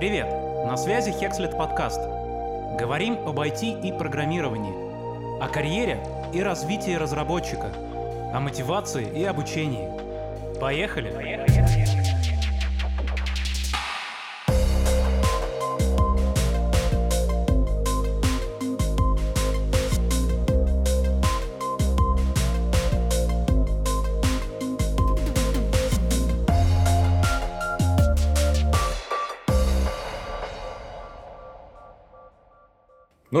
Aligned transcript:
Привет! 0.00 0.28
На 0.64 0.78
связи 0.78 1.10
Hexlet 1.10 1.54
подкаст. 1.58 2.00
Говорим 2.78 3.18
об 3.28 3.38
IT 3.38 3.82
и 3.82 3.92
программировании, 3.92 4.72
о 5.42 5.46
карьере 5.46 5.98
и 6.32 6.42
развитии 6.42 6.92
разработчика, 6.92 7.70
о 8.32 8.40
мотивации 8.40 9.06
и 9.06 9.22
обучении. 9.24 9.90
Поехали! 10.58 11.10
Поехали! 11.10 11.89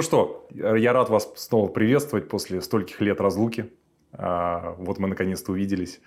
Ну 0.00 0.02
что, 0.02 0.48
я 0.54 0.94
рад 0.94 1.10
вас 1.10 1.30
снова 1.36 1.68
приветствовать 1.68 2.26
после 2.26 2.62
стольких 2.62 3.02
лет 3.02 3.20
разлуки. 3.20 3.70
А, 4.14 4.74
вот 4.78 4.98
мы 4.98 5.08
наконец-то 5.08 5.52
увиделись. 5.52 6.00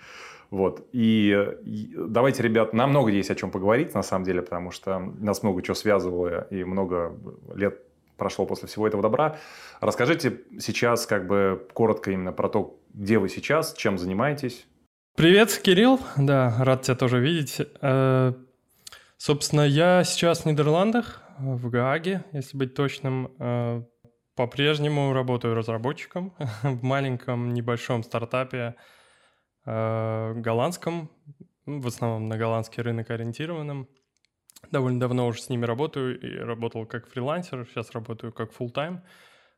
Вот. 0.50 0.84
И, 0.90 1.48
давайте, 1.94 2.42
ребят, 2.42 2.72
нам 2.72 2.90
много 2.90 3.12
есть 3.12 3.30
о 3.30 3.36
чем 3.36 3.52
поговорить, 3.52 3.94
на 3.94 4.02
самом 4.02 4.24
деле, 4.24 4.42
потому 4.42 4.72
что 4.72 4.98
нас 4.98 5.44
много 5.44 5.62
чего 5.62 5.76
связывало, 5.76 6.48
и 6.50 6.64
много 6.64 7.16
лет 7.54 7.82
прошло 8.16 8.46
после 8.46 8.66
всего 8.66 8.88
этого 8.88 9.00
добра. 9.00 9.38
Расскажите 9.80 10.40
сейчас 10.58 11.06
как 11.06 11.28
бы 11.28 11.64
коротко 11.72 12.10
именно 12.10 12.32
про 12.32 12.48
то, 12.48 12.76
где 12.92 13.20
вы 13.20 13.28
сейчас, 13.28 13.74
чем 13.74 13.96
занимаетесь. 13.96 14.66
Привет, 15.14 15.56
Кирилл. 15.62 16.00
Да, 16.16 16.56
рад 16.58 16.82
тебя 16.82 16.96
тоже 16.96 17.20
видеть. 17.20 17.60
Э, 17.80 18.32
собственно, 19.18 19.60
я 19.60 20.02
сейчас 20.02 20.40
в 20.40 20.46
Нидерландах, 20.46 21.23
в 21.38 21.70
Гааге, 21.70 22.24
если 22.32 22.56
быть 22.56 22.74
точным. 22.74 23.34
Э, 23.38 23.82
по-прежнему 24.34 25.12
работаю 25.12 25.54
разработчиком 25.54 26.34
в 26.62 26.82
маленьком 26.82 27.54
небольшом 27.54 28.02
стартапе 28.02 28.74
э, 29.64 30.32
голландском, 30.34 31.10
в 31.66 31.86
основном 31.86 32.28
на 32.28 32.36
голландский 32.36 32.82
рынок 32.82 33.10
ориентированном. 33.10 33.88
Довольно 34.70 34.98
давно 34.98 35.26
уже 35.26 35.42
с 35.42 35.48
ними 35.48 35.64
работаю 35.64 36.18
и 36.18 36.38
работал 36.38 36.86
как 36.86 37.06
фрилансер, 37.06 37.66
сейчас 37.68 37.92
работаю 37.92 38.32
как 38.32 38.52
full 38.52 38.72
time. 38.72 39.00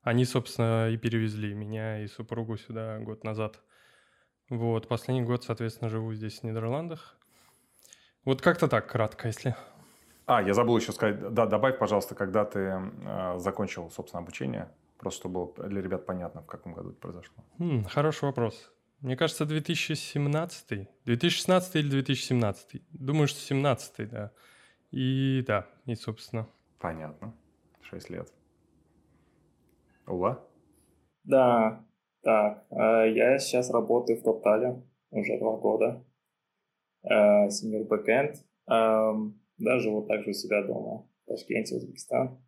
Они, 0.03 0.25
собственно, 0.25 0.91
и 0.91 0.97
перевезли 0.97 1.55
меня 1.55 2.03
и 2.03 2.07
супругу 2.07 2.57
сюда 2.57 2.99
год 2.99 3.25
назад. 3.25 3.61
Вот, 4.49 4.87
последний 4.89 5.25
год, 5.25 5.43
соответственно, 5.43 5.91
живу 5.91 6.13
здесь, 6.15 6.41
в 6.41 6.45
Нидерландах. 6.45 7.17
Вот 8.25 8.43
как-то 8.43 8.69
так, 8.69 8.89
кратко, 8.91 9.29
если 9.29 9.57
а, 10.27 10.43
я 10.43 10.55
забыл 10.55 10.77
еще 10.77 10.93
сказать, 10.93 11.33
да, 11.33 11.47
добавь, 11.47 11.79
пожалуйста, 11.79 12.17
когда 12.17 12.45
ты 12.45 12.59
э, 12.59 13.39
закончил, 13.39 13.91
собственно, 13.91 14.23
обучение, 14.23 14.69
просто 14.99 15.21
чтобы 15.21 15.47
было 15.47 15.69
для 15.69 15.81
ребят 15.81 16.05
понятно, 16.05 16.43
в 16.43 16.47
каком 16.47 16.75
году 16.75 16.91
это 16.91 16.99
произошло. 16.99 17.45
Хм, 17.59 17.85
хороший 17.85 18.25
вопрос. 18.25 18.73
Мне 19.01 19.17
кажется, 19.17 19.47
2017, 19.47 20.89
2016 21.05 21.77
или 21.77 21.91
2017. 21.91 22.83
Думаю, 22.91 23.29
что 23.29 23.39
17, 23.39 24.09
да. 24.11 24.33
И 24.91 25.45
да, 25.47 25.67
и 25.85 25.95
собственно. 25.95 26.49
Понятно. 26.81 27.33
Шесть 27.83 28.11
лет. 28.11 28.33
Ула? 30.09 30.45
Да, 31.23 31.85
так. 32.23 32.65
Э, 32.71 33.13
я 33.13 33.39
сейчас 33.39 33.71
работаю 33.71 34.19
в 34.19 34.23
Топтале 34.25 34.83
уже 35.11 35.39
два 35.39 35.57
года. 35.57 36.05
Senior 37.05 37.85
э, 37.85 37.89
Backend. 37.89 38.37
Эм, 38.69 39.41
да, 39.59 39.79
живу 39.79 40.03
также 40.03 40.31
у 40.31 40.33
себя 40.33 40.63
дома, 40.63 41.09
в 41.25 41.29
Ташкенте, 41.29 41.77
Узбекистан. 41.77 42.39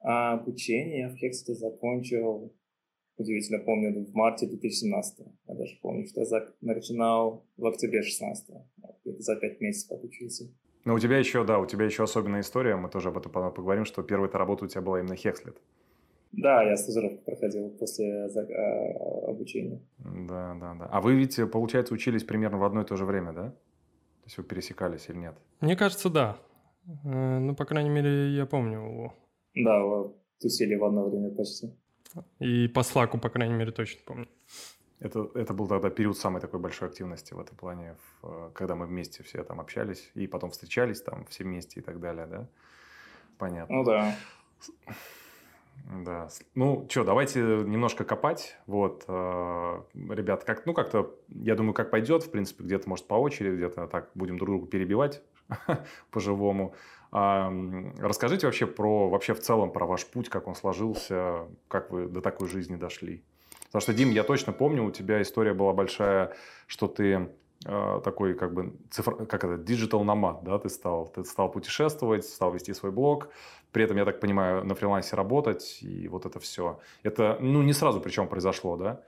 А 0.00 0.34
обучение 0.34 1.00
я 1.00 1.08
в 1.08 1.16
Хексите 1.16 1.54
закончил, 1.54 2.52
удивительно 3.16 3.60
помню, 3.60 4.04
в 4.04 4.12
марте 4.14 4.46
2017. 4.46 5.26
Я 5.46 5.54
даже 5.54 5.78
помню, 5.80 6.06
что 6.06 6.22
я 6.22 6.48
начинал 6.60 7.46
в 7.56 7.66
октябре 7.66 8.02
16 8.02 8.50
где-то 9.04 9.22
за 9.22 9.36
пять 9.36 9.60
месяцев 9.60 9.92
отучился. 9.92 10.44
Но 10.84 10.94
у 10.94 10.98
тебя 10.98 11.18
еще, 11.18 11.44
да, 11.44 11.58
у 11.58 11.66
тебя 11.66 11.84
еще 11.84 12.02
особенная 12.02 12.40
история, 12.40 12.74
мы 12.76 12.88
тоже 12.88 13.08
об 13.08 13.18
этом 13.18 13.30
поговорим, 13.30 13.84
что 13.84 14.02
первая 14.02 14.30
работа 14.30 14.64
у 14.64 14.68
тебя 14.68 14.80
была 14.80 14.98
именно 15.00 15.14
Хекслет. 15.14 15.56
Да, 16.32 16.62
я 16.62 16.76
стажировку 16.76 17.22
проходил 17.24 17.70
после 17.70 18.06
э, 18.06 19.28
обучения. 19.28 19.80
Да, 19.98 20.56
да, 20.58 20.74
да. 20.74 20.86
А 20.86 21.00
вы 21.00 21.14
ведь, 21.14 21.38
получается, 21.52 21.92
учились 21.94 22.24
примерно 22.24 22.58
в 22.58 22.64
одно 22.64 22.82
и 22.82 22.84
то 22.86 22.96
же 22.96 23.04
время, 23.04 23.32
да? 23.32 23.54
Вы 24.36 24.44
пересекались 24.44 25.08
или 25.08 25.16
нет? 25.16 25.34
Мне 25.60 25.76
кажется, 25.76 26.10
да. 26.10 26.38
Э, 27.04 27.38
ну, 27.38 27.54
по 27.54 27.64
крайней 27.64 27.90
мере, 27.90 28.30
я 28.30 28.46
помню 28.46 28.84
его. 28.84 29.14
Да, 29.54 30.12
тусили 30.40 30.74
в 30.76 30.84
одно 30.84 31.08
время 31.08 31.30
почти. 31.30 31.72
И 32.38 32.68
по 32.68 32.82
слаку, 32.82 33.18
по 33.18 33.30
крайней 33.30 33.54
мере, 33.54 33.72
точно 33.72 34.00
помню. 34.04 34.28
Это, 35.00 35.28
это 35.34 35.52
был 35.52 35.66
тогда 35.66 35.90
период 35.90 36.16
самой 36.16 36.40
такой 36.40 36.60
большой 36.60 36.88
активности 36.88 37.34
в 37.34 37.40
этом 37.40 37.56
плане, 37.56 37.96
в, 38.22 38.50
когда 38.54 38.76
мы 38.76 38.86
вместе 38.86 39.24
все 39.24 39.42
там 39.42 39.60
общались 39.60 40.10
и 40.14 40.28
потом 40.28 40.50
встречались 40.50 41.02
там 41.02 41.24
все 41.26 41.42
вместе 41.42 41.80
и 41.80 41.82
так 41.82 41.98
далее, 41.98 42.26
да? 42.26 42.48
Понятно. 43.36 43.74
Ну 43.74 43.84
да. 43.84 44.14
Да. 46.04 46.28
Ну, 46.54 46.86
что, 46.88 47.04
давайте 47.04 47.40
немножко 47.40 48.04
копать. 48.04 48.56
Вот, 48.66 49.04
э, 49.08 49.82
ребят, 49.94 50.44
как, 50.44 50.64
ну, 50.64 50.72
как-то, 50.72 51.14
я 51.28 51.54
думаю, 51.54 51.74
как 51.74 51.90
пойдет, 51.90 52.22
в 52.22 52.30
принципе, 52.30 52.64
где-то, 52.64 52.88
может, 52.88 53.06
по 53.06 53.14
очереди, 53.14 53.56
где-то 53.56 53.86
так 53.88 54.10
будем 54.14 54.38
друг 54.38 54.48
друга 54.48 54.66
перебивать 54.66 55.22
по-живому. 56.10 56.74
А, 57.10 57.52
расскажите 57.98 58.46
вообще 58.46 58.66
про, 58.66 59.10
вообще 59.10 59.34
в 59.34 59.40
целом 59.40 59.70
про 59.70 59.84
ваш 59.84 60.06
путь, 60.06 60.30
как 60.30 60.48
он 60.48 60.54
сложился, 60.54 61.46
как 61.68 61.90
вы 61.90 62.08
до 62.08 62.22
такой 62.22 62.48
жизни 62.48 62.76
дошли. 62.76 63.22
Потому 63.66 63.82
что, 63.82 63.92
Дим, 63.92 64.10
я 64.10 64.24
точно 64.24 64.52
помню, 64.52 64.84
у 64.84 64.90
тебя 64.90 65.20
история 65.20 65.52
была 65.52 65.72
большая, 65.74 66.34
что 66.66 66.88
ты 66.88 67.04
э, 67.04 67.28
такой 67.64 68.34
как 68.34 68.54
бы 68.54 68.74
цифр, 68.90 69.26
как 69.26 69.44
это, 69.44 69.54
digital 69.54 70.04
nomad, 70.04 70.42
да, 70.42 70.58
ты 70.58 70.68
стал, 70.68 71.06
ты 71.06 71.24
стал 71.24 71.50
путешествовать, 71.50 72.24
стал 72.24 72.52
вести 72.52 72.74
свой 72.74 72.92
блог, 72.92 73.28
при 73.72 73.84
этом, 73.84 73.96
я 73.96 74.04
так 74.04 74.20
понимаю, 74.20 74.64
на 74.64 74.74
фрилансе 74.74 75.16
работать 75.16 75.78
и 75.80 76.08
вот 76.08 76.26
это 76.26 76.38
все. 76.40 76.80
Это, 77.02 77.38
ну, 77.40 77.62
не 77.62 77.72
сразу 77.72 78.00
причем 78.00 78.28
произошло, 78.28 78.76
да? 78.76 79.02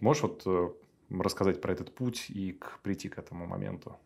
Можешь 0.00 0.22
вот 0.22 0.42
э, 0.46 0.70
рассказать 1.10 1.60
про 1.60 1.72
этот 1.72 1.94
путь 1.94 2.26
и 2.28 2.52
к, 2.52 2.80
прийти 2.82 3.08
к 3.08 3.18
этому 3.18 3.46
моменту? 3.46 3.96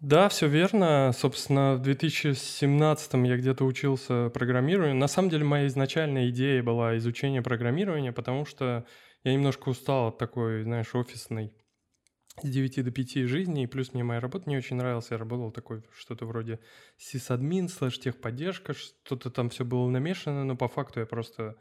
Да, 0.00 0.28
все 0.28 0.46
верно. 0.46 1.12
Собственно, 1.16 1.74
в 1.76 1.80
2017 1.80 3.14
я 3.14 3.36
где-то 3.36 3.64
учился 3.64 4.30
программированию. 4.30 4.96
На 4.96 5.08
самом 5.08 5.30
деле, 5.30 5.44
моя 5.44 5.66
изначальная 5.68 6.28
идея 6.28 6.62
была 6.62 6.98
изучение 6.98 7.40
программирования, 7.40 8.12
потому 8.12 8.44
что 8.44 8.84
я 9.24 9.32
немножко 9.32 9.70
устал 9.70 10.08
от 10.08 10.18
такой, 10.18 10.62
знаешь, 10.64 10.94
офисной 10.94 11.54
с 12.42 12.48
9 12.48 12.84
до 12.84 12.90
5 12.90 13.28
жизни, 13.28 13.62
и 13.62 13.66
плюс 13.66 13.94
мне 13.94 14.04
моя 14.04 14.20
работа 14.20 14.48
не 14.48 14.56
очень 14.56 14.76
нравилась. 14.76 15.10
Я 15.10 15.18
работал 15.18 15.50
такой 15.50 15.82
что-то 15.96 16.26
вроде 16.26 16.58
сисадмин, 16.98 17.68
слэш 17.68 17.98
техподдержка, 17.98 18.74
что-то 18.74 19.30
там 19.30 19.50
все 19.50 19.64
было 19.64 19.88
намешано, 19.88 20.44
но 20.44 20.56
по 20.56 20.68
факту 20.68 21.00
я 21.00 21.06
просто 21.06 21.56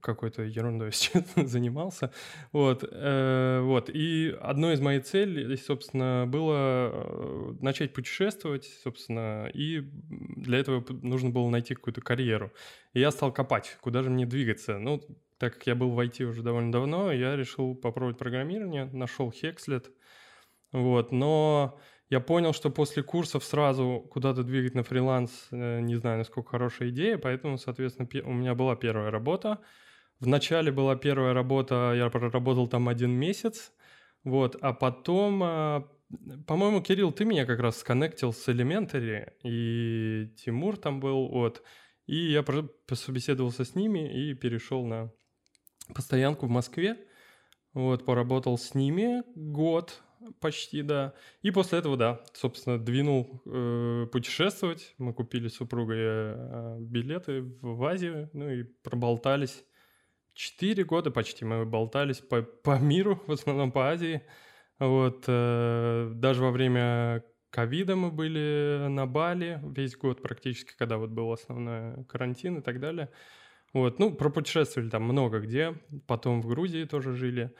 какой-то 0.00 0.42
ерундой 0.42 0.92
сейчас 0.92 1.24
занимался. 1.36 2.12
Вот, 2.52 2.84
э, 2.90 3.60
вот. 3.62 3.90
И 3.90 4.36
одной 4.40 4.74
из 4.74 4.80
моих 4.80 5.04
целей, 5.04 5.56
собственно, 5.56 6.26
было 6.26 6.90
э, 6.92 7.54
начать 7.60 7.92
путешествовать, 7.92 8.70
собственно, 8.82 9.50
и 9.52 9.80
для 9.80 10.58
этого 10.58 10.84
нужно 11.02 11.30
было 11.30 11.48
найти 11.48 11.74
какую-то 11.74 12.00
карьеру. 12.00 12.52
И 12.92 13.00
я 13.00 13.10
стал 13.10 13.32
копать, 13.32 13.76
куда 13.80 14.02
же 14.02 14.10
мне 14.10 14.26
двигаться. 14.26 14.78
Ну, 14.78 15.00
так 15.38 15.54
как 15.54 15.66
я 15.66 15.74
был 15.74 15.90
в 15.90 16.00
IT 16.00 16.24
уже 16.24 16.42
довольно 16.42 16.72
давно, 16.72 17.12
я 17.12 17.36
решил 17.36 17.74
попробовать 17.74 18.18
программирование, 18.18 18.86
нашел 18.86 19.30
Hexlet, 19.30 19.86
вот, 20.72 21.12
но 21.12 21.78
я 22.10 22.20
понял, 22.20 22.52
что 22.52 22.70
после 22.70 23.02
курсов 23.02 23.44
сразу 23.44 24.06
куда-то 24.10 24.42
двигать 24.42 24.74
на 24.74 24.82
фриланс, 24.82 25.48
э, 25.50 25.80
не 25.80 25.96
знаю, 25.96 26.18
насколько 26.18 26.50
хорошая 26.50 26.90
идея, 26.90 27.18
поэтому, 27.18 27.58
соответственно, 27.58 28.08
у 28.24 28.32
меня 28.32 28.54
была 28.54 28.76
первая 28.76 29.10
работа. 29.10 29.60
Вначале 30.20 30.70
была 30.70 30.96
первая 30.96 31.32
работа, 31.32 31.92
я 31.96 32.08
проработал 32.10 32.68
там 32.68 32.88
один 32.88 33.10
месяц, 33.10 33.72
вот, 34.22 34.56
а 34.60 34.72
потом, 34.72 35.42
а, 35.42 35.88
по-моему, 36.46 36.82
Кирилл, 36.82 37.12
ты 37.12 37.24
меня 37.24 37.46
как 37.46 37.58
раз 37.60 37.78
сконнектил 37.78 38.32
с 38.32 38.48
Elementary, 38.48 39.32
и 39.42 40.32
Тимур 40.36 40.76
там 40.76 41.00
был, 41.00 41.28
вот, 41.28 41.62
и 42.06 42.16
я 42.16 42.42
пособеседовался 42.42 43.64
с 43.64 43.74
ними 43.74 44.30
и 44.30 44.34
перешел 44.34 44.84
на 44.86 45.10
постоянку 45.92 46.46
в 46.46 46.50
Москве. 46.50 46.96
Вот, 47.72 48.04
поработал 48.04 48.56
с 48.56 48.74
ними 48.74 49.22
год 49.34 50.00
почти, 50.40 50.82
да. 50.82 51.14
И 51.42 51.50
после 51.50 51.78
этого, 51.78 51.96
да, 51.96 52.20
собственно, 52.32 52.78
двинул 52.78 53.42
э, 53.46 54.06
путешествовать. 54.12 54.94
Мы 54.98 55.12
купили 55.12 55.48
с 55.48 55.56
супругой 55.56 55.98
э, 55.98 56.76
билеты 56.80 57.42
в 57.60 57.84
Азию, 57.84 58.30
ну 58.32 58.48
и 58.48 58.62
проболтались. 58.62 59.64
Четыре 60.32 60.84
года 60.84 61.10
почти 61.10 61.44
мы 61.44 61.64
болтались 61.64 62.18
по, 62.18 62.42
по 62.42 62.78
миру, 62.78 63.22
в 63.26 63.32
основном 63.32 63.72
по 63.72 63.88
Азии. 63.88 64.22
Вот, 64.78 65.24
э, 65.26 66.10
даже 66.14 66.42
во 66.42 66.50
время 66.50 67.24
ковида 67.50 67.94
мы 67.94 68.10
были 68.10 68.86
на 68.88 69.06
Бали 69.06 69.60
весь 69.62 69.96
год 69.96 70.22
практически, 70.22 70.76
когда 70.76 70.98
вот 70.98 71.10
был 71.10 71.32
основной 71.32 72.04
карантин 72.06 72.58
и 72.58 72.62
так 72.62 72.80
далее. 72.80 73.10
Вот, 73.74 73.98
ну, 73.98 74.14
пропутешествовали 74.14 74.88
там 74.88 75.02
много 75.02 75.40
где, 75.40 75.74
потом 76.06 76.40
в 76.40 76.46
Грузии 76.46 76.84
тоже 76.84 77.12
жили. 77.14 77.52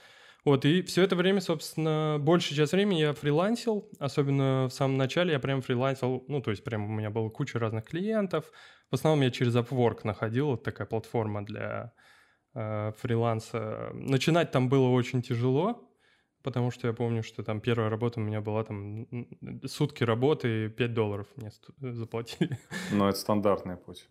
Вот, 0.45 0.65
и 0.65 0.83
все 0.83 1.03
это 1.03 1.17
время, 1.17 1.41
собственно, 1.41 2.19
большую 2.21 2.57
часть 2.57 2.73
времени 2.73 3.01
я 3.01 3.15
фрилансил, 3.15 3.89
особенно 3.99 4.69
в 4.69 4.73
самом 4.73 4.97
начале 4.97 5.33
я 5.33 5.41
прям 5.41 5.61
фрилансил, 5.61 6.25
ну, 6.29 6.41
то 6.41 6.51
есть 6.51 6.63
прям 6.63 6.85
у 6.85 6.89
меня 6.89 7.11
была 7.11 7.31
куча 7.31 7.59
разных 7.59 7.87
клиентов. 7.87 8.53
В 8.91 8.95
основном 8.95 9.23
я 9.23 9.31
через 9.31 9.57
Upwork 9.57 10.01
находил, 10.05 10.49
вот 10.49 10.63
такая 10.63 10.87
платформа 10.87 11.45
для 11.45 11.93
э, 12.55 12.93
фриланса. 12.99 13.91
Начинать 13.95 14.53
там 14.53 14.69
было 14.69 14.89
очень 14.91 15.21
тяжело, 15.21 15.91
потому 16.43 16.71
что 16.71 16.87
я 16.87 16.93
помню, 16.93 17.25
что 17.25 17.43
там 17.43 17.61
первая 17.61 17.89
работа 17.89 18.21
у 18.21 18.23
меня 18.23 18.41
была 18.41 18.63
там 18.63 19.09
сутки 19.67 20.05
работы 20.05 20.67
и 20.67 20.69
5 20.69 20.95
долларов 20.95 21.27
мне 21.37 21.51
заплатили. 21.81 22.57
Но 22.93 23.09
это 23.09 23.19
стандартный 23.19 23.79
путь. 23.79 24.07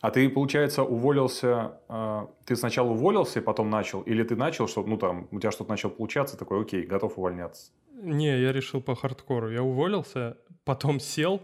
А 0.00 0.10
ты, 0.10 0.30
получается, 0.30 0.82
уволился, 0.82 1.78
э, 1.88 2.26
ты 2.46 2.56
сначала 2.56 2.90
уволился 2.90 3.40
и 3.40 3.42
потом 3.42 3.68
начал, 3.68 4.00
или 4.02 4.22
ты 4.22 4.34
начал, 4.34 4.66
что, 4.66 4.82
ну 4.82 4.96
там, 4.96 5.28
у 5.30 5.38
тебя 5.38 5.50
что-то 5.50 5.70
начало 5.70 5.90
получаться, 5.90 6.38
такой, 6.38 6.62
окей, 6.62 6.86
готов 6.86 7.18
увольняться? 7.18 7.72
Не, 7.92 8.40
я 8.40 8.52
решил 8.52 8.80
по 8.80 8.94
хардкору. 8.94 9.50
Я 9.50 9.62
уволился, 9.62 10.38
потом 10.64 11.00
сел, 11.00 11.42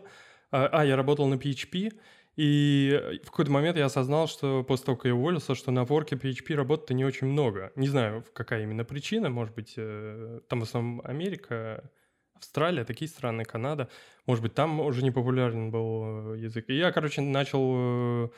а, 0.50 0.69
а 0.73 0.85
я 0.87 0.97
работал 0.97 1.26
на 1.26 1.35
PHP, 1.35 1.93
и 2.37 3.20
в 3.25 3.31
какой-то 3.31 3.50
момент 3.50 3.76
я 3.76 3.87
осознал, 3.87 4.26
что 4.26 4.62
после 4.62 4.87
того, 4.87 4.97
как 4.97 5.06
я 5.06 5.14
уволился, 5.14 5.55
что 5.55 5.70
на 5.70 5.85
ворке 5.85 6.17
PHP 6.17 6.55
работы 6.55 6.94
не 6.94 7.05
очень 7.05 7.26
много. 7.26 7.73
Не 7.76 7.88
знаю, 7.88 8.25
какая 8.32 8.62
именно 8.62 8.85
причина, 8.85 9.31
может 9.31 9.55
быть, 9.55 9.75
э, 9.76 10.41
там 10.49 10.61
в 10.61 10.62
основном 10.62 11.00
Америка, 11.05 11.91
Австралия, 12.37 12.85
такие 12.85 13.09
страны, 13.09 13.44
Канада. 13.44 13.88
Может 14.27 14.43
быть, 14.43 14.55
там 14.55 14.81
уже 14.81 15.03
не 15.03 15.11
популярен 15.11 15.71
был 15.71 16.35
э, 16.35 16.38
язык. 16.38 16.69
И 16.69 16.77
я, 16.77 16.93
короче, 16.93 17.21
начал 17.21 17.75
э, 17.75 18.29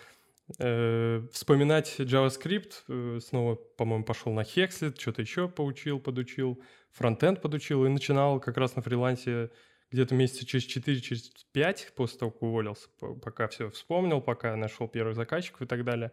э, 0.59 1.23
вспоминать 1.33 1.97
JavaScript. 1.99 2.73
Э, 2.89 3.19
снова, 3.21 3.57
по-моему, 3.57 4.05
пошел 4.05 4.33
на 4.33 4.41
Hexlet, 4.41 4.99
что-то 4.99 5.23
еще 5.23 5.49
поучил, 5.49 5.99
подучил. 5.99 6.61
Фронтенд 6.93 7.41
подучил 7.41 7.85
и 7.87 7.89
начинал 7.89 8.41
как 8.41 8.57
раз 8.57 8.77
на 8.77 8.83
фрилансе 8.83 9.51
где-то 9.91 10.15
месяца 10.15 10.47
через 10.47 10.65
4, 10.65 11.01
через 11.01 11.31
5 11.53 11.93
после 11.97 12.19
того, 12.19 12.31
как 12.31 12.43
уволился, 12.43 12.89
пока 13.23 13.49
все 13.49 13.71
вспомнил, 13.71 14.21
пока 14.21 14.55
нашел 14.57 14.87
первых 14.87 15.17
заказчиков 15.17 15.63
и 15.63 15.67
так 15.67 15.85
далее. 15.85 16.13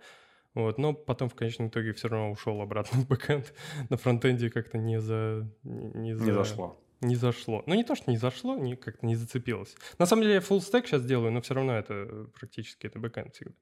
Вот, 0.54 0.78
но 0.78 0.94
потом 0.94 1.28
в 1.28 1.36
конечном 1.36 1.68
итоге 1.68 1.92
все 1.92 2.08
равно 2.08 2.32
ушел 2.32 2.62
обратно 2.62 3.02
в 3.02 3.08
бэкэнд. 3.08 3.54
На 3.90 3.98
фронтенде 3.98 4.50
как-то 4.50 4.78
не 4.78 5.02
за... 5.02 5.46
Не, 5.64 6.16
за... 6.16 6.24
не 6.24 6.32
зашло 6.32 6.80
не 7.01 7.15
зашло. 7.15 7.63
Ну, 7.65 7.75
не 7.75 7.83
то, 7.83 7.95
что 7.95 8.12
не 8.12 8.18
зашло, 8.18 8.57
не, 8.57 8.75
как-то 8.75 9.06
не 9.06 9.15
зацепилось. 9.15 9.75
На 9.97 10.06
самом 10.06 10.24
деле 10.24 10.36
я 10.36 10.39
full 10.42 10.59
stack 10.59 10.86
сейчас 10.86 11.06
делаю, 11.06 11.31
но 11.31 11.42
все 11.42 11.53
равно 11.53 11.77
это 11.77 12.27
практически 12.38 12.88
это 12.88 13.00
бэкэнд 13.00 13.33
всегда. 13.33 13.53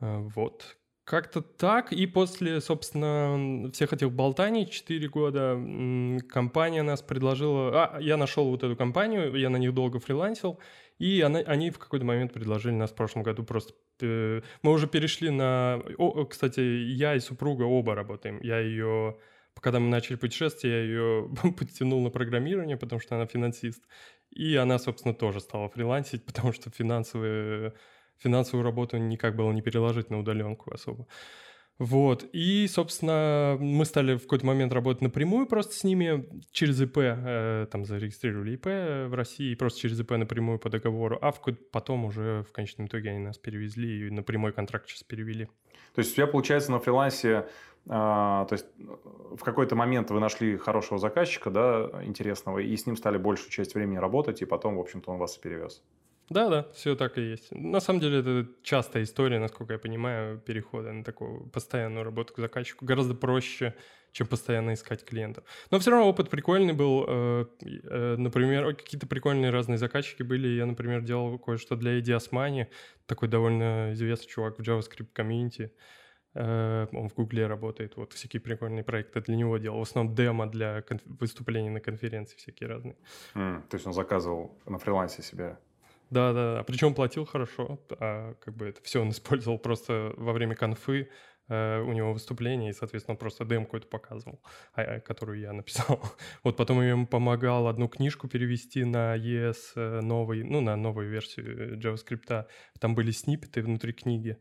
А, 0.00 0.18
вот. 0.18 0.76
Как-то 1.04 1.42
так. 1.42 1.92
И 1.92 2.06
после, 2.06 2.60
собственно, 2.60 3.70
всех 3.72 3.92
этих 3.92 4.12
болтаний 4.12 4.66
4 4.66 5.08
года 5.08 5.54
компания 6.28 6.82
нас 6.82 7.02
предложила... 7.02 7.86
А, 7.86 8.00
я 8.00 8.16
нашел 8.16 8.48
вот 8.50 8.62
эту 8.62 8.76
компанию, 8.76 9.34
я 9.34 9.50
на 9.50 9.56
них 9.56 9.74
долго 9.74 9.98
фрилансил, 9.98 10.60
и 10.98 11.20
она, 11.20 11.40
они 11.40 11.70
в 11.70 11.78
какой-то 11.78 12.04
момент 12.04 12.32
предложили 12.32 12.74
нас 12.74 12.90
в 12.90 12.94
прошлом 12.94 13.24
году 13.24 13.42
просто... 13.42 13.74
Э, 14.00 14.42
мы 14.62 14.70
уже 14.70 14.86
перешли 14.86 15.30
на... 15.30 15.82
О, 15.98 16.24
кстати, 16.24 16.60
я 16.60 17.16
и 17.16 17.20
супруга 17.20 17.64
оба 17.64 17.96
работаем. 17.96 18.38
Я 18.40 18.60
ее 18.60 19.16
когда 19.60 19.80
мы 19.80 19.88
начали 19.88 20.16
путешествие, 20.16 20.72
я 20.72 20.82
ее 20.82 21.30
подтянул 21.58 22.02
на 22.02 22.10
программирование, 22.10 22.76
потому 22.76 23.00
что 23.00 23.16
она 23.16 23.26
финансист. 23.26 23.84
И 24.30 24.56
она, 24.56 24.78
собственно, 24.78 25.14
тоже 25.14 25.40
стала 25.40 25.68
фрилансить, 25.68 26.24
потому 26.26 26.52
что 26.52 26.70
финансовые, 26.70 27.74
финансовую 28.18 28.64
работу 28.64 28.96
никак 28.96 29.36
было 29.36 29.52
не 29.52 29.62
переложить 29.62 30.10
на 30.10 30.18
удаленку 30.18 30.72
особо. 30.72 31.06
Вот. 31.78 32.24
И, 32.32 32.66
собственно, 32.68 33.56
мы 33.58 33.84
стали 33.84 34.16
в 34.16 34.22
какой-то 34.22 34.46
момент 34.46 34.72
работать 34.72 35.02
напрямую 35.02 35.46
просто 35.46 35.74
с 35.74 35.84
ними 35.84 36.28
через 36.52 36.80
ИП, 36.80 36.98
э, 36.98 37.66
там 37.70 37.84
зарегистрировали 37.84 38.54
ИП 38.54 38.66
в 39.10 39.14
России, 39.14 39.54
просто 39.54 39.80
через 39.80 39.98
ИП 39.98 40.12
напрямую 40.12 40.58
по 40.58 40.70
договору, 40.70 41.18
а 41.20 41.32
в, 41.32 41.40
потом 41.72 42.04
уже 42.04 42.44
в 42.48 42.52
конечном 42.52 42.86
итоге 42.86 43.10
они 43.10 43.18
нас 43.18 43.38
перевезли 43.38 44.06
и 44.06 44.10
на 44.10 44.22
прямой 44.22 44.52
контракт 44.52 44.88
сейчас 44.88 45.02
перевели. 45.02 45.46
То 45.94 45.98
есть 45.98 46.12
у 46.12 46.14
тебя, 46.14 46.26
получается, 46.26 46.70
на 46.70 46.78
фрилансе 46.78 47.46
а, 47.88 48.44
то 48.44 48.52
есть 48.52 48.66
в 48.78 49.42
какой-то 49.42 49.74
момент 49.74 50.10
вы 50.10 50.20
нашли 50.20 50.56
хорошего 50.56 50.98
заказчика, 50.98 51.50
да, 51.50 51.90
интересного, 52.04 52.58
и 52.58 52.76
с 52.76 52.86
ним 52.86 52.96
стали 52.96 53.18
большую 53.18 53.50
часть 53.50 53.74
времени 53.74 53.96
работать, 53.96 54.42
и 54.42 54.44
потом, 54.44 54.76
в 54.76 54.80
общем-то, 54.80 55.10
он 55.10 55.18
вас 55.18 55.36
перевез. 55.36 55.82
Да, 56.30 56.48
да, 56.48 56.66
все 56.74 56.94
так 56.94 57.18
и 57.18 57.22
есть. 57.22 57.52
На 57.52 57.80
самом 57.80 58.00
деле 58.00 58.20
это 58.20 58.48
частая 58.62 59.02
история, 59.02 59.38
насколько 59.38 59.74
я 59.74 59.78
понимаю, 59.78 60.38
перехода 60.38 60.92
на 60.92 61.04
такую 61.04 61.46
постоянную 61.50 62.04
работу 62.04 62.32
к 62.34 62.38
заказчику. 62.38 62.84
Гораздо 62.84 63.14
проще, 63.14 63.74
чем 64.12 64.26
постоянно 64.26 64.74
искать 64.74 65.04
клиентов. 65.04 65.44
Но 65.70 65.78
все 65.78 65.90
равно 65.90 66.08
опыт 66.08 66.30
прикольный 66.30 66.74
был. 66.74 67.04
Э, 67.06 67.46
э, 67.62 68.16
например, 68.16 68.74
какие-то 68.76 69.06
прикольные 69.06 69.50
разные 69.50 69.78
заказчики 69.78 70.22
были. 70.22 70.48
Я, 70.48 70.66
например, 70.66 71.02
делал 71.02 71.38
кое-что 71.38 71.76
для 71.76 71.98
Eddie 71.98 72.16
Osmani, 72.16 72.68
такой 73.06 73.28
довольно 73.28 73.92
известный 73.92 74.28
чувак 74.28 74.58
в 74.58 74.62
JavaScript 74.62 75.08
комьюнити. 75.12 75.72
Э, 76.34 76.86
он 76.92 77.08
в 77.08 77.14
Гугле 77.14 77.46
работает, 77.46 77.96
вот 77.96 78.12
всякие 78.12 78.40
прикольные 78.40 78.84
проекты 78.84 79.20
для 79.20 79.36
него 79.36 79.58
делал. 79.58 79.78
В 79.78 79.82
основном 79.82 80.14
демо 80.14 80.46
для 80.46 80.84
выступлений 81.04 81.70
на 81.70 81.80
конференции 81.80 82.36
всякие 82.36 82.68
разные. 82.68 82.96
Mm, 83.34 83.62
то 83.68 83.76
есть 83.76 83.86
он 83.86 83.92
заказывал 83.92 84.58
на 84.66 84.78
фрилансе 84.78 85.22
себе 85.22 85.58
да, 86.12 86.34
да, 86.34 86.54
да. 86.56 86.62
Причем 86.64 86.94
платил 86.94 87.24
хорошо, 87.24 87.80
а 87.98 88.34
как 88.34 88.54
бы 88.54 88.66
это 88.66 88.82
все 88.82 89.00
он 89.00 89.10
использовал 89.10 89.58
просто 89.58 90.12
во 90.18 90.34
время 90.34 90.54
конфы 90.54 91.08
э, 91.48 91.80
у 91.80 91.92
него 91.92 92.12
выступление, 92.12 92.68
и, 92.68 92.74
соответственно, 92.74 93.14
он 93.14 93.18
просто 93.18 93.46
демку 93.46 93.78
эту 93.78 93.88
показывал, 93.88 94.42
а, 94.74 94.82
а, 94.82 95.00
которую 95.00 95.40
я 95.40 95.54
написал. 95.54 96.02
вот 96.44 96.58
потом 96.58 96.82
я 96.82 96.90
ему 96.90 97.06
помогал 97.06 97.66
одну 97.66 97.88
книжку 97.88 98.28
перевести 98.28 98.84
на 98.84 99.16
ES 99.16 99.56
э, 99.74 100.00
новый, 100.02 100.44
ну, 100.44 100.60
на 100.60 100.76
новую 100.76 101.08
версию 101.08 101.78
JavaScript. 101.78 102.44
Там 102.78 102.94
были 102.94 103.10
сниппеты 103.10 103.62
внутри 103.62 103.94
книги, 103.94 104.36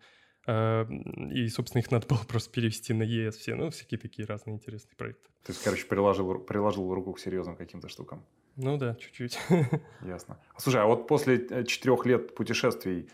э, 0.48 0.86
и, 1.32 1.48
собственно, 1.48 1.80
их 1.80 1.90
надо 1.90 2.06
было 2.10 2.20
просто 2.28 2.52
перевести 2.52 2.92
на 2.92 3.04
ES 3.04 3.32
все, 3.32 3.56
ну, 3.56 3.70
всякие 3.70 3.98
такие 3.98 4.28
разные 4.28 4.56
интересные 4.58 4.98
проекты. 4.98 5.30
То 5.46 5.54
есть, 5.54 5.64
короче, 5.64 5.86
приложил, 5.86 6.40
приложил 6.40 6.94
руку 6.94 7.14
к 7.14 7.20
серьезным 7.22 7.56
каким-то 7.56 7.88
штукам. 7.88 8.26
Ну 8.62 8.78
да, 8.78 8.96
чуть-чуть. 8.96 9.40
Ясно. 10.02 10.38
Слушай, 10.58 10.82
а 10.82 10.86
вот 10.86 11.08
после 11.08 11.38
э, 11.50 11.64
четырех 11.64 12.06
лет 12.06 12.36
путешествий, 12.36 13.10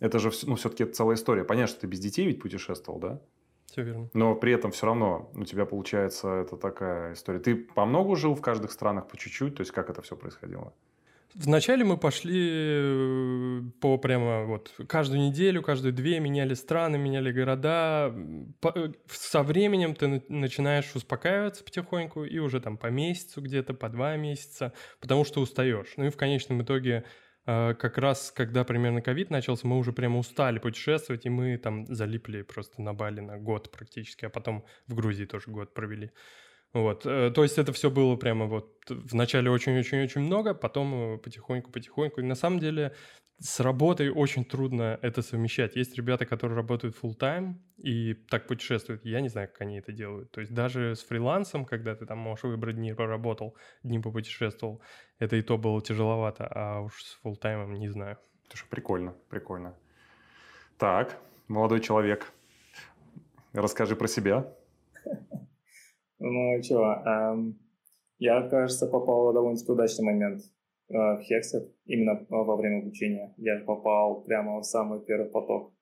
это 0.00 0.18
же 0.18 0.30
ну, 0.44 0.54
все-таки 0.54 0.84
целая 0.84 1.16
история. 1.16 1.44
Понятно, 1.44 1.68
что 1.68 1.80
ты 1.80 1.86
без 1.88 1.98
детей 1.98 2.26
ведь 2.26 2.40
путешествовал, 2.40 3.00
да? 3.00 3.20
Все 3.66 3.82
верно. 3.82 4.08
Но 4.14 4.34
при 4.34 4.52
этом 4.52 4.70
все 4.70 4.86
равно 4.86 5.30
у 5.34 5.44
тебя 5.44 5.66
получается 5.66 6.28
это 6.28 6.56
такая 6.56 7.14
история. 7.14 7.40
Ты 7.40 7.56
по 7.56 7.84
много 7.84 8.16
жил 8.16 8.34
в 8.34 8.40
каждых 8.40 8.70
странах 8.70 9.08
по 9.08 9.16
чуть-чуть? 9.16 9.56
То 9.56 9.62
есть 9.62 9.72
как 9.72 9.90
это 9.90 10.02
все 10.02 10.16
происходило? 10.16 10.72
Вначале 11.34 11.82
мы 11.84 11.96
пошли 11.96 12.50
э, 12.52 13.62
по 13.80 13.96
прямо 13.96 14.44
вот 14.44 14.70
каждую 14.86 15.22
неделю, 15.22 15.62
каждую 15.62 15.94
две 15.94 16.20
меняли 16.20 16.52
страны, 16.54 16.98
меняли 16.98 17.32
города. 17.32 18.14
Э, 18.62 18.92
со 19.08 19.42
временем 19.42 19.94
ты 19.94 20.22
начинаешь 20.28 20.94
успокаиваться 20.94 21.64
потихоньку 21.64 22.24
и 22.24 22.38
уже 22.38 22.60
там 22.60 22.76
по 22.76 22.88
месяцу 22.88 23.40
где-то, 23.40 23.72
по 23.72 23.88
два 23.88 24.16
месяца, 24.16 24.74
потому 25.00 25.24
что 25.24 25.40
устаешь. 25.40 25.94
Ну 25.96 26.04
и 26.04 26.10
в 26.10 26.16
конечном 26.18 26.62
итоге 26.62 27.04
э, 27.46 27.74
как 27.74 27.96
раз, 27.96 28.30
когда 28.30 28.64
примерно 28.64 29.00
ковид 29.00 29.30
начался, 29.30 29.66
мы 29.66 29.78
уже 29.78 29.92
прямо 29.92 30.18
устали 30.18 30.58
путешествовать, 30.58 31.24
и 31.24 31.30
мы 31.30 31.56
там 31.56 31.86
залипли 31.86 32.42
просто 32.42 32.82
на 32.82 32.92
Бали 32.92 33.20
на 33.20 33.38
год 33.38 33.70
практически, 33.70 34.26
а 34.26 34.30
потом 34.30 34.66
в 34.86 34.94
Грузии 34.94 35.24
тоже 35.24 35.50
год 35.50 35.72
провели. 35.72 36.10
Вот, 36.72 37.04
э, 37.04 37.30
то 37.30 37.42
есть 37.42 37.58
это 37.58 37.72
все 37.72 37.90
было 37.90 38.16
прямо 38.16 38.46
вот 38.46 38.72
вначале 38.88 39.50
очень-очень-очень 39.50 40.22
много, 40.22 40.54
потом 40.54 41.18
потихоньку-потихоньку. 41.18 42.20
И 42.20 42.24
на 42.24 42.34
самом 42.34 42.60
деле 42.60 42.94
с 43.42 43.60
работой 43.60 44.08
очень 44.08 44.44
трудно 44.44 44.98
это 45.02 45.20
совмещать. 45.20 45.76
Есть 45.76 45.96
ребята, 45.96 46.26
которые 46.26 46.56
работают 46.56 46.96
full 46.96 47.18
time 47.18 47.54
и 47.76 48.14
так 48.14 48.46
путешествуют. 48.46 49.04
Я 49.04 49.20
не 49.20 49.28
знаю, 49.28 49.48
как 49.48 49.62
они 49.62 49.78
это 49.78 49.92
делают. 49.92 50.30
То 50.30 50.40
есть 50.40 50.54
даже 50.54 50.94
с 50.94 51.02
фрилансом, 51.02 51.64
когда 51.64 51.94
ты 51.94 52.06
там 52.06 52.18
можешь 52.18 52.44
выбрать 52.44 52.76
дни 52.76 52.94
поработал, 52.94 53.56
дни 53.82 53.98
попутешествовал, 53.98 54.80
это 55.18 55.36
и 55.36 55.42
то 55.42 55.58
было 55.58 55.82
тяжеловато, 55.82 56.46
а 56.46 56.80
уж 56.80 57.02
с 57.02 57.18
full 57.24 57.36
таймом 57.36 57.74
не 57.74 57.88
знаю. 57.88 58.18
Же 58.54 58.64
прикольно, 58.70 59.14
прикольно. 59.28 59.74
Так, 60.78 61.18
молодой 61.48 61.80
человек, 61.80 62.32
расскажи 63.52 63.96
про 63.96 64.08
себя. 64.08 64.54
Ну, 66.24 66.62
чего, 66.62 67.02
эм, 67.04 67.58
я, 68.18 68.48
кажется, 68.48 68.86
попал 68.86 69.30
в 69.30 69.34
довольно 69.34 69.58
удачный 69.66 70.04
момент 70.04 70.40
э, 70.88 70.94
в 70.94 71.18
Hexet, 71.18 71.68
именно 71.84 72.24
во 72.28 72.56
время 72.56 72.78
обучения. 72.78 73.34
Я 73.38 73.58
попал 73.66 74.22
прямо 74.22 74.60
в 74.60 74.64
самый 74.64 75.00
первый 75.00 75.28
поток. 75.28 75.74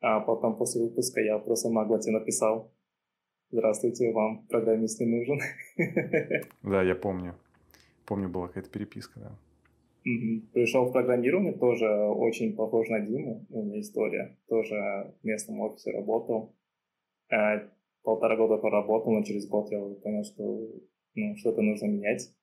А 0.00 0.20
потом 0.20 0.56
после 0.56 0.82
выпуска 0.82 1.20
я 1.20 1.38
просто 1.38 1.68
нагло 1.68 2.00
тебе 2.00 2.18
написал, 2.18 2.72
здравствуйте, 3.50 4.10
вам 4.12 4.46
программист 4.46 4.98
не 5.00 5.06
нужен. 5.06 5.40
Да, 6.62 6.82
я 6.82 6.94
помню. 6.94 7.34
Помню, 8.06 8.30
была 8.30 8.48
какая-то 8.48 8.70
переписка, 8.70 9.20
да. 9.20 9.38
Пришел 10.54 10.86
в 10.86 10.92
программирование, 10.92 11.52
тоже 11.52 11.86
очень 11.86 12.56
похож 12.56 12.88
на 12.88 13.00
Диму, 13.00 13.44
у 13.50 13.62
меня 13.62 13.80
история. 13.80 14.38
Тоже 14.48 15.12
в 15.22 15.26
местном 15.26 15.60
офисе 15.60 15.92
работал. 15.92 16.56
Э, 18.00 18.04
полтора 18.04 18.36
года 18.36 18.56
поработал, 18.56 19.12
но 19.12 19.22
через 19.22 19.48
год 19.48 19.70
я 19.70 19.80
понял, 19.80 20.24
что 20.24 20.68
ну, 21.14 21.36
что-то 21.36 21.62
нужно 21.62 21.86
менять. 21.86 22.34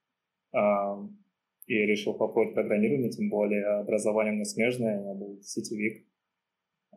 И 1.67 1.73
решил 1.73 2.13
попробовать 2.13 2.53
программирование, 2.53 3.11
тем 3.11 3.29
более 3.29 3.65
образование 3.79 4.31
у 4.31 4.35
меня 4.35 4.45
смежное, 4.45 5.03
я 5.03 5.13
был 5.13 5.41
сетевик. 5.41 6.07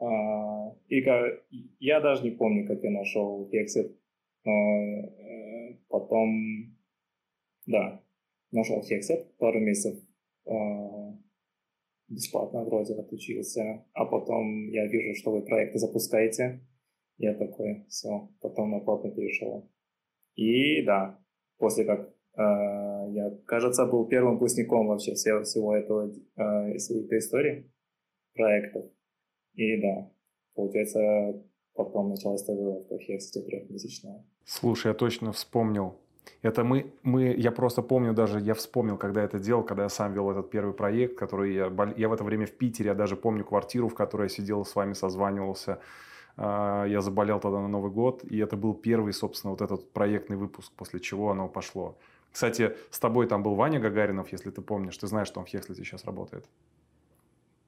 А, 0.00 0.72
и 0.88 1.04
я 1.80 2.00
даже 2.00 2.22
не 2.22 2.30
помню, 2.30 2.66
как 2.66 2.82
я 2.84 2.90
нашел 2.90 3.50
Hexit, 3.52 3.92
но 4.44 4.52
э, 4.52 5.76
потом, 5.88 6.76
да, 7.66 8.00
нашел 8.52 8.80
Hexit, 8.80 9.26
пару 9.38 9.58
месяцев 9.58 9.98
а, 10.46 11.18
бесплатно 12.08 12.64
вроде 12.64 12.94
отучился, 12.94 13.84
а 13.92 14.04
потом 14.04 14.68
я 14.70 14.86
вижу, 14.86 15.14
что 15.16 15.32
вы 15.32 15.42
проекты 15.42 15.78
запускаете, 15.78 16.60
я 17.20 17.34
такой, 17.34 17.84
все, 17.88 18.30
потом 18.40 18.70
на 18.70 18.80
платно 18.80 19.10
перешел. 19.10 19.70
И 20.36 20.82
да, 20.82 21.18
после 21.58 21.84
как 21.84 22.08
э, 22.08 22.42
я, 23.12 23.30
кажется, 23.46 23.84
был 23.84 24.06
первым 24.06 24.34
выпускником 24.34 24.88
вообще 24.88 25.12
всего, 25.12 25.42
всего 25.42 25.76
этого, 25.76 26.10
э, 26.36 26.78
всей 26.78 27.04
этой 27.04 27.18
истории 27.18 27.70
проектов. 28.34 28.86
И 29.52 29.80
да, 29.82 30.10
получается, 30.54 31.42
потом 31.74 32.08
началась 32.08 32.40
стажировка 32.40 32.96
в 32.96 33.00
Хексите 33.00 33.42
трехмесячная. 33.44 34.24
Слушай, 34.44 34.88
я 34.88 34.94
точно 34.94 35.32
вспомнил. 35.32 35.98
Это 36.40 36.64
мы, 36.64 36.94
мы, 37.02 37.34
я 37.36 37.52
просто 37.52 37.82
помню 37.82 38.14
даже, 38.14 38.40
я 38.40 38.54
вспомнил, 38.54 38.96
когда 38.96 39.22
это 39.22 39.38
делал, 39.38 39.62
когда 39.62 39.82
я 39.82 39.88
сам 39.90 40.14
вел 40.14 40.30
этот 40.30 40.50
первый 40.50 40.72
проект, 40.72 41.18
который 41.18 41.54
я, 41.54 41.70
я 41.96 42.08
в 42.08 42.12
это 42.14 42.24
время 42.24 42.46
в 42.46 42.52
Питере, 42.52 42.88
я 42.88 42.94
даже 42.94 43.16
помню 43.16 43.44
квартиру, 43.44 43.88
в 43.88 43.94
которой 43.94 44.22
я 44.22 44.28
сидел 44.28 44.64
с 44.64 44.74
вами, 44.74 44.94
созванивался. 44.94 45.80
А, 46.42 46.86
я 46.86 47.02
заболел 47.02 47.38
тогда 47.38 47.60
на 47.60 47.68
Новый 47.68 47.90
год, 47.90 48.24
и 48.24 48.38
это 48.38 48.56
был 48.56 48.72
первый, 48.72 49.12
собственно, 49.12 49.50
вот 49.50 49.60
этот 49.60 49.92
проектный 49.92 50.38
выпуск, 50.38 50.72
после 50.74 50.98
чего 50.98 51.30
оно 51.30 51.48
пошло. 51.48 51.98
Кстати, 52.32 52.72
с 52.90 52.98
тобой 52.98 53.26
там 53.26 53.42
был 53.42 53.54
Ваня 53.54 53.78
Гагаринов, 53.78 54.32
если 54.32 54.50
ты 54.50 54.62
помнишь. 54.62 54.96
Ты 54.96 55.06
знаешь, 55.06 55.28
что 55.28 55.40
он 55.40 55.46
в 55.46 55.50
Хекслите 55.50 55.84
сейчас 55.84 56.04
работает? 56.06 56.46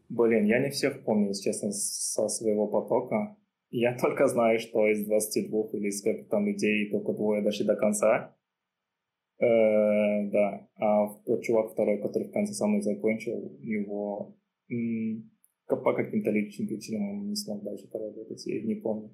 Блин, 0.09 0.45
я 0.47 0.59
не 0.59 0.71
всех 0.71 1.05
помню, 1.05 1.29
если 1.29 1.51
честно, 1.51 1.71
со 1.73 2.29
своего 2.29 2.67
потока. 2.67 3.37
Я 3.71 3.95
только 4.01 4.27
знаю, 4.27 4.59
что 4.59 4.89
из 4.89 5.05
22 5.05 5.65
или 5.73 5.91
сколько 5.91 6.25
там 6.31 6.47
людей 6.47 6.91
только 6.91 7.13
двое 7.13 7.43
дошли 7.43 7.67
до 7.67 7.77
конца. 7.77 8.35
Э, 9.39 10.31
да. 10.31 10.67
А 10.77 11.09
тот 11.27 11.43
чувак 11.43 11.73
второй, 11.73 12.01
который 12.01 12.29
в 12.29 12.33
конце 12.33 12.55
со 12.55 12.67
мной 12.67 12.81
закончил, 12.81 13.55
его 13.61 14.35
по 15.77 15.95
каким-то 15.95 16.31
личным 16.31 16.69
причинам 16.69 17.11
он 17.11 17.29
не 17.29 17.37
смог 17.37 17.63
дальше 17.63 17.89
поработать, 17.91 18.47
я 18.47 18.63
не 18.63 18.77
помню. 18.77 19.11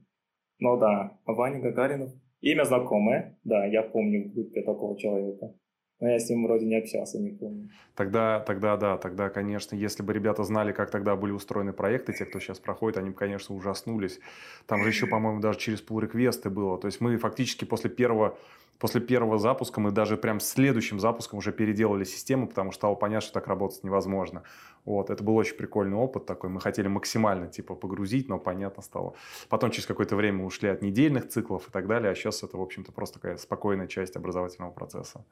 Но 0.59 0.77
да, 0.77 1.19
Ваня 1.25 1.61
Гагаринов, 1.61 2.13
имя 2.41 2.65
знакомое, 2.65 3.39
да, 3.45 3.67
я 3.67 3.83
помню 3.83 4.29
в 4.29 4.35
группе 4.35 4.63
такого 4.63 4.99
человека. 4.99 5.55
Но 6.01 6.09
я 6.09 6.19
с 6.21 6.31
ним 6.31 6.45
вроде 6.45 6.65
не 6.65 6.77
общался, 6.77 7.19
не 7.19 7.31
помню. 7.31 7.71
Тогда, 7.97 8.39
тогда, 8.41 8.77
да, 8.77 8.97
тогда, 8.99 9.31
конечно, 9.31 9.75
если 9.75 10.05
бы 10.05 10.13
ребята 10.13 10.45
знали, 10.45 10.71
как 10.73 10.91
тогда 10.91 11.17
были 11.17 11.33
устроены 11.33 11.73
проекты, 11.73 12.13
те, 12.13 12.25
кто 12.25 12.39
сейчас 12.39 12.61
проходит, 12.61 12.99
они 12.99 13.11
бы, 13.11 13.17
конечно, 13.17 13.55
ужаснулись. 13.55 14.21
Там 14.67 14.83
же 14.83 14.89
еще, 14.89 15.07
по-моему, 15.07 15.41
даже 15.41 15.59
через 15.59 15.85
pull 15.85 16.01
реквесты 16.01 16.51
было. 16.51 16.79
То 16.79 16.87
есть 16.87 17.01
мы 17.01 17.17
фактически 17.17 17.65
после 17.65 17.91
первого 17.91 18.39
после 18.79 19.01
первого 19.01 19.39
запуска 19.39 19.81
мы 19.81 19.91
даже 19.91 20.17
прям 20.17 20.41
следующим 20.41 21.01
запуском 21.01 21.41
уже 21.41 21.53
переделали 21.53 22.05
систему, 22.05 22.47
потому 22.47 22.71
что 22.71 22.79
стало 22.79 22.95
понятно, 22.95 23.23
что 23.23 23.33
так 23.35 23.49
работать 23.49 23.83
невозможно. 23.83 24.45
Вот, 24.85 25.11
это 25.11 25.23
был 25.23 25.37
очень 25.37 25.57
прикольный 25.57 25.97
опыт 25.97 26.27
такой. 26.27 26.49
Мы 26.49 26.61
хотели 26.61 26.89
максимально 26.89 27.49
типа 27.49 27.75
погрузить, 27.75 28.29
но 28.29 28.39
понятно 28.39 28.83
стало. 28.83 29.15
Потом 29.49 29.71
через 29.71 29.87
какое-то 29.87 30.17
время 30.17 30.45
ушли 30.45 30.69
от 30.69 30.81
недельных 30.81 31.29
циклов 31.29 31.69
и 31.69 31.71
так 31.73 31.87
далее, 31.87 32.11
а 32.11 32.15
сейчас 32.15 32.43
это, 32.43 32.57
в 32.57 32.63
общем-то, 32.63 32.93
просто 32.93 33.19
такая 33.19 33.37
спокойная 33.37 33.89
часть 33.89 34.17
образовательного 34.17 34.71
процесса. 34.71 35.25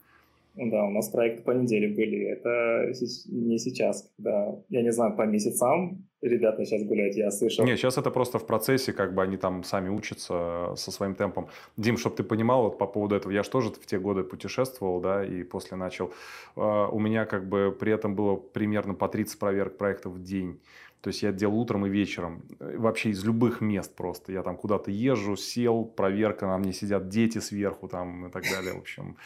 Да, 0.57 0.85
у 0.85 0.91
нас 0.91 1.09
проекты 1.11 1.43
по 1.43 1.51
неделе 1.51 1.95
были. 1.95 2.25
Это 2.25 2.93
не 3.27 3.59
сейчас, 3.59 4.11
когда, 4.17 4.57
я 4.71 4.83
не 4.83 4.93
знаю, 4.93 5.15
по 5.15 5.23
месяцам 5.23 6.07
ребята 6.23 6.65
сейчас 6.65 6.83
гулять, 6.83 7.17
я 7.17 7.31
слышал. 7.31 7.65
Не, 7.65 7.77
сейчас 7.77 7.99
это 7.99 8.11
просто 8.11 8.39
в 8.39 8.47
процессе, 8.47 8.93
как 8.93 9.15
бы 9.15 9.23
они 9.23 9.37
там 9.37 9.63
сами 9.65 9.89
учатся 9.89 10.75
со 10.77 10.91
своим 10.91 11.15
темпом. 11.15 11.49
Дим, 11.77 11.97
чтобы 11.97 12.17
ты 12.17 12.23
понимал, 12.23 12.63
вот 12.63 12.79
по 12.79 12.87
поводу 12.87 13.15
этого, 13.15 13.33
я 13.33 13.43
же 13.43 13.51
тоже 13.51 13.71
в 13.71 13.87
те 13.87 13.99
годы 13.99 14.23
путешествовал, 14.23 15.01
да, 15.01 15.25
и 15.25 15.43
после 15.43 15.77
начал. 15.77 16.13
А, 16.57 16.89
у 16.89 16.99
меня 16.99 17.27
как 17.27 17.49
бы 17.49 17.77
при 17.79 17.93
этом 17.93 18.15
было 18.15 18.37
примерно 18.37 18.95
по 18.95 19.09
30 19.09 19.39
проверок 19.39 19.77
проектов 19.77 20.13
в 20.15 20.23
день. 20.23 20.61
То 21.01 21.09
есть 21.09 21.23
я 21.23 21.33
делал 21.33 21.59
утром 21.59 21.87
и 21.87 21.89
вечером. 21.89 22.43
Э, 22.59 22.77
вообще 22.79 23.11
из 23.11 23.25
любых 23.25 23.61
мест 23.61 23.95
просто. 23.95 24.33
Я 24.33 24.43
там 24.43 24.57
куда-то 24.57 24.91
езжу, 24.91 25.37
сел, 25.37 25.85
проверка, 25.85 26.47
на 26.47 26.59
мне 26.59 26.73
сидят 26.73 27.09
дети 27.09 27.39
сверху 27.39 27.89
там 27.89 28.27
и 28.27 28.31
так 28.31 28.43
далее. 28.43 28.75
В 28.75 28.79
общем, 28.79 29.17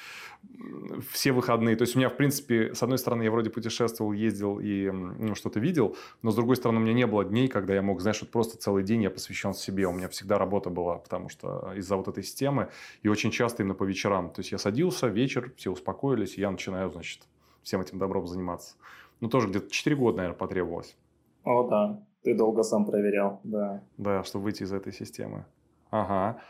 все 1.10 1.32
выходные. 1.32 1.76
То 1.76 1.82
есть 1.82 1.96
у 1.96 1.98
меня, 1.98 2.08
в 2.08 2.16
принципе, 2.16 2.74
с 2.74 2.82
одной 2.82 2.98
стороны, 2.98 3.22
я 3.22 3.30
вроде 3.30 3.50
путешествовал, 3.50 4.12
ездил 4.12 4.60
и 4.60 4.90
ну, 4.90 5.34
что-то 5.34 5.60
видел, 5.60 5.96
но 6.22 6.30
с 6.30 6.34
другой 6.34 6.56
стороны, 6.56 6.80
у 6.80 6.82
меня 6.82 6.92
не 6.92 7.06
было 7.06 7.24
дней, 7.24 7.48
когда 7.48 7.74
я 7.74 7.82
мог, 7.82 8.00
знаешь, 8.00 8.20
вот 8.20 8.30
просто 8.30 8.58
целый 8.58 8.84
день 8.84 9.02
я 9.02 9.10
посвящен 9.10 9.54
себе. 9.54 9.86
У 9.86 9.92
меня 9.92 10.08
всегда 10.08 10.38
работа 10.38 10.70
была, 10.70 10.98
потому 10.98 11.28
что 11.28 11.72
из-за 11.76 11.96
вот 11.96 12.08
этой 12.08 12.22
системы. 12.22 12.68
И 13.02 13.08
очень 13.08 13.30
часто 13.30 13.62
именно 13.62 13.74
по 13.74 13.84
вечерам. 13.84 14.30
То 14.30 14.40
есть 14.40 14.52
я 14.52 14.58
садился, 14.58 15.06
вечер, 15.06 15.52
все 15.56 15.70
успокоились, 15.70 16.36
и 16.36 16.40
я 16.40 16.50
начинаю, 16.50 16.90
значит, 16.90 17.22
всем 17.62 17.80
этим 17.80 17.98
добром 17.98 18.26
заниматься. 18.26 18.74
Ну, 19.20 19.28
тоже 19.28 19.48
где-то 19.48 19.70
4 19.70 19.96
года, 19.96 20.18
наверное, 20.18 20.36
потребовалось. 20.36 20.96
О, 21.44 21.68
да. 21.68 22.06
Ты 22.22 22.36
долго 22.36 22.62
сам 22.62 22.84
проверял, 22.84 23.40
да. 23.44 23.82
Да, 23.96 24.22
чтобы 24.24 24.44
выйти 24.44 24.64
из 24.64 24.72
этой 24.72 24.92
системы. 24.92 25.46
Ага. 25.90 26.40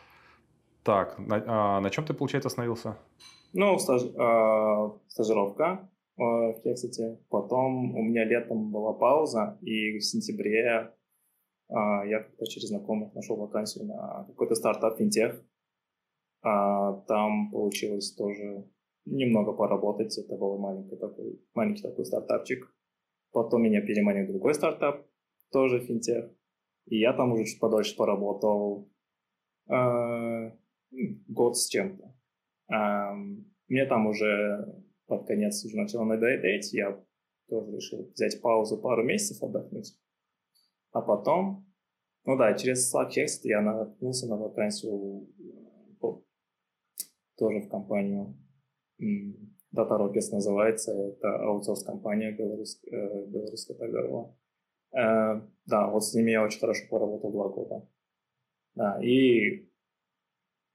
Так, 0.83 1.19
на, 1.19 1.45
а, 1.47 1.81
на 1.81 1.91
чем 1.91 2.05
ты, 2.05 2.15
получается, 2.15 2.49
остановился? 2.49 2.97
Ну, 3.53 3.79
стаж, 3.79 4.03
а, 4.19 4.93
стажировка 5.09 5.89
а, 6.19 6.53
в 6.53 6.63
Кексите. 6.63 7.19
Потом 7.29 7.95
у 7.95 8.03
меня 8.03 8.25
летом 8.25 8.71
была 8.71 8.93
пауза, 8.93 9.59
и 9.61 9.99
в 9.99 10.05
сентябре 10.05 10.93
а, 11.69 12.05
я 12.05 12.21
как-то 12.21 12.47
через 12.47 12.69
знакомых 12.69 13.15
нашел 13.15 13.37
вакансию 13.37 13.87
на 13.87 14.25
какой-то 14.29 14.55
стартап 14.55 14.99
финтех. 14.99 15.41
А, 16.43 16.95
там 17.07 17.51
получилось 17.51 18.13
тоже 18.13 18.67
немного 19.05 19.53
поработать. 19.53 20.17
Это 20.19 20.37
был 20.37 20.59
маленький 20.59 20.97
такой, 20.97 21.41
маленький 21.55 21.83
такой 21.83 22.05
стартапчик. 22.05 22.73
Потом 23.33 23.63
меня 23.63 23.81
переманил 23.81 24.27
другой 24.29 24.55
стартап, 24.55 25.07
тоже 25.51 25.81
финтех. 25.81 26.31
И 26.87 26.99
я 26.99 27.13
там 27.13 27.33
уже 27.33 27.45
чуть 27.45 27.61
подольше 27.61 27.97
поработал. 27.97 28.91
Э, 29.69 30.51
год 31.29 31.57
с 31.57 31.69
чем-то. 31.69 32.15
Э, 32.73 33.13
мне 33.69 33.87
там 33.87 34.07
уже 34.07 34.83
под 35.07 35.27
конец 35.27 35.65
уже 35.65 35.77
начало 35.77 36.05
надоедать. 36.05 36.73
Я 36.73 37.05
тоже 37.49 37.77
решил 37.77 38.11
взять 38.13 38.41
паузу 38.41 38.79
пару 38.79 39.05
месяцев 39.05 39.43
отдохнуть. 39.43 39.97
А 40.93 41.01
потом, 41.03 41.67
ну 42.25 42.37
да, 42.37 42.55
через 42.55 42.93
Slack 42.93 43.11
Exit 43.17 43.43
я 43.45 43.61
наткнулся 43.61 44.27
на 44.27 44.37
вакансию 44.37 45.29
тоже 47.41 47.61
в 47.61 47.69
компанию 47.69 48.37
Data 49.75 49.97
Rockets 49.99 50.33
называется, 50.33 50.93
это 50.93 51.29
аутсорс-компания 51.45 52.33
белорусская, 52.33 52.91
э, 52.91 53.27
белорусская 53.27 53.75
торговая. 53.75 54.37
Э, 54.93 55.43
да, 55.67 55.89
вот 55.89 56.05
с 56.05 56.15
ними 56.15 56.33
я 56.33 56.43
очень 56.43 56.61
хорошо 56.61 56.87
поработал 56.91 57.31
два 57.31 57.49
года. 57.49 57.89
Да, 58.75 59.01
и 59.03 59.69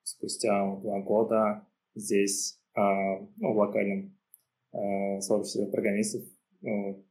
спустя 0.04 0.76
два 0.78 1.02
года 1.02 1.68
здесь, 1.94 2.62
э, 2.76 2.82
ну, 3.38 3.54
в 3.54 3.58
локальном 3.58 4.16
сообществе 5.22 5.68
программистов, 5.68 6.24
ну, 6.60 7.06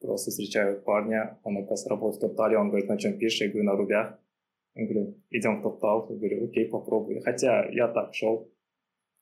просто 0.00 0.30
встречаю 0.30 0.82
парня, 0.82 1.38
он, 1.44 1.56
оказывается, 1.56 1.88
работает 1.88 2.22
в 2.22 2.26
Топтале, 2.26 2.58
он 2.58 2.68
говорит, 2.68 2.90
на 2.90 2.98
чем 2.98 3.18
пишешь? 3.18 3.40
Я 3.40 3.48
говорю, 3.48 3.64
на 3.64 3.76
рубях. 3.76 4.18
Он 4.74 4.86
говорит, 4.86 5.16
идем 5.30 5.60
в 5.60 5.62
Топтал. 5.62 6.06
Я 6.10 6.16
говорю, 6.16 6.44
окей, 6.44 6.68
попробуй. 6.68 7.22
Хотя 7.22 7.66
я 7.70 7.88
так 7.88 8.14
шел, 8.14 8.52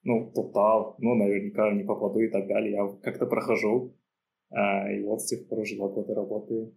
ну, 0.05 0.33
Total, 0.35 0.95
ну, 0.99 1.15
наверняка 1.15 1.73
не 1.73 1.83
попаду 1.83 2.21
и 2.21 2.29
так 2.29 2.47
далее. 2.47 2.73
Я 2.73 2.89
как-то 3.03 3.27
прохожу, 3.27 3.97
а, 4.51 4.91
и 4.91 5.03
вот 5.03 5.23
с 5.23 5.27
тех 5.27 5.49
пор 5.49 5.61
уже 5.61 5.77
два 5.77 5.89
года 5.89 6.15
работаю. 6.15 6.75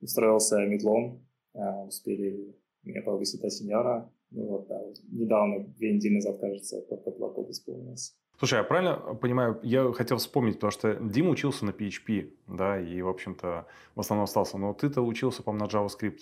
Устроился 0.00 0.58
медлом, 0.66 1.26
а, 1.54 1.84
успели 1.84 2.54
меня 2.82 3.02
повысить 3.02 3.40
до 3.40 3.50
сеньора. 3.50 4.12
Ну 4.30 4.46
вот, 4.46 4.68
да, 4.68 4.80
недавно, 5.10 5.64
две 5.64 5.94
недели 5.94 6.14
назад, 6.14 6.38
кажется, 6.38 6.82
только 6.82 7.10
два 7.12 7.30
года 7.30 7.50
исполнилось. 7.50 8.16
Слушай, 8.38 8.58
я 8.58 8.64
правильно 8.64 8.96
понимаю, 9.20 9.60
я 9.62 9.92
хотел 9.92 10.16
вспомнить, 10.16 10.54
потому 10.54 10.70
что 10.70 10.94
Дима 10.94 11.30
учился 11.30 11.66
на 11.66 11.70
PHP, 11.70 12.32
да, 12.46 12.80
и, 12.80 13.02
в 13.02 13.08
общем-то, 13.08 13.66
в 13.94 14.00
основном 14.00 14.24
остался. 14.24 14.56
Но 14.56 14.72
ты-то 14.72 15.02
учился, 15.02 15.42
по-моему, 15.42 15.66
на 15.66 15.68
JavaScript. 15.68 16.20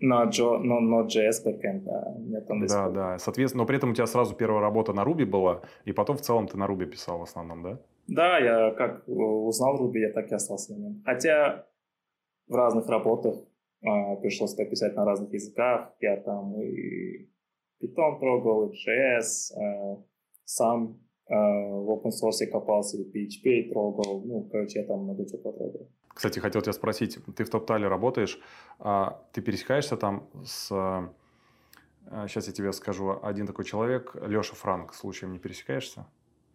На, 0.00 0.24
Джо, 0.24 0.56
Node.js 0.56 1.44
backend, 1.44 1.80
да. 1.80 2.14
Нет 2.18 2.46
там 2.46 2.66
да, 2.66 2.88
да. 2.88 3.18
Соответственно, 3.18 3.64
но 3.64 3.66
при 3.66 3.76
этом 3.76 3.90
у 3.90 3.94
тебя 3.94 4.06
сразу 4.06 4.34
первая 4.34 4.60
работа 4.60 4.92
на 4.94 5.02
Ruby 5.04 5.26
была, 5.26 5.60
и 5.84 5.92
потом 5.92 6.16
в 6.16 6.22
целом 6.22 6.46
ты 6.46 6.56
на 6.56 6.64
Ruby 6.64 6.86
писал 6.86 7.18
в 7.18 7.22
основном, 7.22 7.62
да? 7.62 7.78
Да, 8.06 8.38
я 8.38 8.70
как 8.72 9.04
узнал 9.06 9.76
Ruby, 9.76 9.98
я 9.98 10.12
так 10.12 10.30
и 10.32 10.34
остался 10.34 10.72
на 10.72 10.78
нем. 10.78 11.02
Хотя 11.04 11.66
в 12.48 12.54
разных 12.54 12.88
работах 12.88 13.36
а, 13.84 14.16
пришлось 14.16 14.54
пописать 14.54 14.96
на 14.96 15.04
разных 15.04 15.32
языках. 15.32 15.94
Я 16.00 16.16
там 16.16 16.60
и 16.60 17.28
Python 17.80 18.18
трогал, 18.18 18.70
и 18.70 18.74
JS, 18.74 19.56
а, 19.56 20.02
сам 20.44 21.00
а, 21.28 21.34
в 21.34 21.90
open 21.90 22.10
source 22.10 22.46
копался, 22.46 22.98
и 22.98 23.04
PHP 23.04 23.70
трогал. 23.70 24.22
Ну, 24.24 24.48
короче, 24.50 24.80
я 24.80 24.86
там 24.86 25.04
много 25.04 25.26
чего 25.26 25.38
потрогал. 25.38 25.88
Кстати, 26.14 26.38
хотел 26.38 26.60
тебя 26.62 26.72
спросить, 26.72 27.18
ты 27.36 27.44
в 27.44 27.50
TopTal 27.50 27.86
работаешь, 27.88 28.40
а 28.78 29.22
ты 29.32 29.40
пересекаешься 29.40 29.96
там 29.96 30.28
с... 30.44 30.68
Сейчас 32.26 32.48
я 32.48 32.52
тебе 32.52 32.72
скажу, 32.72 33.18
один 33.22 33.46
такой 33.46 33.64
человек, 33.64 34.16
Леша 34.26 34.54
Франк, 34.54 34.94
случаем 34.94 35.32
не 35.32 35.38
пересекаешься? 35.38 36.06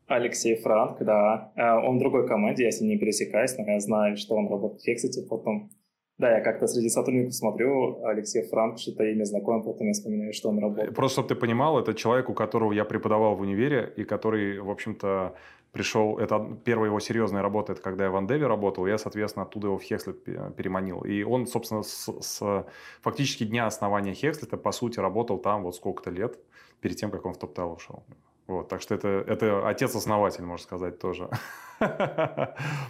Алексей 0.07 0.55
Франк, 0.55 0.99
да. 0.99 1.51
Он 1.55 1.97
в 1.97 1.99
другой 1.99 2.27
команде, 2.27 2.65
я 2.65 2.71
с 2.71 2.81
ним 2.81 2.89
не 2.91 2.97
пересекаюсь, 2.97 3.57
но 3.57 3.63
я 3.65 3.79
знаю, 3.79 4.17
что 4.17 4.35
он 4.35 4.49
работает 4.49 4.81
в 4.81 4.87
Hexity 4.87 5.27
потом. 5.27 5.69
Да, 6.17 6.37
я 6.37 6.41
как-то 6.41 6.67
среди 6.67 6.87
сотрудников 6.87 7.33
смотрю, 7.33 8.05
Алексей 8.05 8.47
Франк, 8.47 8.79
что-то 8.79 9.03
имя 9.03 9.25
знакомое, 9.25 9.63
потом 9.63 9.87
я 9.87 9.93
вспоминаю, 9.93 10.31
что 10.31 10.49
он 10.49 10.59
работает. 10.59 10.95
Просто, 10.95 11.21
чтобы 11.21 11.27
ты 11.27 11.35
понимал, 11.35 11.77
это 11.77 11.93
человек, 11.93 12.29
у 12.29 12.33
которого 12.33 12.71
я 12.71 12.85
преподавал 12.85 13.35
в 13.35 13.41
универе, 13.41 13.91
и 13.97 14.05
который, 14.05 14.59
в 14.59 14.69
общем-то, 14.69 15.35
пришел, 15.73 16.17
это 16.17 16.57
первая 16.63 16.87
его 16.89 17.01
серьезная 17.01 17.41
работа, 17.41 17.73
это 17.73 17.81
когда 17.81 18.05
я 18.05 18.11
в 18.11 18.15
Андеве 18.15 18.47
работал, 18.47 18.87
я, 18.87 18.97
соответственно, 18.97 19.43
оттуда 19.43 19.67
его 19.67 19.77
в 19.77 19.83
Хекслет 19.83 20.23
переманил. 20.23 21.01
И 21.01 21.23
он, 21.23 21.47
собственно, 21.47 21.83
с, 21.83 22.09
с 22.21 22.65
фактически 23.01 23.43
дня 23.43 23.67
основания 23.67 24.13
Хекслета, 24.13 24.55
по 24.55 24.71
сути, 24.71 25.01
работал 25.01 25.37
там 25.37 25.63
вот 25.63 25.75
сколько-то 25.75 26.11
лет, 26.11 26.39
перед 26.79 26.95
тем, 26.95 27.11
как 27.11 27.25
он 27.25 27.33
в 27.33 27.37
топ 27.37 27.59
ушел. 27.59 28.05
Вот, 28.47 28.69
так 28.69 28.81
что 28.81 28.95
это, 28.95 29.07
это 29.27 29.67
отец-основатель, 29.67 30.45
можно 30.45 30.63
сказать, 30.63 30.97
тоже. 30.97 31.29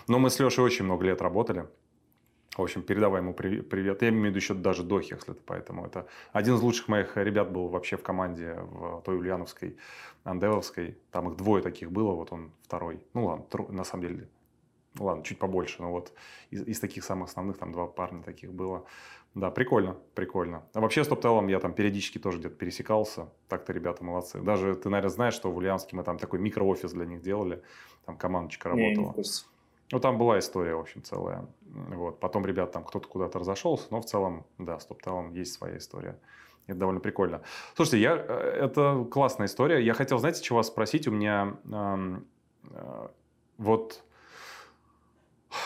Но 0.08 0.20
мы 0.20 0.30
с 0.30 0.40
Лешей 0.40 0.64
очень 0.64 0.86
много 0.86 1.06
лет 1.06 1.22
работали. 1.22 1.66
В 2.56 2.62
общем, 2.62 2.84
передавай 2.84 3.22
ему 3.22 3.34
привет. 3.34 4.02
Я 4.02 4.10
имею 4.10 4.24
в 4.24 4.26
виду 4.28 4.38
еще 4.38 4.54
даже 4.54 4.84
до 4.84 5.02
Хекслета, 5.02 5.42
поэтому 5.46 5.86
это 5.86 6.08
один 6.32 6.56
из 6.56 6.62
лучших 6.62 6.88
моих 6.88 7.18
ребят 7.18 7.52
был 7.52 7.68
вообще 7.68 7.98
в 7.98 8.04
команде 8.04 8.56
в 8.60 9.02
той 9.02 9.18
Ульяновской, 9.18 9.78
Андевовской. 10.24 10.98
Там 11.12 11.30
их 11.30 11.36
двое 11.36 11.62
таких 11.62 11.92
было, 11.92 12.14
вот 12.14 12.32
он 12.32 12.52
второй. 12.64 13.04
Ну 13.14 13.26
ладно, 13.26 13.46
тру, 13.46 13.68
на 13.72 13.84
самом 13.84 14.08
деле, 14.08 14.30
ладно, 14.98 15.24
чуть 15.24 15.38
побольше, 15.38 15.82
но 15.82 15.92
вот 15.92 16.14
из, 16.50 16.66
из 16.66 16.80
таких 16.80 17.04
самых 17.04 17.30
основных 17.30 17.58
там 17.58 17.74
два 17.74 17.88
парня 17.88 18.24
таких 18.24 18.54
было. 18.54 18.86
Да, 19.34 19.52
прикольно, 19.52 19.98
прикольно. 20.14 20.64
А 20.74 20.80
вообще 20.80 21.04
с 21.04 21.10
топтелом 21.10 21.48
я 21.48 21.60
там 21.60 21.74
периодически 21.74 22.20
тоже 22.20 22.40
где-то 22.40 22.56
пересекался. 22.56 23.28
Так-то 23.50 23.74
ребята 23.74 24.02
молодцы. 24.02 24.40
Даже 24.40 24.76
ты, 24.76 24.88
наверное, 24.88 25.10
знаешь, 25.10 25.34
что 25.34 25.52
в 25.52 25.58
Ульяновске 25.58 25.98
мы 25.98 26.04
там 26.04 26.18
такой 26.18 26.40
микроофис 26.40 26.94
для 26.94 27.06
них 27.06 27.22
делали. 27.22 27.62
Там 28.06 28.18
командочка 28.18 28.70
работала. 28.70 29.12
Не, 29.12 29.18
не 29.18 29.24
ну, 29.96 30.02
там 30.02 30.18
была 30.18 30.40
история, 30.40 30.76
в 30.76 30.82
общем, 30.82 31.02
целая. 31.04 31.46
Вот. 31.64 32.20
Потом 32.20 32.46
ребят 32.46 32.74
там 32.74 32.84
кто-то 32.84 33.08
куда-то 33.08 33.40
разошелся, 33.40 33.88
но 33.92 34.02
в 34.02 34.06
целом, 34.06 34.46
да, 34.58 34.78
с 34.78 34.86
Топталом 34.86 35.32
есть 35.32 35.54
своя 35.54 35.78
история. 35.78 36.20
Это 36.68 36.80
довольно 36.80 37.00
прикольно. 37.00 37.44
Слушайте, 37.76 38.02
я, 38.02 38.18
э, 38.18 38.66
это 38.66 39.08
классная 39.10 39.48
история. 39.48 39.82
Я 39.82 39.94
хотел, 39.94 40.18
знаете, 40.18 40.44
чего 40.44 40.58
вас 40.58 40.68
спросить? 40.68 41.08
У 41.08 41.12
меня 41.12 41.56
э, 41.72 42.20
э, 42.72 43.08
вот... 43.58 44.04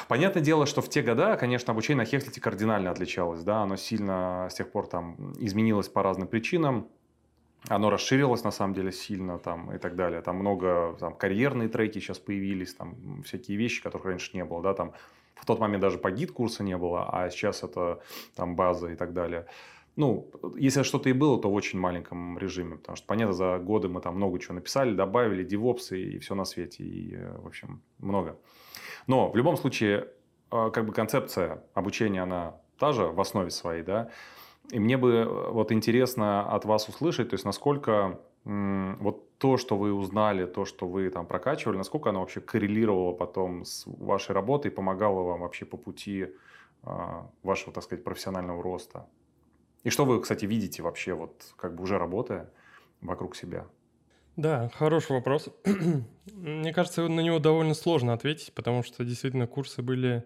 Понятное 0.08 0.44
дело, 0.44 0.68
что 0.68 0.84
в 0.84 0.90
те 0.90 1.02
года, 1.02 1.36
конечно, 1.36 1.72
обучение 1.72 2.04
на 2.04 2.06
Хехлите 2.06 2.40
кардинально 2.40 2.92
отличалось. 2.92 3.42
Да? 3.42 3.64
Оно 3.64 3.78
сильно 3.78 4.48
с 4.52 4.54
тех 4.54 4.72
пор 4.72 4.86
там 4.86 5.34
изменилось 5.40 5.90
по 5.90 6.04
разным 6.04 6.28
причинам 6.28 6.88
оно 7.68 7.90
расширилось 7.90 8.44
на 8.44 8.52
самом 8.52 8.74
деле 8.74 8.92
сильно 8.92 9.38
там 9.38 9.74
и 9.74 9.78
так 9.78 9.96
далее. 9.96 10.22
Там 10.22 10.38
много 10.38 10.96
там, 11.00 11.14
карьерные 11.14 11.68
треки 11.68 12.00
сейчас 12.00 12.20
появились, 12.20 12.74
там 12.74 13.22
всякие 13.24 13.58
вещи, 13.58 13.84
которых 13.84 14.06
раньше 14.06 14.32
не 14.34 14.46
было, 14.46 14.62
да, 14.62 14.74
там 14.74 14.94
в 15.36 15.46
тот 15.46 15.60
момент 15.60 15.82
даже 15.82 15.98
по 15.98 16.12
гид 16.12 16.32
курса 16.32 16.64
не 16.64 16.78
было, 16.78 17.10
а 17.10 17.30
сейчас 17.30 17.64
это 17.64 18.02
там 18.36 18.56
база 18.56 18.90
и 18.90 18.96
так 18.96 19.14
далее. 19.14 19.46
Ну, 19.96 20.32
если 20.56 20.84
что-то 20.84 21.10
и 21.10 21.14
было, 21.14 21.42
то 21.42 21.50
в 21.50 21.54
очень 21.54 21.80
маленьком 21.80 22.38
режиме, 22.38 22.78
потому 22.78 22.96
что, 22.96 23.06
понятно, 23.06 23.34
за 23.34 23.58
годы 23.58 23.90
мы 23.90 24.00
там 24.00 24.16
много 24.16 24.40
чего 24.40 24.56
написали, 24.56 24.94
добавили, 24.94 25.44
девопсы 25.44 26.02
и 26.02 26.20
все 26.20 26.36
на 26.36 26.46
свете, 26.46 26.84
и, 26.84 27.18
в 27.18 27.48
общем, 27.48 27.82
много. 27.98 28.38
Но 29.08 29.30
в 29.30 29.36
любом 29.36 29.58
случае, 29.58 30.08
э, 30.52 30.70
как 30.72 30.86
бы 30.86 30.94
концепция 30.94 31.64
обучения, 31.74 32.24
она 32.24 32.56
та 32.78 32.94
же 32.94 33.08
в 33.08 33.20
основе 33.20 33.50
своей, 33.50 33.84
да, 33.84 34.10
и 34.72 34.80
мне 34.80 34.98
бы 34.98 35.12
э, 35.14 35.50
вот 35.52 35.72
интересно 35.72 36.50
от 36.50 36.66
вас 36.66 36.88
услышать, 36.90 37.30
то 37.30 37.34
есть 37.36 37.46
насколько 37.46 38.20
вот 38.46 39.38
то, 39.38 39.58
что 39.58 39.78
вы 39.78 39.94
узнали, 39.94 40.46
то, 40.46 40.66
что 40.66 40.88
вы 40.88 41.10
там 41.10 41.28
прокачивали, 41.28 41.78
насколько 41.78 42.10
оно 42.10 42.22
вообще 42.22 42.40
коррелировало 42.40 43.14
потом 43.14 43.66
с 43.66 43.84
вашей 43.86 44.32
работой, 44.32 44.72
помогало 44.72 45.24
вам 45.24 45.42
вообще 45.42 45.66
по 45.66 45.78
пути 45.78 46.28
а, 46.84 47.30
вашего, 47.44 47.74
так 47.74 47.84
сказать, 47.84 48.04
профессионального 48.04 48.64
роста? 48.64 49.08
И 49.84 49.90
что 49.90 50.06
вы, 50.06 50.22
кстати, 50.22 50.46
видите 50.46 50.82
вообще, 50.82 51.14
вот 51.14 51.54
как 51.58 51.76
бы 51.76 51.84
уже 51.84 51.98
работая 51.98 52.50
вокруг 53.02 53.36
себя? 53.36 53.68
Да, 54.38 54.72
хороший 54.74 55.12
вопрос. 55.12 55.50
Мне 56.34 56.74
кажется, 56.74 57.08
на 57.08 57.20
него 57.20 57.40
довольно 57.40 57.74
сложно 57.74 58.14
ответить, 58.14 58.54
потому 58.54 58.84
что 58.84 59.04
действительно 59.04 59.48
курсы 59.48 59.82
были 59.82 60.26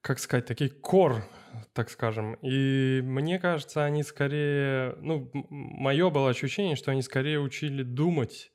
как 0.00 0.18
сказать, 0.18 0.46
такие 0.46 0.70
кор, 0.70 1.22
так 1.72 1.90
скажем. 1.90 2.34
И 2.42 3.00
мне 3.02 3.38
кажется, 3.38 3.84
они 3.84 4.02
скорее, 4.02 4.94
ну, 5.00 5.30
мое 5.32 6.10
было 6.10 6.30
ощущение, 6.30 6.76
что 6.76 6.90
они 6.90 7.02
скорее 7.02 7.40
учили 7.40 7.82
думать 7.82 8.52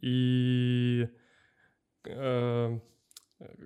и 0.00 1.08
э, 2.06 2.78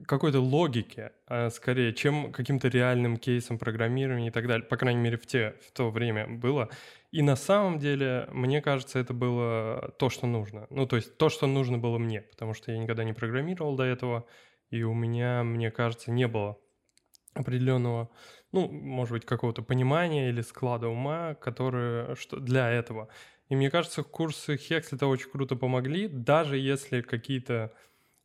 какой-то 0.06 0.40
логике, 0.40 1.12
а 1.26 1.50
скорее, 1.50 1.92
чем 1.92 2.32
каким-то 2.32 2.68
реальным 2.68 3.16
кейсом 3.16 3.58
программирования 3.58 4.28
и 4.28 4.30
так 4.30 4.46
далее. 4.46 4.66
По 4.66 4.76
крайней 4.76 5.00
мере, 5.00 5.16
в, 5.16 5.26
те, 5.26 5.54
в 5.66 5.72
то 5.72 5.90
время 5.90 6.26
было. 6.26 6.68
И 7.10 7.22
на 7.22 7.36
самом 7.36 7.78
деле, 7.78 8.28
мне 8.32 8.60
кажется, 8.60 8.98
это 8.98 9.14
было 9.14 9.94
то, 9.98 10.10
что 10.10 10.26
нужно. 10.26 10.66
Ну, 10.70 10.86
то 10.86 10.96
есть 10.96 11.16
то, 11.16 11.28
что 11.28 11.46
нужно 11.46 11.78
было 11.78 11.98
мне, 11.98 12.22
потому 12.22 12.54
что 12.54 12.72
я 12.72 12.78
никогда 12.78 13.04
не 13.04 13.12
программировал 13.12 13.76
до 13.76 13.84
этого, 13.84 14.26
и 14.70 14.82
у 14.82 14.94
меня, 14.94 15.42
мне 15.44 15.70
кажется, 15.70 16.10
не 16.10 16.28
было 16.28 16.58
определенного, 17.34 18.10
ну, 18.52 18.68
может 18.68 19.12
быть, 19.12 19.24
какого-то 19.24 19.62
понимания 19.62 20.30
или 20.30 20.40
склада 20.40 20.88
ума, 20.88 21.34
которые 21.34 22.14
что 22.16 22.38
для 22.38 22.70
этого. 22.70 23.08
И 23.48 23.56
мне 23.56 23.70
кажется, 23.70 24.02
курсы 24.02 24.58
это 24.70 25.06
очень 25.06 25.30
круто 25.30 25.56
помогли, 25.56 26.08
даже 26.08 26.58
если 26.58 27.00
какие-то 27.00 27.72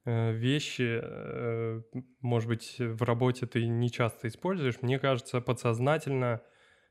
э, 0.05 0.31
вещи, 0.33 0.99
э, 1.01 1.81
может 2.21 2.47
быть, 2.49 2.75
в 2.79 3.03
работе 3.03 3.45
ты 3.45 3.65
не 3.67 3.89
часто 3.89 4.27
используешь, 4.27 4.81
мне 4.81 4.99
кажется, 4.99 5.41
подсознательно 5.41 6.41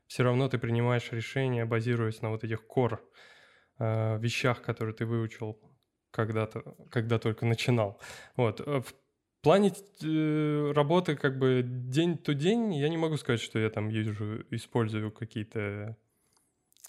все 0.07 0.23
равно 0.23 0.47
ты 0.49 0.57
принимаешь 0.57 1.11
решения, 1.11 1.65
базируясь 1.65 2.21
на 2.21 2.29
вот 2.29 2.43
этих 2.43 2.65
кор 2.67 3.03
э, 3.79 4.19
вещах, 4.19 4.61
которые 4.61 4.95
ты 4.95 5.05
выучил 5.05 5.59
когда-то, 6.11 6.75
когда 6.91 7.17
только 7.17 7.45
начинал. 7.45 7.99
Вот. 8.35 8.59
В 8.59 8.93
плане 9.43 9.73
э, 10.01 10.71
работы 10.73 11.15
как 11.15 11.37
бы 11.37 11.63
день-то 11.63 12.33
день 12.33 12.73
я 12.73 12.89
не 12.89 12.97
могу 12.97 13.17
сказать, 13.17 13.41
что 13.41 13.59
я 13.59 13.69
там 13.69 13.89
езжу, 13.89 14.43
использую 14.49 15.11
какие-то 15.11 15.97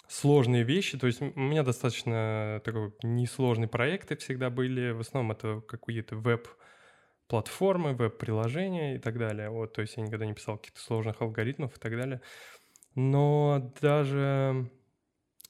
сложные 0.07 0.63
вещи. 0.63 0.97
То 0.97 1.07
есть 1.07 1.21
у 1.21 1.25
меня 1.39 1.63
достаточно 1.63 2.61
такой 2.63 2.93
несложные 3.03 3.67
проекты 3.67 4.15
всегда 4.15 4.49
были. 4.49 4.91
В 4.91 5.01
основном 5.01 5.33
это 5.33 5.61
какие-то 5.67 6.15
веб-платформы, 6.15 7.93
веб-приложения 7.93 8.95
и 8.95 8.99
так 8.99 9.17
далее. 9.17 9.49
Вот, 9.49 9.73
то 9.73 9.81
есть 9.81 9.97
я 9.97 10.03
никогда 10.03 10.25
не 10.25 10.33
писал 10.33 10.57
каких-то 10.57 10.79
сложных 10.79 11.21
алгоритмов 11.21 11.75
и 11.75 11.79
так 11.79 11.91
далее. 11.91 12.21
Но 12.95 13.73
даже 13.81 14.69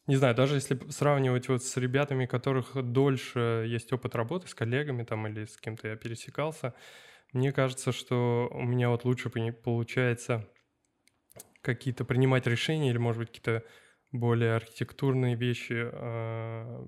не 0.07 0.15
знаю, 0.15 0.35
даже 0.35 0.55
если 0.55 0.79
сравнивать 0.89 1.49
вот 1.49 1.63
с 1.63 1.77
ребятами, 1.77 2.25
у 2.25 2.27
которых 2.27 2.75
дольше 2.75 3.65
есть 3.67 3.91
опыт 3.91 4.15
работы, 4.15 4.47
с 4.47 4.53
коллегами 4.53 5.03
там 5.03 5.27
или 5.27 5.45
с 5.45 5.57
кем-то 5.57 5.87
я 5.87 5.95
пересекался, 5.95 6.73
мне 7.33 7.51
кажется, 7.51 7.91
что 7.91 8.49
у 8.51 8.63
меня 8.63 8.89
вот 8.89 9.03
лучше 9.03 9.29
получается 9.29 10.47
какие-то 11.61 12.05
принимать 12.05 12.47
решения 12.47 12.89
или, 12.91 12.97
может 12.97 13.19
быть, 13.19 13.29
какие-то 13.29 13.63
более 14.11 14.55
архитектурные 14.55 15.35
вещи, 15.35 15.89
э, 15.91 16.85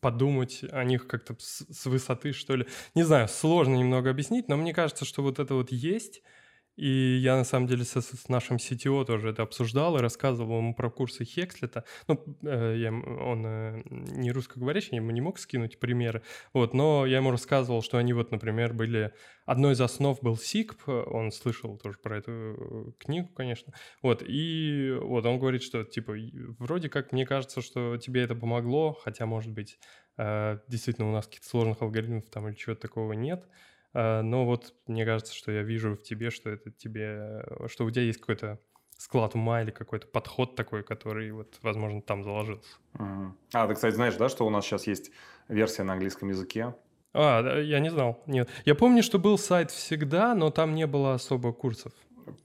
подумать 0.00 0.64
о 0.70 0.84
них 0.84 1.06
как-то 1.06 1.36
с, 1.38 1.64
с 1.72 1.86
высоты, 1.86 2.32
что 2.32 2.56
ли. 2.56 2.66
Не 2.94 3.04
знаю, 3.04 3.28
сложно 3.28 3.76
немного 3.76 4.10
объяснить, 4.10 4.48
но 4.48 4.56
мне 4.56 4.74
кажется, 4.74 5.04
что 5.04 5.22
вот 5.22 5.38
это 5.38 5.54
вот 5.54 5.70
есть— 5.72 6.22
и 6.76 7.16
я, 7.22 7.36
на 7.36 7.44
самом 7.44 7.66
деле, 7.66 7.84
с 7.84 8.28
нашим 8.28 8.56
CTO 8.56 9.04
тоже 9.06 9.30
это 9.30 9.42
обсуждал 9.42 9.96
и 9.96 10.00
рассказывал 10.00 10.58
ему 10.58 10.74
про 10.74 10.90
курсы 10.90 11.24
Хекслета. 11.24 11.84
Ну, 12.06 12.22
э, 12.42 12.76
я, 12.76 12.92
он 12.92 13.46
э, 13.46 13.82
не 13.86 14.30
русскоговорящий, 14.30 14.90
я 14.92 14.98
ему 14.98 15.10
не 15.10 15.22
мог 15.22 15.38
скинуть 15.38 15.80
примеры. 15.80 16.22
Вот, 16.52 16.74
но 16.74 17.06
я 17.06 17.16
ему 17.16 17.30
рассказывал, 17.30 17.82
что 17.82 17.96
они 17.96 18.12
вот, 18.12 18.30
например, 18.30 18.74
были... 18.74 19.12
Одной 19.46 19.72
из 19.72 19.80
основ 19.80 20.20
был 20.20 20.34
SIGP, 20.34 21.04
он 21.04 21.30
слышал 21.30 21.78
тоже 21.78 21.96
про 22.02 22.18
эту 22.18 22.30
э, 22.32 22.92
книгу, 22.98 23.28
конечно. 23.28 23.72
Вот, 24.02 24.22
и 24.26 24.98
вот 25.00 25.24
он 25.24 25.38
говорит, 25.38 25.62
что, 25.62 25.82
типа, 25.82 26.14
вроде 26.58 26.90
как, 26.90 27.12
мне 27.12 27.24
кажется, 27.24 27.62
что 27.62 27.96
тебе 27.96 28.22
это 28.22 28.34
помогло, 28.34 28.92
хотя, 28.92 29.24
может 29.24 29.52
быть, 29.52 29.78
э, 30.18 30.58
действительно 30.68 31.08
у 31.08 31.12
нас 31.12 31.26
каких-то 31.26 31.48
сложных 31.48 31.80
алгоритмов 31.80 32.28
там 32.28 32.48
или 32.48 32.54
чего-то 32.54 32.82
такого 32.82 33.14
нет. 33.14 33.46
А, 33.92 34.22
но 34.22 34.44
вот 34.44 34.74
мне 34.86 35.04
кажется, 35.04 35.34
что 35.34 35.52
я 35.52 35.62
вижу 35.62 35.94
в 35.94 36.02
тебе, 36.02 36.30
что 36.30 36.50
это 36.50 36.70
тебе, 36.70 37.44
что 37.68 37.84
у 37.84 37.90
тебя 37.90 38.02
есть 38.02 38.20
какой-то 38.20 38.58
склад 38.98 39.34
ума 39.34 39.62
или 39.62 39.70
какой-то 39.70 40.06
подход 40.06 40.56
такой, 40.56 40.82
который 40.82 41.30
вот, 41.30 41.58
возможно, 41.62 42.00
там 42.00 42.24
заложился. 42.24 42.78
Uh-huh. 42.94 43.30
А, 43.52 43.66
ты, 43.66 43.74
кстати, 43.74 43.94
знаешь, 43.94 44.16
да, 44.16 44.28
что 44.28 44.46
у 44.46 44.50
нас 44.50 44.64
сейчас 44.64 44.86
есть 44.86 45.10
версия 45.48 45.82
на 45.82 45.92
английском 45.92 46.30
языке? 46.30 46.74
А, 47.12 47.60
я 47.60 47.80
не 47.80 47.90
знал. 47.90 48.22
Нет. 48.26 48.48
Я 48.64 48.74
помню, 48.74 49.02
что 49.02 49.18
был 49.18 49.38
сайт 49.38 49.70
всегда, 49.70 50.34
но 50.34 50.50
там 50.50 50.74
не 50.74 50.86
было 50.86 51.14
особо 51.14 51.52
курсов. 51.52 51.92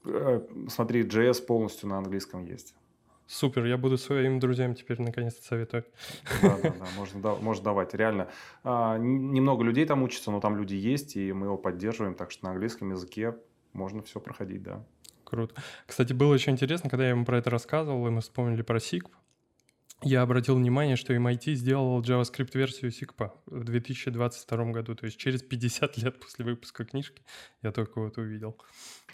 Э, 0.04 0.40
смотри, 0.68 1.04
JS 1.04 1.44
полностью 1.46 1.88
на 1.88 1.98
английском 1.98 2.44
есть. 2.44 2.74
Супер, 3.26 3.64
я 3.64 3.78
буду 3.78 3.96
своим 3.96 4.38
друзьям 4.38 4.74
теперь 4.74 5.00
наконец-то 5.00 5.42
советовать. 5.42 5.86
Да, 6.42 6.58
да, 6.62 6.70
да, 6.70 6.86
можно, 6.96 7.20
да, 7.20 7.34
можно 7.36 7.64
давать. 7.64 7.94
Реально, 7.94 8.28
а, 8.62 8.98
немного 8.98 9.64
людей 9.64 9.86
там 9.86 10.02
учатся, 10.02 10.30
но 10.30 10.40
там 10.40 10.56
люди 10.56 10.74
есть, 10.74 11.16
и 11.16 11.32
мы 11.32 11.46
его 11.46 11.56
поддерживаем, 11.56 12.14
так 12.14 12.30
что 12.30 12.44
на 12.44 12.52
английском 12.52 12.90
языке 12.90 13.36
можно 13.72 14.02
все 14.02 14.20
проходить, 14.20 14.62
да. 14.62 14.84
Круто. 15.24 15.54
Кстати, 15.86 16.12
было 16.12 16.34
очень 16.34 16.52
интересно, 16.52 16.90
когда 16.90 17.04
я 17.04 17.10
ему 17.10 17.24
про 17.24 17.38
это 17.38 17.48
рассказывал, 17.48 18.06
и 18.06 18.10
мы 18.10 18.20
вспомнили 18.20 18.60
про 18.60 18.78
SIGP, 18.78 19.08
я 20.02 20.22
обратил 20.22 20.56
внимание, 20.56 20.96
что 20.96 21.14
MIT 21.14 21.54
сделал 21.54 22.00
JavaScript-версию 22.02 22.90
SIGP 22.90 23.30
в 23.46 23.64
2022 23.64 24.64
году, 24.72 24.94
то 24.94 25.06
есть 25.06 25.16
через 25.18 25.42
50 25.42 25.96
лет 25.98 26.20
после 26.20 26.44
выпуска 26.44 26.84
книжки 26.84 27.22
я 27.62 27.72
только 27.72 28.00
вот 28.00 28.18
увидел. 28.18 28.56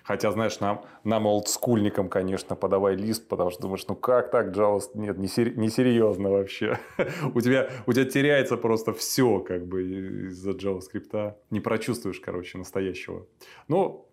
Хотя, 0.03 0.31
знаешь, 0.33 0.59
нам, 0.61 0.87
нам 1.05 1.27
олдскульникам, 1.27 2.09
конечно, 2.09 2.57
подавай 2.57 2.97
лист, 2.97 3.29
потому 3.29 3.51
что 3.51 3.63
думаешь, 3.63 3.87
ну 3.89 3.95
как 3.95 4.31
так, 4.31 4.57
Java? 4.57 4.81
Нет, 4.95 5.19
несерьезно 5.19 6.31
вообще. 6.31 6.79
у, 7.35 7.41
тебя, 7.43 7.69
у 7.87 7.93
тебя 7.93 8.07
теряется 8.07 8.57
просто 8.57 8.95
все, 8.95 9.41
как 9.41 9.67
бы, 9.67 10.29
из-за 10.29 10.53
JavaScript. 10.53 11.35
Не 11.51 11.61
прочувствуешь, 11.61 12.21
короче, 12.21 12.57
настоящего. 12.57 13.27
Ну, 13.69 14.09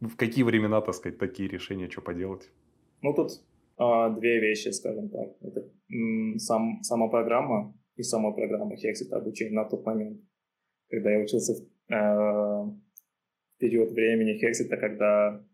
в 0.00 0.14
какие 0.16 0.44
времена, 0.44 0.80
так 0.80 0.94
сказать, 0.94 1.18
такие 1.18 1.48
решения, 1.48 1.90
что 1.90 2.00
поделать? 2.00 2.48
Ну, 3.02 3.12
тут 3.12 3.40
две 4.18 4.40
вещи, 4.40 4.68
скажем 4.68 5.08
так. 5.08 5.36
Это 5.40 5.70
сам, 6.38 6.82
сама 6.82 7.08
программа 7.08 7.74
и 7.96 8.02
сама 8.02 8.32
программа 8.32 8.74
Hexit 8.74 9.12
обучения 9.12 9.54
на 9.54 9.64
тот 9.64 9.84
момент, 9.84 10.20
когда 10.88 11.10
я 11.10 11.20
учился 11.20 11.54
в 11.54 11.92
э, 11.92 12.72
период 13.58 13.92
времени 13.92 14.38
Хексита, 14.38 14.76
когда 14.76 15.44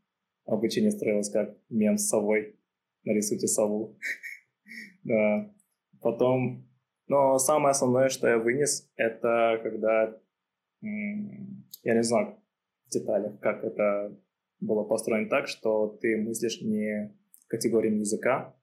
обучение 0.44 0.90
строилось 0.90 1.30
как 1.30 1.56
мем 1.68 1.98
с 1.98 2.08
совой. 2.08 2.56
Нарисуйте 3.04 3.46
сову. 3.46 3.98
да. 5.04 5.52
Потом, 6.00 6.68
но 7.06 7.38
самое 7.38 7.70
основное, 7.70 8.08
что 8.08 8.28
я 8.28 8.38
вынес, 8.38 8.90
это 8.96 9.60
когда, 9.62 10.20
я 10.82 11.94
не 11.94 12.02
знаю 12.02 12.36
в 12.86 12.90
деталях, 12.90 13.38
как 13.40 13.64
это 13.64 14.16
было 14.60 14.84
построено 14.84 15.28
так, 15.28 15.48
что 15.48 15.98
ты 16.00 16.16
мыслишь 16.16 16.60
не 16.62 17.16
категориями 17.48 18.00
языка, 18.00 18.56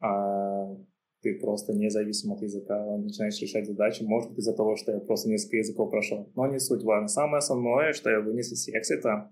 а 0.00 0.76
ты 1.22 1.34
просто 1.38 1.72
независимо 1.72 2.34
от 2.34 2.42
языка 2.42 2.96
начинаешь 2.98 3.40
решать 3.40 3.66
задачи. 3.66 4.02
Может 4.02 4.30
быть, 4.30 4.40
из-за 4.40 4.54
того, 4.54 4.76
что 4.76 4.92
я 4.92 5.00
просто 5.00 5.30
несколько 5.30 5.56
языков 5.56 5.90
прошел. 5.90 6.30
Но 6.36 6.46
не 6.46 6.58
суть 6.58 6.84
важно. 6.84 7.08
Самое 7.08 7.38
основное, 7.38 7.94
что 7.94 8.10
я 8.10 8.20
вынес 8.20 8.52
из 8.52 8.68
Exit, 8.68 9.30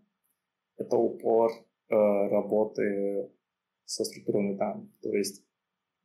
это 0.78 0.96
упор 0.96 1.52
э, 1.52 1.94
работы 1.94 3.30
со 3.84 4.04
структурами 4.04 4.56
данных. 4.56 4.88
То 5.02 5.14
есть 5.14 5.44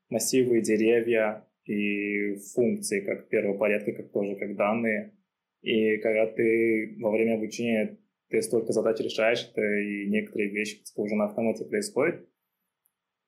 массивы, 0.10 0.62
деревья 0.62 1.48
и 1.64 2.36
функции 2.54 3.06
как 3.06 3.30
первого 3.30 3.58
порядка, 3.58 3.94
как 3.94 4.12
тоже 4.12 4.36
как 4.36 4.58
данные. 4.58 5.14
И 5.62 5.98
когда 5.98 6.28
ты 6.28 6.98
во 7.00 7.12
время 7.12 7.36
обучения 7.36 7.98
ты 8.30 8.42
столько 8.42 8.74
задач 8.74 9.00
решаешь, 9.00 9.50
это 9.50 9.62
и 9.62 10.10
некоторые 10.10 10.50
вещи 10.50 10.82
уже 10.96 11.16
на 11.16 11.26
автомате 11.26 11.64
происходят, 11.64 12.28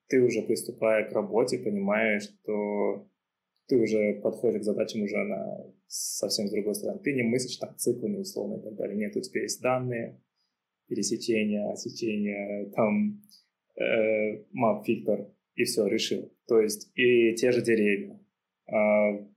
ты 0.09 0.21
уже 0.21 0.41
приступая 0.41 1.07
к 1.07 1.13
работе, 1.13 1.59
понимаешь, 1.59 2.23
что 2.23 3.07
ты 3.67 3.77
уже 3.77 4.19
подходишь 4.21 4.61
к 4.61 4.63
задачам 4.65 5.03
уже 5.03 5.17
на 5.17 5.65
совсем 5.87 6.47
с 6.47 6.51
другой 6.51 6.75
стороны. 6.75 6.99
Ты 6.99 7.13
не 7.13 7.23
мыслишь 7.23 7.57
там 7.57 7.77
циклами 7.77 8.17
условно 8.17 8.59
и 8.59 8.63
так 8.63 8.75
далее. 8.75 8.97
Нет, 8.97 9.15
у 9.15 9.21
тебя 9.21 9.43
есть 9.43 9.61
данные, 9.61 10.19
пересечения, 10.87 11.71
отсечения, 11.71 12.71
там 12.71 13.21
э, 13.79 14.43
мап-фильтр, 14.51 15.27
и 15.55 15.63
все, 15.63 15.85
решил. 15.85 16.33
То 16.47 16.59
есть 16.59 16.91
и 16.95 17.35
те 17.35 17.51
же 17.51 17.61
деревья. 17.61 18.19
А, 18.67 19.27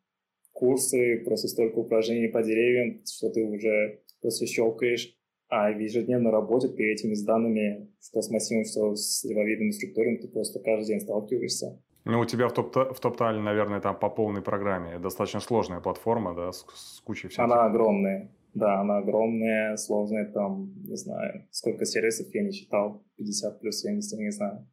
курсы, 0.52 1.22
просто 1.24 1.48
столько 1.48 1.78
упражнений 1.78 2.28
по 2.28 2.42
деревьям, 2.42 3.02
что 3.04 3.28
ты 3.30 3.44
уже 3.44 4.00
просто 4.20 4.46
щелкаешь 4.46 5.18
а 5.52 5.70
в 5.70 5.78
ежедневной 5.78 6.30
работе 6.30 6.68
ты 6.68 6.90
этими 6.90 7.14
данными, 7.26 7.92
что 8.00 8.22
с 8.22 8.30
массивом, 8.30 8.64
что 8.64 8.94
с 8.94 9.22
левовидными 9.22 9.70
структурами, 9.72 10.16
ты 10.16 10.28
просто 10.28 10.58
каждый 10.60 10.86
день 10.86 11.00
сталкиваешься. 11.00 11.78
Ну, 12.06 12.20
у 12.20 12.24
тебя 12.24 12.48
в, 12.48 12.54
топ 12.54 12.74
в 12.74 12.98
топтале, 13.00 13.38
наверное, 13.38 13.82
там 13.82 13.98
по 13.98 14.08
полной 14.08 14.40
программе. 14.40 14.98
Достаточно 14.98 15.40
сложная 15.40 15.80
платформа, 15.80 16.34
да, 16.34 16.52
с, 16.52 16.64
с 16.74 17.00
кучей 17.02 17.28
всего. 17.28 17.44
Она 17.44 17.66
огромная. 17.66 18.30
Да, 18.54 18.80
она 18.80 18.96
огромная, 18.98 19.76
сложная, 19.76 20.24
там, 20.32 20.72
не 20.84 20.96
знаю, 20.96 21.46
сколько 21.50 21.84
сервисов 21.84 22.34
я 22.34 22.44
не 22.44 22.52
считал, 22.52 23.04
50 23.18 23.60
плюс 23.60 23.80
70, 23.80 24.18
я 24.18 24.24
не 24.24 24.32
знаю. 24.32 24.66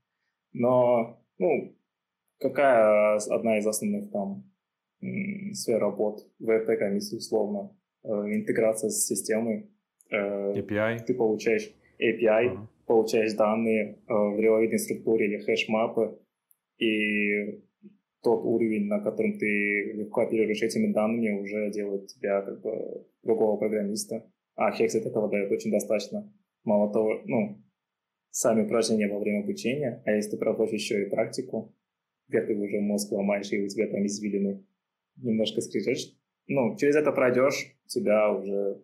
Но, 0.53 1.21
ну, 1.39 1.75
какая 2.39 3.17
одна 3.17 3.57
из 3.57 3.67
основных 3.67 4.11
там 4.11 4.49
сфер 5.51 5.79
работ 5.79 6.25
в 6.39 6.49
этой 6.49 6.77
комиссии, 6.77 7.17
условно, 7.17 7.75
э, 8.03 8.09
интеграция 8.09 8.89
с 8.89 9.05
системой, 9.05 9.69
API. 10.11 10.99
Ты 11.05 11.13
получаешь 11.13 11.71
API, 11.99 12.53
uh-huh. 12.53 12.67
получаешь 12.85 13.33
данные 13.33 13.99
э, 14.07 14.13
в 14.13 14.39
релевантной 14.39 14.79
структуре 14.79 15.27
или 15.27 15.37
хэш-мапы, 15.37 16.19
и 16.77 17.61
тот 18.21 18.43
уровень, 18.43 18.87
на 18.87 18.99
котором 18.99 19.37
ты 19.37 19.93
легко 19.93 20.21
оперируешь 20.21 20.61
этими 20.61 20.91
данными, 20.91 21.39
уже 21.39 21.69
делает 21.71 22.07
тебя 22.07 22.41
как 22.41 22.61
бы 22.61 23.05
другого 23.23 23.57
программиста. 23.57 24.25
А 24.55 24.71
Hexit 24.71 25.07
этого 25.07 25.29
дает 25.29 25.51
очень 25.51 25.71
достаточно. 25.71 26.31
Мало 26.63 26.91
того, 26.91 27.21
ну, 27.25 27.63
сами 28.29 28.63
упражнения 28.65 29.07
во 29.07 29.19
время 29.19 29.43
обучения, 29.43 30.01
а 30.05 30.11
если 30.11 30.31
ты 30.31 30.37
проходишь 30.37 30.73
еще 30.73 31.03
и 31.03 31.09
практику, 31.09 31.73
где 32.27 32.41
ты 32.41 32.55
уже 32.55 32.79
мозг 32.79 33.11
ломаешь, 33.11 33.51
и 33.51 33.63
у 33.63 33.67
тебя 33.67 33.87
там 33.87 34.05
извилины 34.05 34.65
немножко 35.15 35.61
скрежешь, 35.61 36.13
ну, 36.47 36.75
через 36.77 36.95
это 36.95 37.11
пройдешь, 37.11 37.75
тебя 37.85 38.31
уже 38.33 38.81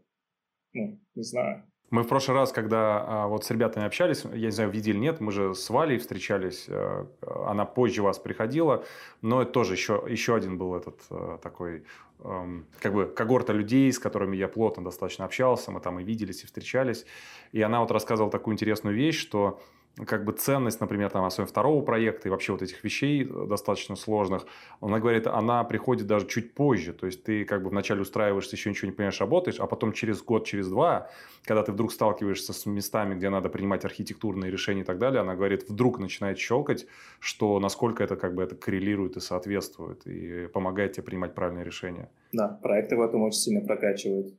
ну, 0.75 0.99
не 1.15 1.23
знаю. 1.23 1.63
Мы 1.91 2.03
в 2.03 2.07
прошлый 2.07 2.35
раз, 2.35 2.51
когда 2.51 3.03
а, 3.05 3.27
вот 3.27 3.45
с 3.45 3.51
ребятами 3.51 3.85
общались, 3.85 4.25
я 4.25 4.47
не 4.47 4.51
знаю, 4.51 4.71
видели 4.71 4.97
нет, 4.97 5.21
мы 5.21 5.31
же 5.31 5.53
с 5.53 5.69
Валей 5.69 5.97
встречались, 5.97 6.65
а, 6.67 7.07
она 7.47 7.65
позже 7.65 8.01
вас 8.01 8.17
приходила, 8.17 8.83
но 9.21 9.43
это 9.43 9.51
тоже 9.51 9.73
еще, 9.73 10.03
еще 10.07 10.35
один 10.35 10.57
был 10.57 10.75
этот 10.75 10.99
а, 11.11 11.37
такой, 11.37 11.85
а, 12.19 12.47
как 12.81 12.93
бы 12.93 13.05
когорта 13.05 13.53
людей, 13.53 13.93
с 13.93 13.99
которыми 13.99 14.35
я 14.35 14.47
плотно 14.47 14.83
достаточно 14.83 15.25
общался, 15.25 15.71
мы 15.71 15.79
там 15.79 15.99
и 15.99 16.03
виделись, 16.03 16.43
и 16.43 16.47
встречались, 16.47 17.05
и 17.51 17.61
она 17.61 17.79
вот 17.81 17.91
рассказывала 17.91 18.31
такую 18.31 18.55
интересную 18.55 18.95
вещь, 18.95 19.19
что 19.19 19.61
как 20.05 20.25
бы 20.25 20.33
ценность, 20.33 20.81
например, 20.81 21.09
там, 21.09 21.23
особенно 21.23 21.47
второго 21.47 21.81
проекта 21.81 22.27
и 22.27 22.31
вообще 22.31 22.51
вот 22.51 22.61
этих 22.61 22.83
вещей 22.83 23.23
э, 23.23 23.45
достаточно 23.47 23.95
сложных, 23.95 24.45
она 24.81 24.99
говорит, 24.99 25.25
она 25.27 25.63
приходит 25.63 26.07
даже 26.07 26.27
чуть 26.27 26.53
позже. 26.53 26.93
То 26.93 27.05
есть, 27.05 27.23
ты 27.23 27.45
как 27.45 27.63
бы 27.63 27.69
вначале 27.69 28.01
устраиваешься, 28.01 28.55
еще 28.55 28.69
ничего 28.69 28.87
не 28.87 28.95
понимаешь, 28.95 29.19
работаешь, 29.21 29.59
а 29.59 29.67
потом 29.67 29.93
через 29.93 30.21
год, 30.21 30.45
через 30.45 30.67
два, 30.67 31.09
когда 31.43 31.63
ты 31.63 31.71
вдруг 31.71 31.93
сталкиваешься 31.93 32.51
с 32.51 32.65
местами, 32.65 33.15
где 33.15 33.29
надо 33.29 33.47
принимать 33.49 33.85
архитектурные 33.85 34.51
решения 34.51 34.81
и 34.81 34.85
так 34.85 34.97
далее, 34.97 35.21
она 35.21 35.35
говорит, 35.35 35.69
вдруг 35.69 35.99
начинает 35.99 36.37
щелкать, 36.37 36.87
что 37.19 37.59
насколько 37.59 38.03
это 38.03 38.17
как 38.17 38.35
бы 38.35 38.43
это 38.43 38.55
коррелирует 38.55 39.15
и 39.15 39.21
соответствует, 39.21 40.05
и 40.05 40.47
помогает 40.47 40.93
тебе 40.93 41.03
принимать 41.03 41.33
правильные 41.33 41.63
решения. 41.63 42.09
Да, 42.33 42.59
проекты 42.61 42.97
в 42.97 43.01
этом 43.01 43.21
очень 43.21 43.39
сильно 43.39 43.61
прокачивают 43.61 44.33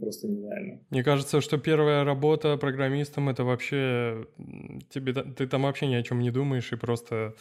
просто 0.00 0.28
нереально. 0.28 0.80
Мне 0.90 1.02
кажется, 1.02 1.40
что 1.40 1.58
первая 1.58 2.04
работа 2.04 2.56
программистом 2.56 3.28
это 3.28 3.44
вообще 3.44 4.26
тебе 4.90 5.12
ты 5.12 5.46
там 5.46 5.62
вообще 5.62 5.86
ни 5.86 5.94
о 5.94 6.02
чем 6.02 6.20
не 6.20 6.30
думаешь 6.30 6.72
и 6.72 6.76
просто 6.76 7.34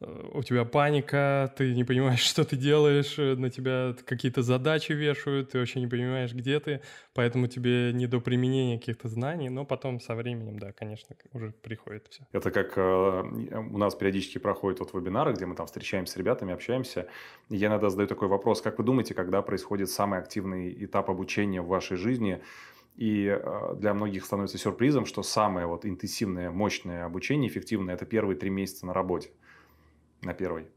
у 0.00 0.42
тебя 0.44 0.64
паника, 0.64 1.52
ты 1.56 1.74
не 1.74 1.84
понимаешь, 1.84 2.20
что 2.22 2.44
ты 2.44 2.56
делаешь, 2.56 3.18
э, 3.18 3.34
на 3.34 3.50
тебя 3.50 3.94
какие-то 4.04 4.42
задачи 4.42 4.92
вешают, 4.92 5.50
ты 5.50 5.58
вообще 5.58 5.80
не 5.80 5.88
понимаешь, 5.88 6.32
где 6.32 6.60
ты, 6.60 6.82
поэтому 7.14 7.48
тебе 7.48 7.92
не 7.92 8.06
до 8.06 8.20
применения 8.20 8.78
каких-то 8.78 9.08
знаний, 9.08 9.48
но 9.48 9.64
потом 9.64 10.00
со 10.00 10.14
временем, 10.14 10.58
да, 10.58 10.72
конечно, 10.72 11.16
уже 11.32 11.50
приходит 11.50 12.06
все. 12.08 12.24
Это 12.32 12.50
как 12.50 12.78
э, 12.78 12.80
у 12.80 13.78
нас 13.78 13.94
периодически 13.96 14.38
проходят 14.38 14.78
вот 14.80 14.94
вебинары, 14.94 15.32
где 15.32 15.46
мы 15.46 15.56
там 15.56 15.66
встречаемся 15.66 16.12
с 16.12 16.16
ребятами, 16.16 16.52
общаемся, 16.52 17.08
я 17.48 17.66
иногда 17.66 17.90
задаю 17.90 18.06
такой 18.06 18.28
вопрос, 18.28 18.62
как 18.62 18.78
вы 18.78 18.84
думаете, 18.84 19.14
когда 19.14 19.42
происходит 19.42 19.90
самый 19.90 20.20
активный 20.20 20.84
этап 20.84 21.10
обучения 21.10 21.60
в 21.60 21.66
вашей 21.66 21.96
жизни, 21.96 22.40
и 22.94 23.26
э, 23.26 23.74
для 23.76 23.94
многих 23.94 24.24
становится 24.24 24.58
сюрпризом, 24.58 25.06
что 25.06 25.24
самое 25.24 25.66
вот 25.66 25.84
интенсивное, 25.84 26.50
мощное 26.52 27.04
обучение, 27.04 27.50
эффективное, 27.50 27.94
это 27.94 28.06
первые 28.06 28.36
три 28.36 28.50
месяца 28.50 28.86
на 28.86 28.92
работе 28.92 29.30
на 30.22 30.34
первой? 30.34 30.68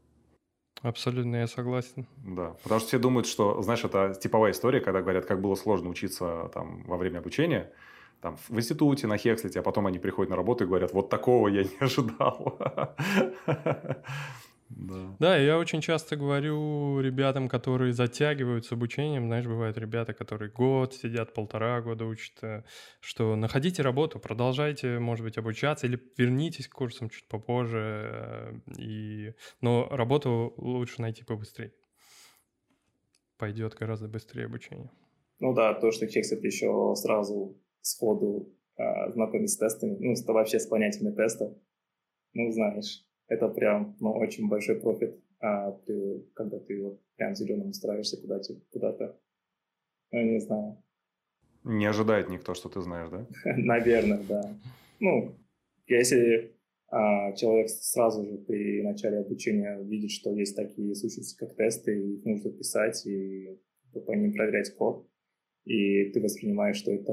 Абсолютно, 0.82 1.36
я 1.36 1.46
согласен. 1.46 2.06
Да, 2.24 2.56
потому 2.62 2.80
что 2.80 2.88
все 2.88 2.98
думают, 2.98 3.26
что, 3.26 3.62
знаешь, 3.62 3.84
это 3.84 4.14
типовая 4.20 4.52
история, 4.52 4.80
когда 4.80 5.00
говорят, 5.00 5.26
как 5.26 5.40
было 5.40 5.54
сложно 5.54 5.90
учиться 5.90 6.50
там 6.52 6.82
во 6.84 6.96
время 6.96 7.18
обучения, 7.18 7.72
там, 8.20 8.36
в 8.48 8.56
институте, 8.58 9.06
на 9.06 9.16
Хекслите, 9.16 9.60
а 9.60 9.62
потом 9.62 9.86
они 9.86 9.98
приходят 9.98 10.30
на 10.30 10.36
работу 10.36 10.64
и 10.64 10.66
говорят, 10.66 10.92
вот 10.92 11.08
такого 11.08 11.48
я 11.48 11.62
не 11.64 11.76
ожидал. 11.78 12.58
Да. 14.76 15.16
да, 15.18 15.36
я 15.36 15.58
очень 15.58 15.80
часто 15.80 16.16
говорю 16.16 17.00
ребятам, 17.00 17.48
которые 17.48 17.92
затягивают 17.92 18.64
с 18.64 18.72
обучением, 18.72 19.26
знаешь, 19.26 19.46
бывают 19.46 19.76
ребята, 19.76 20.14
которые 20.14 20.50
год 20.50 20.94
сидят, 20.94 21.34
полтора 21.34 21.80
года 21.80 22.04
учат, 22.04 22.42
э, 22.42 22.62
что 23.00 23.36
находите 23.36 23.82
работу, 23.82 24.18
продолжайте, 24.18 24.98
может 24.98 25.24
быть, 25.24 25.38
обучаться 25.38 25.86
или 25.86 26.00
вернитесь 26.16 26.68
к 26.68 26.72
курсам 26.72 27.10
чуть 27.10 27.28
попозже, 27.28 27.78
э, 27.78 28.52
и... 28.78 29.34
но 29.60 29.88
работу 29.90 30.54
лучше 30.56 31.02
найти 31.02 31.24
побыстрее. 31.24 31.72
Пойдет 33.36 33.74
гораздо 33.74 34.08
быстрее 34.08 34.46
обучение. 34.46 34.90
Ну 35.40 35.54
да, 35.54 35.74
то, 35.74 35.90
что 35.90 36.06
Хексет 36.06 36.42
еще 36.44 36.94
сразу 36.96 37.60
сходу 37.80 38.48
э, 38.78 39.10
знакомит 39.10 39.50
с 39.50 39.58
тестами, 39.58 39.96
ну, 39.98 40.14
вообще 40.32 40.58
с 40.58 40.66
понятиями 40.66 41.14
теста, 41.14 41.52
ну, 42.32 42.50
знаешь, 42.52 43.04
это 43.28 43.48
прям 43.48 43.96
ну, 44.00 44.12
очень 44.12 44.48
большой 44.48 44.80
профит, 44.80 45.20
а 45.40 45.72
ты, 45.72 46.24
когда 46.34 46.58
ты 46.58 46.82
вот 46.82 47.00
прям 47.16 47.34
зеленым 47.34 47.70
устраиваешься 47.70 48.20
куда-то, 48.20 48.54
куда-то, 48.70 49.18
ну, 50.10 50.22
не 50.22 50.40
знаю. 50.40 50.82
Не 51.64 51.86
ожидает 51.86 52.28
никто, 52.28 52.54
что 52.54 52.68
ты 52.68 52.80
знаешь, 52.80 53.08
да? 53.10 53.26
Наверное, 53.56 54.20
да. 54.28 54.54
Ну, 55.00 55.34
если 55.86 56.54
а, 56.88 57.32
человек 57.32 57.70
сразу 57.70 58.24
же 58.24 58.38
при 58.38 58.82
начале 58.82 59.18
обучения 59.18 59.80
видит, 59.82 60.10
что 60.10 60.30
есть 60.30 60.54
такие 60.54 60.94
сущности, 60.94 61.36
как 61.38 61.56
тесты, 61.56 61.98
и 61.98 62.16
их 62.16 62.24
нужно 62.24 62.50
писать 62.50 63.06
и 63.06 63.58
по 63.92 64.12
ним 64.12 64.32
проверять 64.32 64.74
код, 64.76 65.08
и 65.64 66.10
ты 66.10 66.20
воспринимаешь, 66.20 66.76
что 66.76 66.92
это 66.92 67.12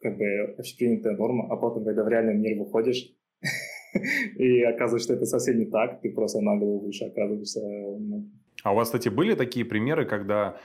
как 0.00 0.18
бы 0.18 0.54
общепринятая 0.58 1.16
норма, 1.16 1.46
а 1.50 1.56
потом, 1.56 1.84
когда 1.84 2.02
в 2.02 2.08
реальный 2.08 2.34
мир 2.34 2.58
выходишь, 2.58 3.14
и 4.36 4.62
оказывается, 4.62 5.06
что 5.06 5.14
это 5.14 5.26
совсем 5.26 5.58
не 5.58 5.66
так, 5.66 6.00
ты 6.00 6.10
просто 6.10 6.40
на 6.40 6.56
голову 6.56 6.86
выше 6.86 7.04
оказываешься. 7.04 7.60
Ну. 7.60 8.28
А 8.62 8.72
у 8.72 8.76
вас, 8.76 8.88
кстати, 8.88 9.08
были 9.08 9.34
такие 9.34 9.64
примеры, 9.64 10.04
когда 10.04 10.56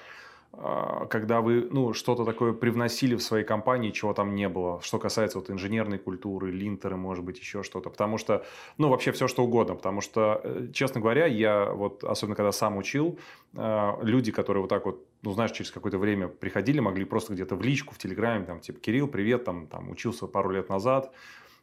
а, 0.53 1.05
когда 1.05 1.41
вы 1.41 1.67
ну, 1.69 1.93
что-то 1.93 2.25
такое 2.25 2.53
привносили 2.53 3.15
в 3.15 3.21
свои 3.21 3.43
компании, 3.43 3.91
чего 3.91 4.13
там 4.13 4.33
не 4.33 4.49
было, 4.49 4.81
что 4.81 4.97
касается 4.97 5.37
вот 5.37 5.51
инженерной 5.51 5.99
культуры, 5.99 6.51
линтеры, 6.51 6.95
может 6.95 7.23
быть, 7.23 7.39
еще 7.39 7.63
что-то. 7.63 7.89
Потому 7.89 8.17
что, 8.17 8.43
ну, 8.77 8.89
вообще 8.89 9.11
все 9.11 9.27
что 9.27 9.43
угодно. 9.43 9.75
Потому 9.75 10.01
что, 10.01 10.41
э, 10.43 10.67
честно 10.73 10.99
говоря, 10.99 11.25
я 11.25 11.71
вот, 11.71 12.03
особенно 12.03 12.35
когда 12.35 12.51
сам 12.51 12.77
учил, 12.77 13.19
а, 13.55 13.99
люди, 14.01 14.31
которые 14.31 14.61
вот 14.61 14.69
так 14.69 14.85
вот, 14.85 15.05
ну, 15.21 15.31
знаешь, 15.31 15.51
через 15.51 15.69
какое-то 15.69 15.99
время 15.99 16.27
приходили, 16.27 16.79
могли 16.79 17.05
просто 17.05 17.33
где-то 17.33 17.55
в 17.55 17.61
личку, 17.61 17.93
в 17.93 17.97
Телеграме, 17.97 18.45
там, 18.45 18.59
типа, 18.59 18.79
Кирилл, 18.79 19.07
привет, 19.07 19.43
там, 19.43 19.67
там, 19.67 19.89
учился 19.89 20.27
пару 20.27 20.49
лет 20.49 20.69
назад, 20.69 21.13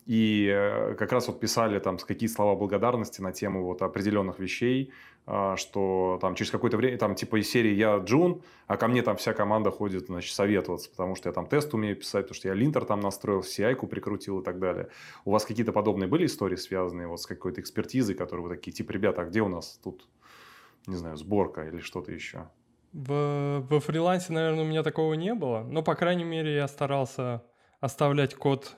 и 0.07 0.51
э, 0.53 0.95
как 0.99 1.13
раз 1.13 1.29
вот 1.29 1.41
писали 1.41 1.79
там 1.79 1.97
какие 1.99 2.29
слова 2.29 2.55
благодарности 2.55 3.23
на 3.23 3.33
тему 3.33 3.65
вот 3.65 3.81
определенных 3.81 4.39
вещей, 4.39 4.93
а, 5.27 5.57
что 5.57 6.19
там 6.21 6.35
через 6.35 6.51
какое-то 6.51 6.77
время, 6.77 6.99
там 6.99 7.15
типа 7.15 7.41
из 7.41 7.51
серии 7.51 7.73
«Я 7.73 7.97
Джун», 7.97 8.43
а 8.67 8.77
ко 8.77 8.89
мне 8.89 9.01
там 9.01 9.17
вся 9.17 9.33
команда 9.33 9.71
ходит, 9.71 10.07
значит, 10.07 10.35
советоваться, 10.35 10.91
потому 10.91 11.17
что 11.17 11.31
я 11.31 11.33
там 11.33 11.47
тест 11.47 11.73
умею 11.73 11.97
писать, 11.97 12.27
потому 12.27 12.35
что 12.35 12.49
я 12.49 12.55
линтер 12.55 12.85
там 12.85 13.01
настроил, 13.01 13.41
ci 13.41 13.87
прикрутил 13.87 14.41
и 14.41 14.45
так 14.45 14.59
далее. 14.59 14.89
У 15.25 15.31
вас 15.31 15.47
какие-то 15.47 15.73
подобные 15.73 16.09
были 16.09 16.27
истории, 16.27 16.57
связанные 16.57 17.07
вот 17.07 17.23
с 17.23 17.27
какой-то 17.27 17.63
экспертизой, 17.63 18.15
которые 18.15 18.47
вы 18.47 18.55
такие, 18.55 18.73
типа, 18.73 18.93
ребята, 18.93 19.23
а 19.23 19.25
где 19.25 19.41
у 19.41 19.49
нас 19.49 19.81
тут, 19.83 20.07
не 20.87 20.97
знаю, 20.97 21.17
сборка 21.17 21.63
или 21.63 21.79
что-то 21.79 22.13
еще? 22.13 22.51
В, 22.93 23.67
во 23.71 23.81
фрилансе, 23.81 24.35
наверное, 24.35 24.65
у 24.65 24.69
меня 24.69 24.83
такого 24.83 25.15
не 25.15 25.35
было, 25.35 25.63
но, 25.63 25.83
по 25.83 25.95
крайней 25.95 26.25
мере, 26.25 26.55
я 26.55 26.69
старался 26.69 27.43
оставлять 27.81 28.35
код 28.35 28.77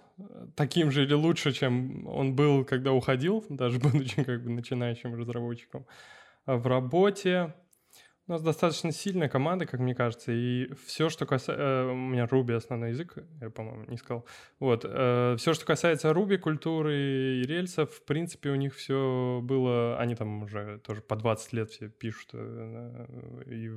таким 0.55 0.91
же 0.91 1.05
или 1.05 1.15
лучше, 1.15 1.53
чем 1.53 2.07
он 2.07 2.35
был, 2.35 2.65
когда 2.65 2.93
уходил, 2.93 3.45
даже 3.49 3.79
будучи 3.81 4.25
как 4.25 4.43
бы 4.43 4.51
начинающим 4.51 5.15
разработчиком. 5.15 5.87
А 6.45 6.57
в 6.57 6.67
работе 6.67 7.55
у 8.29 8.33
нас 8.33 8.43
достаточно 8.43 8.91
сильная 8.91 9.29
команда, 9.29 9.67
как 9.67 9.79
мне 9.79 9.95
кажется, 9.95 10.33
и 10.33 10.73
все, 10.87 11.09
что 11.09 11.27
касается... 11.27 11.63
Э, 11.63 11.91
у 11.91 11.95
меня 11.95 12.25
Ruby 12.25 12.55
основной 12.55 12.91
язык, 12.91 13.19
я, 13.41 13.51
по-моему, 13.51 13.85
не 13.89 13.97
сказал. 13.97 14.27
Вот. 14.59 14.85
Э, 14.85 15.37
все, 15.39 15.55
что 15.55 15.65
касается 15.65 16.11
Ruby, 16.11 16.39
культуры 16.39 16.95
и 16.95 17.43
рельсов, 17.43 17.93
в 17.95 18.05
принципе, 18.05 18.51
у 18.51 18.57
них 18.57 18.75
все 18.75 19.41
было... 19.43 19.99
Они 19.99 20.17
там 20.17 20.43
уже 20.43 20.79
тоже 20.79 21.03
по 21.03 21.15
20 21.15 21.53
лет 21.53 21.71
все 21.71 21.89
пишут 21.89 22.31
э, 22.33 23.43
и 23.47 23.69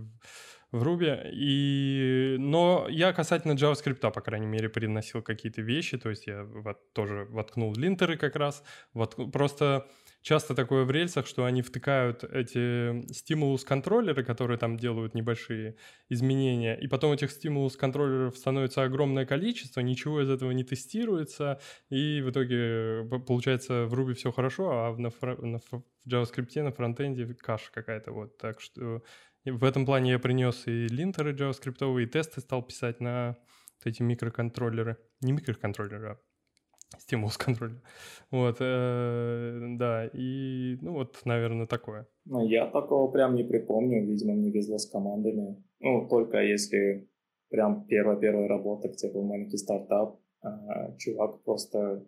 в 0.72 0.84
Ruby. 0.84 1.30
И... 1.32 2.38
Но 2.40 2.88
я 2.90 3.14
касательно 3.14 3.54
JavaScript, 3.54 4.12
по 4.12 4.22
крайней 4.22 4.48
мере, 4.48 4.70
приносил 4.70 5.22
какие-то 5.22 5.62
вещи. 5.62 5.98
То 5.98 6.10
есть 6.10 6.28
я 6.28 6.44
вот 6.44 6.94
тоже 6.94 7.28
воткнул 7.30 7.74
линтеры 7.76 8.18
как 8.18 8.36
раз. 8.36 8.64
Вот 8.94 9.16
просто 9.32 9.88
часто 10.22 10.56
такое 10.56 10.84
в 10.84 10.92
рельсах, 10.92 11.28
что 11.28 11.46
они 11.46 11.62
втыкают 11.62 12.24
эти 12.24 13.10
стимулус-контроллеры, 13.12 14.24
которые 14.24 14.58
там 14.58 14.78
делают 14.78 15.14
небольшие 15.14 15.76
изменения, 16.10 16.76
и 16.76 16.88
потом 16.88 17.14
этих 17.14 17.32
стимулус-контроллеров 17.32 18.38
становится 18.38 18.84
огромное 18.84 19.26
количество, 19.26 19.82
ничего 19.82 20.22
из 20.22 20.30
этого 20.30 20.52
не 20.52 20.64
тестируется, 20.64 21.60
и 21.90 22.22
в 22.22 22.32
итоге 22.32 23.08
получается 23.28 23.86
в 23.86 23.94
Ruby 23.94 24.14
все 24.14 24.32
хорошо, 24.32 24.70
а 24.72 24.96
на, 24.98 25.12
на 25.22 25.60
в 25.60 25.84
JavaScript 26.08 26.62
на 26.62 26.72
фронтенде 26.72 27.26
каша 27.34 27.72
какая-то. 27.72 28.12
Вот, 28.12 28.38
так 28.38 28.62
что 28.62 29.04
в 29.46 29.64
этом 29.64 29.86
плане 29.86 30.12
я 30.12 30.20
принес 30.20 30.68
и 30.68 30.88
линтеры 30.88 31.34
JavaScript, 31.34 32.02
и 32.02 32.06
тесты 32.06 32.42
стал 32.42 32.64
писать 32.64 33.00
на 33.00 33.38
вот 33.78 33.92
эти 33.92 34.02
микроконтроллеры. 34.02 34.98
Не 35.22 35.32
микроконтроллеры, 35.32 36.10
а 36.10 36.18
стимулус 36.98 37.38
контроллер. 37.38 37.82
Вот, 38.32 38.58
э, 38.60 39.76
да, 39.78 40.08
и, 40.14 40.78
ну, 40.82 40.94
вот, 40.94 41.22
наверное, 41.26 41.68
такое. 41.68 42.08
Ну, 42.26 42.46
я 42.46 42.68
такого 42.68 43.12
прям 43.12 43.36
не 43.36 43.44
припомню, 43.44 44.06
видимо, 44.06 44.34
не 44.34 44.52
везло 44.52 44.78
с 44.78 44.90
командами. 44.90 45.64
Ну, 45.80 46.08
только 46.08 46.38
если 46.38 47.08
прям 47.50 47.86
первая-первая 47.88 48.48
работа, 48.48 48.90
где 48.90 49.12
был 49.12 49.24
маленький 49.24 49.58
стартап, 49.58 50.20
э, 50.44 50.98
чувак 50.98 51.44
просто 51.44 52.06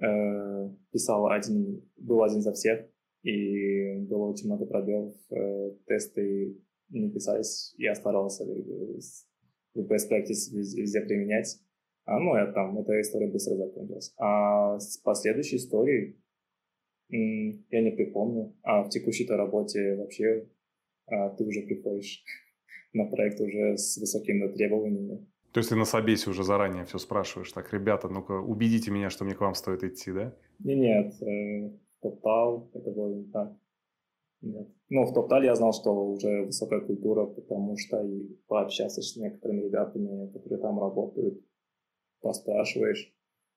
э, 0.00 0.70
писал 0.92 1.28
один, 1.28 1.82
был 1.96 2.22
один 2.22 2.40
за 2.40 2.52
всех, 2.52 2.86
и 3.22 3.96
было 4.06 4.26
очень 4.26 4.46
много 4.46 4.66
пробелов, 4.66 5.14
э, 5.30 5.70
тесты 5.86 6.58
не 6.90 7.10
писались, 7.10 7.74
я 7.78 7.94
старался 7.94 8.44
best 9.84 10.10
practice 10.10 10.52
везде 10.52 11.00
применять. 11.00 11.58
А, 12.06 12.20
ну, 12.20 12.36
я 12.36 12.46
там, 12.52 12.78
эта 12.78 13.00
история 13.00 13.26
быстро 13.26 13.56
закончилась. 13.56 14.14
А 14.16 14.78
с 14.78 14.96
последующей 14.98 15.56
историей 15.56 16.16
я 17.08 17.82
не 17.82 17.90
припомню. 17.90 18.56
А 18.62 18.84
в 18.84 18.88
текущей-то 18.88 19.36
работе 19.36 19.96
вообще 19.96 20.48
а, 21.06 21.30
ты 21.30 21.44
уже 21.44 21.62
приходишь 21.62 22.24
на 22.92 23.06
проект 23.06 23.40
уже 23.40 23.76
с 23.76 23.96
высокими 23.98 24.46
требованиями. 24.48 25.26
То 25.52 25.58
есть 25.58 25.70
ты 25.70 25.76
на 25.76 25.84
собесе 25.84 26.30
уже 26.30 26.44
заранее 26.44 26.84
все 26.84 26.98
спрашиваешь, 26.98 27.50
так, 27.50 27.72
ребята, 27.72 28.08
ну-ка, 28.08 28.32
убедите 28.32 28.90
меня, 28.90 29.10
что 29.10 29.24
мне 29.24 29.34
к 29.34 29.40
вам 29.40 29.54
стоит 29.54 29.82
идти, 29.84 30.12
да? 30.12 30.34
Не, 30.58 30.74
нет, 30.74 31.14
э, 31.22 31.70
Топтал, 32.02 32.70
это 32.74 32.90
было 32.90 33.14
не 33.14 33.24
так. 33.24 33.56
Нет. 34.42 34.68
Ну, 34.90 35.06
в 35.06 35.14
Топтале 35.14 35.46
я 35.46 35.54
знал, 35.54 35.72
что 35.72 35.92
уже 35.92 36.44
высокая 36.44 36.80
культура, 36.80 37.24
потому 37.24 37.76
что 37.78 38.02
и 38.02 38.36
пообщаться 38.46 39.00
с 39.00 39.16
некоторыми 39.16 39.62
ребятами, 39.62 40.30
которые 40.30 40.60
там 40.60 40.78
работают, 40.78 41.40
поспрашиваешь. 42.20 43.12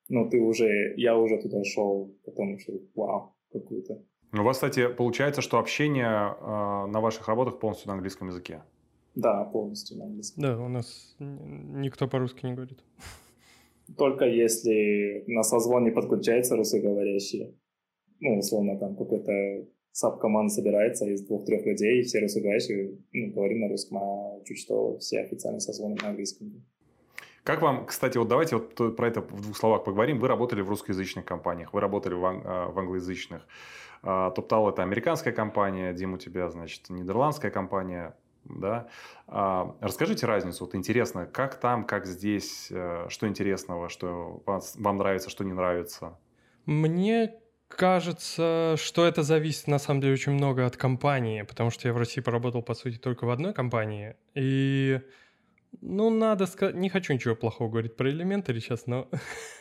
Ну, 0.07 0.29
ты 0.29 0.39
уже, 0.41 0.93
я 0.97 1.17
уже 1.17 1.39
туда 1.41 1.63
шел, 1.63 2.15
потому 2.25 2.57
что 2.59 2.73
вау, 2.95 3.35
какую-то. 3.51 4.03
У 4.33 4.43
вас, 4.43 4.57
кстати, 4.57 4.87
получается, 4.87 5.41
что 5.41 5.59
общение 5.59 6.05
э, 6.05 6.85
на 6.87 6.99
ваших 6.99 7.27
работах 7.27 7.59
полностью 7.59 7.87
на 7.89 7.93
английском 7.95 8.27
языке? 8.27 8.63
Да, 9.15 9.43
полностью 9.45 9.97
на 9.97 10.05
английском. 10.05 10.43
Да, 10.43 10.59
у 10.59 10.67
нас 10.67 11.15
никто 11.19 12.07
по-русски 12.07 12.45
не 12.45 12.53
говорит. 12.53 12.79
Только 13.97 14.25
если 14.25 15.23
на 15.27 15.43
созвон 15.43 15.83
не 15.83 15.91
подключается 15.91 16.55
русскоговорящие, 16.55 17.55
ну, 18.19 18.37
условно, 18.37 18.77
там 18.77 18.95
какой-то 18.95 19.65
саб-команда 19.91 20.53
собирается 20.53 21.05
из 21.05 21.21
двух-трех 21.25 21.65
людей, 21.65 22.03
все 22.03 22.19
русскоговорящие, 22.19 22.97
ну, 23.11 23.33
говорим 23.33 23.61
на 23.61 23.69
русском, 23.69 23.97
а 23.97 24.41
чуть 24.45 24.59
что 24.59 24.97
все 24.99 25.21
официальные 25.21 25.61
созвоны 25.61 25.95
на 26.01 26.09
английском. 26.09 26.65
Как 27.43 27.61
вам, 27.61 27.85
кстати, 27.85 28.17
вот 28.17 28.27
давайте 28.27 28.57
вот 28.57 28.95
про 28.95 29.07
это 29.07 29.21
в 29.21 29.41
двух 29.41 29.57
словах 29.57 29.83
поговорим. 29.83 30.19
Вы 30.19 30.27
работали 30.27 30.61
в 30.61 30.69
русскоязычных 30.69 31.25
компаниях, 31.25 31.73
вы 31.73 31.79
работали 31.81 32.13
в, 32.13 32.25
ан- 32.25 32.41
а, 32.45 32.69
в 32.69 32.77
англоязычных. 32.79 33.41
А, 34.03 34.31
Топтал 34.31 34.69
это 34.69 34.83
американская 34.83 35.33
компания, 35.33 35.93
Дим 35.93 36.13
у 36.13 36.17
тебя, 36.17 36.49
значит, 36.49 36.89
нидерландская 36.89 37.51
компания, 37.51 38.15
да. 38.45 38.87
А, 39.27 39.75
расскажите 39.81 40.25
разницу, 40.25 40.65
вот 40.65 40.75
интересно, 40.75 41.25
как 41.25 41.59
там, 41.59 41.85
как 41.85 42.05
здесь, 42.05 42.67
э, 42.71 43.07
что 43.09 43.27
интересного, 43.27 43.89
что 43.89 44.41
вам 44.45 44.97
нравится, 44.97 45.29
что 45.29 45.43
не 45.43 45.53
нравится? 45.53 46.17
Мне 46.65 47.33
кажется, 47.67 48.75
что 48.77 49.05
это 49.05 49.23
зависит 49.23 49.67
на 49.67 49.79
самом 49.79 50.01
деле 50.01 50.13
очень 50.13 50.33
много 50.33 50.65
от 50.65 50.75
компании, 50.75 51.43
потому 51.43 51.69
что 51.69 51.87
я 51.87 51.93
в 51.93 51.97
России 51.97 52.21
поработал, 52.21 52.61
по 52.63 52.73
сути, 52.73 52.97
только 52.97 53.25
в 53.25 53.29
одной 53.29 53.53
компании. 53.53 54.15
И, 54.35 54.99
ну, 55.81 56.09
надо 56.09 56.45
сказать, 56.45 56.75
не 56.75 56.89
хочу 56.89 57.13
ничего 57.13 57.35
плохого 57.35 57.69
говорить 57.69 57.95
про 57.95 58.09
элементари 58.09 58.59
сейчас, 58.59 58.87
но 58.87 59.09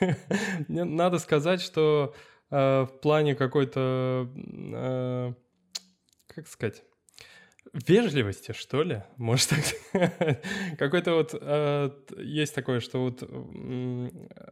надо 0.69 1.19
сказать, 1.19 1.61
что 1.61 2.15
э, 2.51 2.83
в 2.83 3.01
плане 3.01 3.35
какой-то, 3.35 4.29
э, 4.37 5.33
как 6.29 6.49
сказать, 6.49 6.83
вежливости, 7.73 8.53
что 8.53 8.83
ли, 8.83 9.03
может 9.17 9.51
так 9.51 10.43
Какой-то 10.79 11.15
вот 11.15 11.35
э, 11.39 11.91
есть 12.19 12.55
такое, 12.55 12.81
что 12.81 13.05
вот 13.05 13.23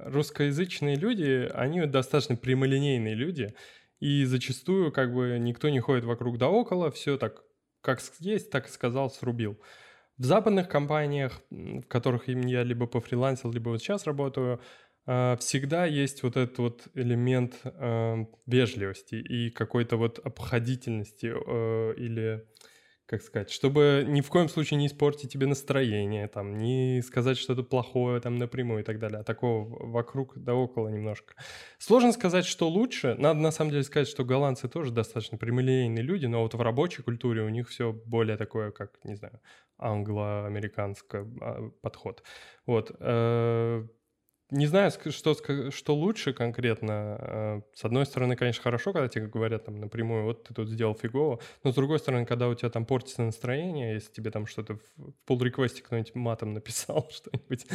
русскоязычные 0.00 0.96
люди, 0.96 1.50
они 1.54 1.84
достаточно 1.86 2.36
прямолинейные 2.36 3.14
люди, 3.14 3.54
и 3.98 4.24
зачастую 4.24 4.92
как 4.92 5.14
бы 5.14 5.38
никто 5.40 5.68
не 5.70 5.80
ходит 5.80 6.04
вокруг 6.04 6.36
да 6.38 6.48
около, 6.48 6.90
все 6.90 7.16
так 7.16 7.42
как 7.80 8.00
есть, 8.18 8.50
так 8.50 8.66
и 8.66 8.70
сказал, 8.72 9.10
срубил. 9.10 9.58
В 10.18 10.24
западных 10.24 10.68
компаниях, 10.68 11.42
в 11.50 11.82
которых 11.82 12.28
я 12.28 12.62
либо 12.62 12.86
пофрилансил, 12.86 13.52
либо 13.52 13.68
вот 13.70 13.82
сейчас 13.82 14.06
работаю, 14.06 14.60
э, 15.06 15.36
всегда 15.38 15.84
есть 15.84 16.22
вот 16.22 16.36
этот 16.36 16.58
вот 16.58 16.88
элемент 16.94 17.60
э, 17.64 18.24
вежливости 18.46 19.16
и 19.16 19.50
какой-то 19.50 19.96
вот 19.96 20.18
обходительности 20.18 21.26
э, 21.26 21.94
или 21.96 22.46
как 23.06 23.22
сказать, 23.22 23.50
чтобы 23.50 24.04
ни 24.06 24.20
в 24.20 24.28
коем 24.28 24.48
случае 24.48 24.78
не 24.78 24.88
испортить 24.88 25.32
тебе 25.32 25.46
настроение, 25.46 26.26
там, 26.26 26.58
не 26.58 27.02
сказать 27.02 27.38
что-то 27.38 27.62
плохое 27.62 28.20
там 28.20 28.36
напрямую 28.36 28.80
и 28.80 28.82
так 28.82 28.98
далее, 28.98 29.20
а 29.20 29.24
такого 29.24 29.68
вокруг 29.90 30.36
да 30.36 30.54
около 30.54 30.88
немножко. 30.88 31.34
Сложно 31.78 32.12
сказать, 32.12 32.44
что 32.44 32.68
лучше. 32.68 33.14
Надо 33.18 33.38
на 33.38 33.52
самом 33.52 33.70
деле 33.70 33.84
сказать, 33.84 34.08
что 34.08 34.24
голландцы 34.24 34.68
тоже 34.68 34.92
достаточно 34.92 35.38
прямолинейные 35.38 36.02
люди, 36.02 36.26
но 36.26 36.42
вот 36.42 36.54
в 36.54 36.60
рабочей 36.60 37.02
культуре 37.02 37.42
у 37.42 37.48
них 37.48 37.68
все 37.68 37.92
более 37.92 38.36
такое, 38.36 38.72
как, 38.72 38.98
не 39.04 39.14
знаю, 39.14 39.40
англо-американский 39.78 41.18
а, 41.40 41.70
подход. 41.82 42.24
Вот. 42.66 42.90
Э, 44.50 44.56
не 44.56 44.66
знаю, 44.66 44.90
что, 44.90 45.70
что 45.70 45.94
лучше 45.94 46.32
конкретно. 46.32 47.16
Э, 47.20 47.60
с 47.74 47.84
одной 47.84 48.06
стороны, 48.06 48.36
конечно, 48.36 48.62
хорошо, 48.62 48.92
когда 48.92 49.08
тебе 49.08 49.26
говорят 49.26 49.64
там 49.64 49.80
напрямую, 49.80 50.24
вот 50.24 50.44
ты 50.44 50.54
тут 50.54 50.68
сделал 50.68 50.94
фигово, 50.94 51.40
но 51.64 51.72
с 51.72 51.74
другой 51.74 51.98
стороны, 51.98 52.26
когда 52.26 52.48
у 52.48 52.54
тебя 52.54 52.70
там 52.70 52.86
портится 52.86 53.22
настроение, 53.22 53.94
если 53.94 54.12
тебе 54.12 54.30
там 54.30 54.46
что-то 54.46 54.78
в 54.96 55.12
pull-реквесте 55.28 55.82
кто-нибудь 55.82 56.14
матом 56.14 56.52
написал 56.52 57.08
что-нибудь 57.10 57.66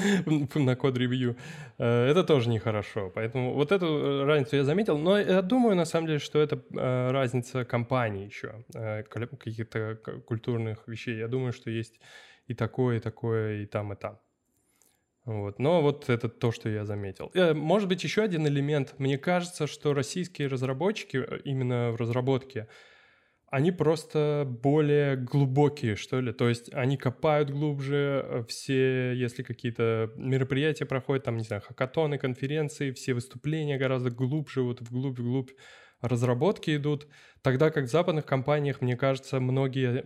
на 0.56 0.76
код-ревью, 0.76 1.38
э, 1.78 2.08
это 2.08 2.24
тоже 2.24 2.50
нехорошо. 2.50 3.12
Поэтому 3.14 3.54
вот 3.54 3.72
эту 3.72 3.86
э, 3.86 4.24
разницу 4.26 4.56
я 4.56 4.64
заметил, 4.64 4.98
но 4.98 5.18
я 5.18 5.42
думаю, 5.42 5.76
на 5.76 5.86
самом 5.86 6.08
деле, 6.08 6.20
что 6.20 6.40
это 6.40 6.62
разница 7.12 7.66
компаний 7.66 8.26
еще, 8.26 8.64
каких-то 8.74 9.96
культурных 10.26 10.88
вещей. 10.88 11.18
Я 11.18 11.28
думаю, 11.28 11.54
что 11.54 11.70
есть 11.70 12.00
и 12.48 12.54
такое, 12.54 12.98
и 12.98 13.00
такое, 13.00 13.64
и 13.64 13.66
там, 13.66 13.94
и 13.94 13.96
там. 13.96 14.20
Вот. 15.26 15.60
Но 15.60 15.82
вот 15.82 16.10
это 16.10 16.30
то, 16.30 16.52
что 16.52 16.70
я 16.70 16.84
заметил. 16.86 17.30
Э, 17.34 17.54
может 17.54 17.88
быть, 17.88 18.04
еще 18.04 18.24
один 18.24 18.48
элемент. 18.48 18.96
Мне 18.98 19.18
кажется, 19.18 19.68
что 19.68 19.94
российские 19.94 20.48
разработчики 20.48 21.18
э, 21.18 21.40
именно 21.44 21.92
в 21.92 21.98
разработке, 21.98 22.68
они 23.52 23.72
просто 23.72 24.48
более 24.48 25.18
глубокие, 25.18 25.96
что 25.96 26.22
ли. 26.22 26.32
То 26.34 26.50
есть 26.50 26.74
они 26.74 26.98
копают 26.98 27.52
глубже, 27.52 28.26
э, 28.26 28.44
все, 28.48 29.14
если 29.14 29.44
какие-то 29.44 30.12
мероприятия 30.16 30.86
проходят, 30.86 31.26
там, 31.26 31.38
не 31.38 31.44
знаю, 31.44 31.62
хакатоны, 31.62 32.18
конференции, 32.18 32.92
все 32.92 33.14
выступления 33.14 33.78
гораздо 33.78 34.10
глубже, 34.10 34.64
вот 34.64 34.82
вглубь-вглубь 34.82 35.52
разработки 36.02 36.76
идут. 36.76 37.08
Тогда 37.44 37.70
как 37.70 37.86
в 37.86 37.92
западных 37.92 38.26
компаниях, 38.26 38.82
мне 38.82 38.96
кажется, 38.96 39.40
многие 39.40 40.06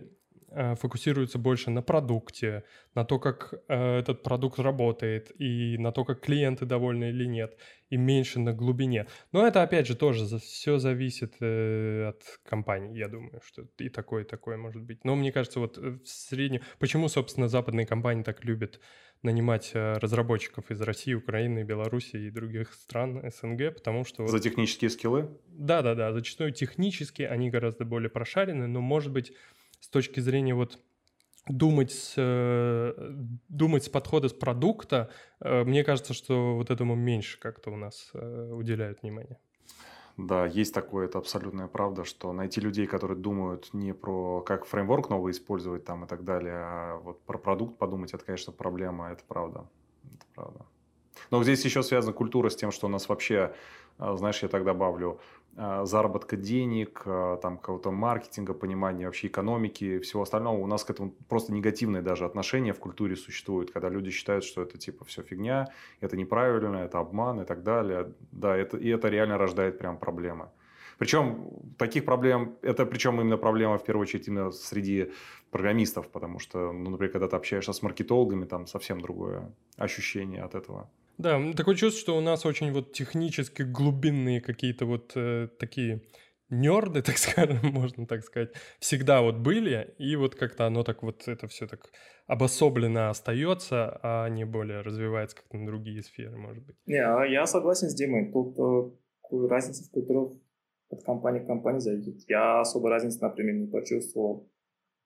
фокусируется 0.76 1.38
больше 1.38 1.70
на 1.70 1.82
продукте, 1.82 2.64
на 2.94 3.04
то, 3.04 3.18
как 3.18 3.54
э, 3.68 3.98
этот 3.98 4.22
продукт 4.22 4.58
работает, 4.58 5.30
и 5.38 5.76
на 5.78 5.92
то, 5.92 6.04
как 6.04 6.20
клиенты 6.20 6.64
довольны 6.64 7.10
или 7.10 7.26
нет, 7.26 7.56
и 7.90 7.96
меньше 7.96 8.40
на 8.40 8.52
глубине. 8.52 9.06
Но 9.32 9.46
это, 9.46 9.62
опять 9.62 9.86
же, 9.86 9.94
тоже 9.94 10.38
все 10.38 10.78
зависит 10.78 11.34
э, 11.40 12.08
от 12.08 12.22
компании, 12.48 12.98
я 12.98 13.08
думаю, 13.08 13.40
что 13.44 13.66
и 13.78 13.88
такое, 13.88 14.24
и 14.24 14.26
такое 14.26 14.56
может 14.56 14.82
быть. 14.82 15.04
Но 15.04 15.14
мне 15.14 15.30
кажется, 15.32 15.60
вот 15.60 15.78
э, 15.78 15.98
в 16.02 16.08
среднем... 16.08 16.62
Почему, 16.78 17.08
собственно, 17.08 17.48
западные 17.48 17.86
компании 17.86 18.22
так 18.22 18.44
любят 18.44 18.80
нанимать 19.22 19.70
э, 19.74 19.94
разработчиков 19.98 20.70
из 20.70 20.80
России, 20.80 21.14
Украины, 21.14 21.62
Беларуси 21.64 22.16
и 22.16 22.30
других 22.30 22.72
стран 22.74 23.22
СНГ, 23.30 23.74
потому 23.74 24.04
что... 24.04 24.26
За 24.26 24.40
технические 24.40 24.90
скиллы? 24.90 25.28
Да-да-да, 25.48 26.12
зачастую 26.12 26.52
технически 26.52 27.22
они 27.22 27.50
гораздо 27.50 27.84
более 27.84 28.10
прошарены, 28.10 28.66
но, 28.66 28.80
может 28.80 29.12
быть, 29.12 29.32
с 29.80 29.88
точки 29.88 30.20
зрения 30.20 30.54
вот 30.54 30.78
думать 31.48 31.92
с, 31.92 32.14
э, 32.16 32.92
думать 33.48 33.84
с 33.84 33.88
подхода 33.88 34.28
с 34.28 34.32
продукта, 34.32 35.10
э, 35.40 35.64
мне 35.64 35.84
кажется, 35.84 36.12
что 36.14 36.56
вот 36.56 36.70
этому 36.70 36.94
меньше 36.94 37.38
как-то 37.38 37.70
у 37.70 37.76
нас 37.76 38.10
э, 38.14 38.52
уделяют 38.52 39.02
внимание. 39.02 39.38
Да, 40.16 40.46
есть 40.46 40.72
такое, 40.72 41.06
это 41.06 41.18
абсолютная 41.18 41.66
правда, 41.66 42.04
что 42.04 42.32
найти 42.32 42.60
людей, 42.60 42.86
которые 42.86 43.18
думают 43.18 43.74
не 43.74 43.92
про 43.92 44.40
как 44.40 44.64
фреймворк 44.64 45.10
новый 45.10 45.32
использовать 45.32 45.84
там 45.84 46.04
и 46.04 46.08
так 46.08 46.24
далее, 46.24 46.56
а 46.56 46.96
вот 46.96 47.20
про 47.22 47.36
продукт 47.36 47.78
подумать, 47.78 48.14
это, 48.14 48.24
конечно, 48.24 48.52
проблема, 48.52 49.10
это 49.10 49.22
правда. 49.28 49.66
Это 50.04 50.26
правда. 50.34 50.66
Но 51.30 51.42
здесь 51.42 51.64
еще 51.64 51.82
связана 51.82 52.14
культура 52.14 52.48
с 52.48 52.56
тем, 52.56 52.70
что 52.70 52.86
у 52.86 52.90
нас 52.90 53.08
вообще, 53.08 53.54
знаешь, 53.98 54.42
я 54.42 54.48
так 54.48 54.64
добавлю, 54.64 55.20
а, 55.58 55.86
заработка 55.86 56.36
денег, 56.36 57.02
а, 57.06 57.38
там 57.38 57.56
какого-то 57.56 57.90
маркетинга, 57.90 58.52
понимания 58.52 59.06
вообще 59.06 59.28
экономики, 59.28 59.98
всего 60.00 60.22
остального. 60.22 60.58
У 60.58 60.66
нас 60.66 60.84
к 60.84 60.90
этому 60.90 61.14
просто 61.28 61.54
негативное 61.54 62.02
даже 62.02 62.26
отношение 62.26 62.74
в 62.74 62.78
культуре 62.78 63.16
существует, 63.16 63.70
когда 63.70 63.88
люди 63.88 64.10
считают, 64.10 64.44
что 64.44 64.62
это 64.62 64.76
типа 64.76 65.06
все 65.06 65.22
фигня, 65.22 65.68
это 66.00 66.16
неправильно, 66.16 66.76
это 66.76 66.98
обман 66.98 67.40
и 67.40 67.44
так 67.44 67.62
далее. 67.62 68.12
Да, 68.32 68.54
это, 68.54 68.76
и 68.76 68.88
это 68.88 69.08
реально 69.08 69.38
рождает 69.38 69.78
прям 69.78 69.96
проблемы. 69.96 70.50
Причем 70.98 71.50
таких 71.78 72.04
проблем, 72.04 72.56
это 72.62 72.84
причем 72.84 73.20
именно 73.20 73.38
проблема 73.38 73.78
в 73.78 73.84
первую 73.84 74.02
очередь 74.02 74.28
именно 74.28 74.50
среди 74.50 75.12
программистов, 75.50 76.08
потому 76.08 76.38
что, 76.38 76.72
ну, 76.72 76.90
например, 76.90 77.12
когда 77.12 77.28
ты 77.28 77.36
общаешься 77.36 77.72
с 77.72 77.82
маркетологами, 77.82 78.44
там 78.44 78.66
совсем 78.66 79.00
другое 79.00 79.52
ощущение 79.76 80.42
от 80.42 80.54
этого. 80.54 80.90
Да, 81.18 81.40
такое 81.54 81.74
чувство, 81.74 82.00
что 82.00 82.18
у 82.18 82.20
нас 82.20 82.44
очень 82.44 82.72
вот 82.72 82.92
технически 82.92 83.62
глубинные 83.62 84.40
какие-то 84.40 84.86
вот 84.86 85.12
э, 85.14 85.48
такие 85.58 86.02
нерды, 86.50 87.02
так 87.06 87.18
скажем, 87.18 87.72
можно 87.72 88.06
так 88.06 88.22
сказать, 88.22 88.50
всегда 88.78 89.22
вот 89.22 89.36
были, 89.36 89.94
и 89.98 90.16
вот 90.16 90.34
как-то 90.34 90.66
оно 90.66 90.84
так 90.84 91.02
вот, 91.02 91.26
это 91.28 91.48
все 91.48 91.66
так 91.66 91.90
обособленно 92.26 93.10
остается, 93.10 93.98
а 94.02 94.28
не 94.28 94.44
более 94.44 94.80
развивается 94.80 95.36
как-то 95.36 95.56
на 95.56 95.66
другие 95.66 96.02
сферы, 96.02 96.36
может 96.36 96.64
быть. 96.64 96.76
Не, 96.86 97.02
а 97.02 97.24
я 97.24 97.46
согласен 97.46 97.88
с 97.88 97.94
Димой, 97.94 98.30
тут 98.32 98.58
э, 98.58 99.46
разница 99.48 99.84
в 99.84 99.90
культурах 99.90 100.32
от 100.88 101.02
компании 101.02 101.40
к 101.40 101.46
компании 101.46 101.80
зависит. 101.80 102.28
Я 102.28 102.60
особой 102.60 102.90
разницы, 102.90 103.18
например, 103.20 103.54
не 103.54 103.66
почувствовал 103.66 104.48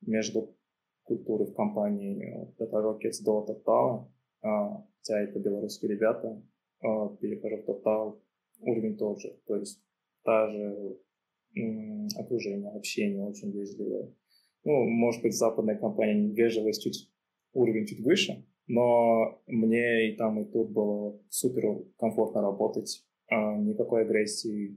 между 0.02 0.56
культурой 1.04 1.46
в 1.46 1.54
компании 1.54 2.52
Data 2.58 2.82
Rockets 2.82 3.24
до 3.24 3.46
Total, 3.48 4.06
хотя 4.40 5.20
это 5.20 5.38
белорусские 5.38 5.92
ребята, 5.92 6.42
а, 6.82 7.08
перехожу 7.16 7.56
в 7.58 7.68
Total, 7.68 8.20
уровень 8.60 8.96
тот 8.96 9.20
же, 9.20 9.36
то 9.46 9.56
есть 9.56 9.82
та 10.24 10.48
же 10.50 10.98
окружение, 12.16 12.70
общение 12.70 13.24
очень 13.24 13.50
вежливое. 13.50 14.14
Ну, 14.64 14.84
может 14.84 15.22
быть, 15.22 15.34
западная 15.34 15.76
компания 15.76 16.28
вежливость 16.32 16.82
чуть, 16.82 17.10
уровень 17.52 17.86
чуть 17.86 18.00
выше, 18.00 18.46
но 18.66 19.42
мне 19.46 20.12
и 20.12 20.16
там, 20.16 20.40
и 20.40 20.44
тут 20.44 20.70
было 20.70 21.18
супер 21.28 21.84
комфортно 21.98 22.42
работать, 22.42 23.04
а, 23.28 23.56
никакой 23.56 24.02
агрессии 24.02 24.76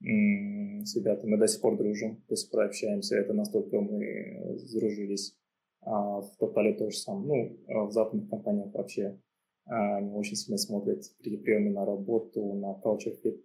с 0.00 0.96
ребятами. 0.96 1.30
Мы 1.30 1.38
до 1.38 1.46
сих 1.46 1.60
пор 1.60 1.78
дружим, 1.78 2.24
до 2.28 2.34
сих 2.34 2.50
пор 2.50 2.64
общаемся, 2.64 3.16
это 3.16 3.32
настолько 3.34 3.80
мы 3.80 4.58
сдружились. 4.58 5.38
А 5.82 6.20
в 6.20 6.36
Тотале 6.38 6.74
тоже 6.74 6.96
самое. 6.96 7.50
Ну, 7.66 7.74
а 7.74 7.84
в 7.86 7.92
западных 7.92 8.30
компаниях 8.30 8.72
вообще 8.72 9.20
а, 9.66 9.96
они 9.96 10.12
очень 10.12 10.36
сильно 10.36 10.58
смотрят 10.58 11.02
при 11.22 11.36
приеме 11.36 11.70
на 11.70 11.84
работу, 11.84 12.54
на 12.54 12.80
culture 12.82 13.14
fit. 13.24 13.40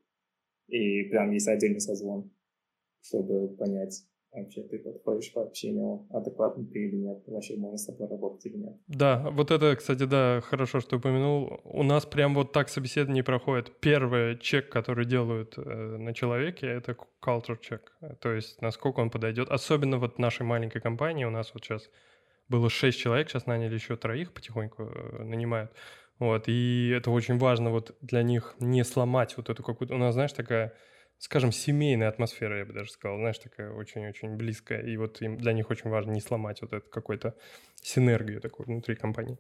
И 0.67 1.03
прям 1.03 1.31
есть 1.31 1.47
отдельный 1.47 1.79
созвон, 1.79 2.29
чтобы 3.01 3.55
понять, 3.55 4.03
вообще 4.31 4.63
ты 4.63 4.79
подходишь 4.79 5.31
по 5.33 5.43
общению, 5.43 6.05
адекватно 6.11 6.65
ты 6.65 6.88
или 6.88 6.97
нет, 6.97 7.23
вообще 7.27 7.55
можно 7.55 7.77
с 7.77 7.85
тобой 7.85 8.09
работать 8.09 8.45
или 8.47 8.57
нет. 8.57 8.75
Да, 8.88 9.29
вот 9.31 9.51
это, 9.51 9.75
кстати, 9.75 10.03
да, 10.03 10.41
хорошо, 10.41 10.81
что 10.81 10.97
упомянул. 10.97 11.61
У 11.63 11.83
нас 11.83 12.05
прям 12.05 12.35
вот 12.35 12.51
так 12.51 12.69
собеседование 12.69 13.23
проходит. 13.23 13.79
Первый 13.79 14.38
чек, 14.39 14.69
который 14.69 15.05
делают 15.05 15.57
э, 15.57 15.61
на 15.61 16.13
человеке, 16.13 16.67
это 16.67 16.97
culture 17.23 17.57
check. 17.59 17.81
То 18.19 18.33
есть, 18.33 18.61
насколько 18.61 18.99
он 18.99 19.09
подойдет. 19.09 19.49
Особенно 19.49 19.97
вот 19.97 20.19
нашей 20.19 20.45
маленькой 20.45 20.81
компании, 20.81 21.23
у 21.23 21.31
нас 21.31 21.53
вот 21.53 21.63
сейчас 21.63 21.89
было 22.49 22.69
шесть 22.69 22.99
человек, 22.99 23.29
сейчас 23.29 23.45
наняли 23.45 23.73
еще 23.73 23.95
троих, 23.95 24.33
потихоньку 24.33 24.83
э, 24.83 25.23
нанимают. 25.23 25.71
Вот, 26.19 26.47
и 26.47 26.89
это 26.95 27.11
очень 27.11 27.37
важно 27.37 27.69
вот 27.69 27.95
для 28.01 28.23
них 28.23 28.55
не 28.59 28.83
сломать 28.83 29.37
вот 29.37 29.49
эту 29.49 29.63
какую-то... 29.63 29.93
У 29.93 29.97
нас, 29.97 30.13
знаешь, 30.13 30.33
такая 30.33 30.73
скажем, 31.19 31.51
семейная 31.51 32.09
атмосфера, 32.09 32.59
я 32.59 32.65
бы 32.65 32.73
даже 32.73 32.91
сказал, 32.91 33.17
знаешь, 33.17 33.39
такая 33.39 33.71
очень-очень 33.71 34.35
близкая. 34.35 34.83
И 34.83 34.97
вот 34.97 35.21
им, 35.21 35.37
для 35.37 35.53
них 35.53 35.69
очень 35.69 35.89
важно 35.89 36.11
не 36.11 36.21
сломать 36.21 36.61
вот 36.61 36.73
эту 36.73 36.89
какую-то 36.89 37.35
синергию 37.81 38.39
такую 38.41 38.67
внутри 38.67 38.95
компании. 38.95 39.37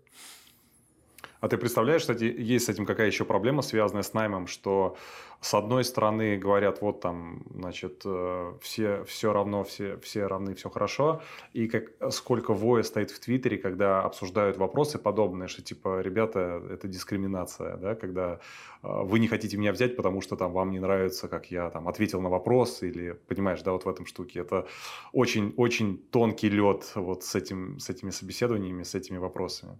А 1.39 1.47
ты 1.47 1.57
представляешь, 1.57 2.01
кстати, 2.01 2.23
есть 2.23 2.65
с 2.65 2.69
этим 2.69 2.85
какая 2.85 3.07
еще 3.07 3.23
проблема, 3.23 3.61
связанная 3.61 4.01
с 4.01 4.13
наймом, 4.13 4.47
что 4.47 4.97
с 5.41 5.53
одной 5.53 5.83
стороны 5.83 6.37
говорят, 6.37 6.81
вот 6.81 7.01
там, 7.01 7.43
значит, 7.53 8.01
э, 8.05 8.53
все, 8.61 9.03
все 9.03 9.33
равно, 9.33 9.63
все, 9.63 9.97
все 9.97 10.25
равны, 10.25 10.55
все 10.55 10.69
хорошо, 10.69 11.21
и 11.53 11.67
как, 11.67 11.91
сколько 12.11 12.53
воя 12.53 12.83
стоит 12.83 13.11
в 13.11 13.19
Твиттере, 13.19 13.57
когда 13.57 14.01
обсуждают 14.01 14.57
вопросы 14.57 14.97
подобные, 14.97 15.47
что 15.47 15.61
типа, 15.61 16.01
ребята, 16.01 16.61
это 16.69 16.87
дискриминация, 16.87 17.77
да, 17.77 17.95
когда 17.95 18.39
э, 18.81 19.03
вы 19.03 19.19
не 19.19 19.27
хотите 19.27 19.57
меня 19.57 19.71
взять, 19.71 19.95
потому 19.95 20.21
что 20.21 20.35
там 20.35 20.53
вам 20.53 20.71
не 20.71 20.79
нравится, 20.79 21.27
как 21.27 21.51
я 21.51 21.69
там 21.69 21.87
ответил 21.87 22.19
на 22.21 22.29
вопрос, 22.29 22.81
или, 22.81 23.11
понимаешь, 23.27 23.61
да, 23.61 23.71
вот 23.71 23.85
в 23.85 23.89
этом 23.89 24.05
штуке. 24.05 24.39
Это 24.39 24.67
очень-очень 25.13 25.97
тонкий 26.11 26.49
лед 26.49 26.91
вот 26.95 27.23
с, 27.23 27.35
этим, 27.35 27.79
с 27.79 27.89
этими 27.89 28.09
собеседованиями, 28.09 28.83
с 28.83 28.95
этими 28.95 29.17
вопросами. 29.17 29.77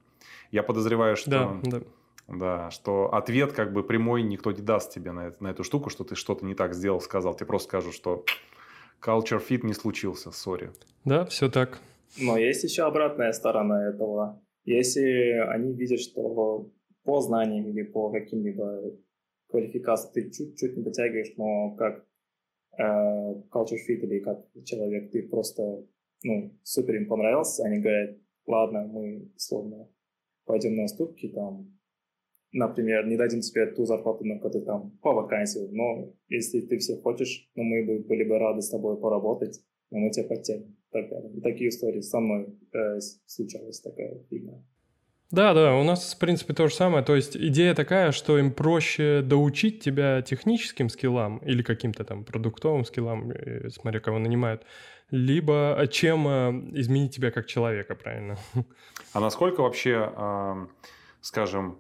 Я 0.51 0.63
подозреваю, 0.63 1.17
что... 1.17 1.29
Да, 1.29 1.59
да. 1.63 1.81
Да, 2.27 2.69
что 2.71 3.13
ответ 3.13 3.53
как 3.53 3.71
бы 3.71 3.83
прямой 3.83 4.21
никто 4.21 4.51
не 4.51 4.61
даст 4.61 4.93
тебе 4.93 5.13
на, 5.13 5.27
это, 5.27 5.41
на 5.41 5.47
эту 5.47 5.63
штуку, 5.63 5.89
что 5.89 6.03
ты 6.03 6.15
что-то 6.15 6.45
не 6.45 6.55
так 6.55 6.73
сделал, 6.73 6.99
сказал. 6.99 7.35
Тебе 7.35 7.45
просто 7.45 7.69
скажут, 7.69 7.93
что 7.93 8.25
culture 9.01 9.41
fit 9.41 9.65
не 9.65 9.73
случился, 9.73 10.31
сори. 10.31 10.71
Да, 11.05 11.25
все 11.25 11.49
так. 11.49 11.79
Но 12.19 12.37
есть 12.37 12.63
еще 12.63 12.83
обратная 12.83 13.31
сторона 13.31 13.89
этого. 13.89 14.41
Если 14.65 15.39
они 15.47 15.73
видят, 15.73 16.01
что 16.01 16.69
по 17.03 17.21
знаниям 17.21 17.67
или 17.67 17.83
по 17.83 18.11
каким-либо 18.11 18.97
квалификациям 19.49 20.13
ты 20.13 20.29
чуть-чуть 20.29 20.75
не 20.75 20.83
дотягиваешь, 20.83 21.33
но 21.37 21.75
как 21.75 22.05
э, 22.77 22.83
culture 23.49 23.79
fit 23.87 24.01
или 24.01 24.19
как 24.19 24.45
человек, 24.65 25.11
ты 25.11 25.23
просто 25.23 25.85
ну, 26.23 26.57
супер 26.63 26.95
им 26.95 27.07
понравился, 27.07 27.63
они 27.63 27.79
говорят, 27.79 28.17
ладно, 28.45 28.85
мы 28.85 29.31
словно 29.37 29.87
пойдем 30.45 30.75
на 30.75 30.83
уступки, 30.83 31.29
там, 31.29 31.76
например, 32.51 33.05
не 33.07 33.17
дадим 33.17 33.41
тебе 33.41 33.67
ту 33.67 33.85
зарплату, 33.85 34.25
на 34.25 34.39
которую 34.39 34.65
там 34.65 34.91
по 35.01 35.13
вакансии, 35.13 35.67
но 35.71 36.13
если 36.29 36.61
ты 36.61 36.77
все 36.77 36.97
хочешь, 36.97 37.49
ну, 37.55 37.63
мы 37.63 37.85
бы 37.85 37.99
были 37.99 38.23
бы 38.23 38.37
рады 38.39 38.61
с 38.61 38.69
тобой 38.69 38.99
поработать, 38.99 39.59
но 39.91 39.99
мы 39.99 40.11
тебя 40.11 40.27
подтянем. 40.27 40.75
Так, 40.91 41.05
и 41.35 41.41
такие 41.41 41.69
истории 41.69 42.01
со 42.01 42.19
мной 42.19 42.57
э, 42.73 42.99
случалась 43.25 43.81
такая 43.81 44.23
фигня. 44.29 44.63
Да, 45.29 45.53
да, 45.53 45.75
у 45.75 45.83
нас, 45.83 46.13
в 46.13 46.19
принципе, 46.19 46.53
то 46.53 46.69
же 46.69 46.73
самое. 46.73 47.03
То 47.03 47.15
есть 47.15 47.35
идея 47.35 47.75
такая, 47.75 48.13
что 48.13 48.39
им 48.39 48.53
проще 48.53 49.21
доучить 49.21 49.83
тебя 49.83 50.21
техническим 50.21 50.87
скиллам 50.87 51.39
или 51.39 51.61
каким-то 51.63 52.05
там 52.05 52.23
продуктовым 52.23 52.85
скиллам, 52.85 53.31
э, 53.31 53.69
смотря 53.69 53.99
кого 53.99 54.19
нанимают, 54.19 54.63
либо 55.11 55.75
э, 55.77 55.87
чем 55.87 56.27
э, 56.27 56.79
изменить 56.79 57.13
тебя 57.13 57.31
как 57.31 57.45
человека, 57.45 57.95
правильно? 57.95 58.37
А 59.13 59.19
насколько 59.19 59.61
вообще, 59.61 60.11
скажем, 61.21 61.79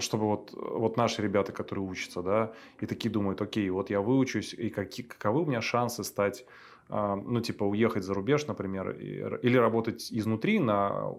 чтобы 0.00 0.26
вот, 0.26 0.52
вот 0.52 0.96
наши 0.96 1.22
ребята, 1.22 1.52
которые 1.52 1.84
учатся, 1.84 2.22
да, 2.22 2.52
и 2.80 2.86
такие 2.86 3.10
думают, 3.10 3.40
окей, 3.40 3.68
вот 3.70 3.90
я 3.90 4.00
выучусь, 4.00 4.54
и 4.54 4.70
какие, 4.70 5.04
каковы 5.06 5.42
у 5.42 5.46
меня 5.46 5.60
шансы 5.60 6.04
стать 6.04 6.44
ну, 6.88 7.40
типа, 7.40 7.64
уехать 7.64 8.04
за 8.04 8.12
рубеж, 8.12 8.46
например, 8.46 8.90
или 8.90 9.56
работать 9.56 10.08
изнутри 10.12 10.58
на 10.58 11.14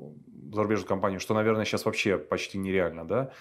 зарубежную 0.54 0.88
компанию, 0.88 1.20
что, 1.20 1.34
наверное, 1.34 1.66
сейчас 1.66 1.86
вообще 1.86 2.18
почти 2.18 2.60
нереально, 2.60 3.06
да, 3.06 3.32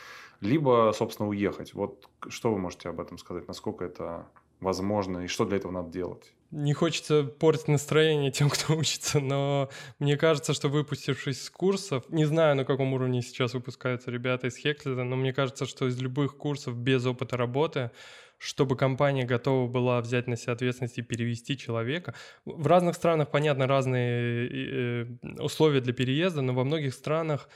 либо, 0.41 0.93
собственно, 0.95 1.29
уехать. 1.29 1.75
Вот 1.75 2.09
что 2.29 2.53
вы 2.53 2.59
можете 2.59 2.89
об 2.89 3.01
этом 3.01 3.19
сказать? 3.19 3.49
Насколько 3.49 3.85
это 3.85 4.27
возможно 4.61 5.19
и 5.19 5.27
что 5.27 5.45
для 5.45 5.59
этого 5.59 5.73
надо 5.73 5.91
делать? 5.91 6.35
Не 6.53 6.75
хочется 6.75 7.25
портить 7.25 7.69
настроение 7.69 8.31
тем, 8.31 8.51
кто 8.51 8.77
учится, 8.77 9.21
но 9.21 9.71
мне 9.99 10.19
кажется, 10.19 10.53
что 10.53 10.69
выпустившись 10.69 11.45
с 11.45 11.51
курсов, 11.51 12.05
не 12.11 12.27
знаю, 12.27 12.55
на 12.57 12.67
каком 12.67 12.93
уровне 12.93 13.23
сейчас 13.23 13.55
выпускаются 13.55 14.11
ребята 14.11 14.49
из 14.49 14.57
Хеклида, 14.57 15.03
но 15.03 15.17
мне 15.17 15.33
кажется, 15.33 15.65
что 15.65 15.89
из 15.89 15.99
любых 16.01 16.37
курсов 16.37 16.77
без 16.77 17.05
опыта 17.07 17.37
работы 17.37 17.91
чтобы 18.39 18.77
компания 18.77 19.25
готова 19.25 19.69
была 19.69 20.01
взять 20.01 20.27
на 20.27 20.37
себя 20.37 20.55
ответственность 20.55 20.99
и 20.99 21.03
перевести 21.03 21.57
человека. 21.57 22.13
В 22.45 22.67
разных 22.67 22.97
странах, 22.97 23.31
понятно, 23.31 23.69
разные 23.69 24.49
э, 24.51 25.07
условия 25.39 25.81
для 25.81 25.93
переезда, 25.93 26.43
но 26.43 26.53
во 26.53 26.65
многих 26.65 26.93
странах 26.93 27.49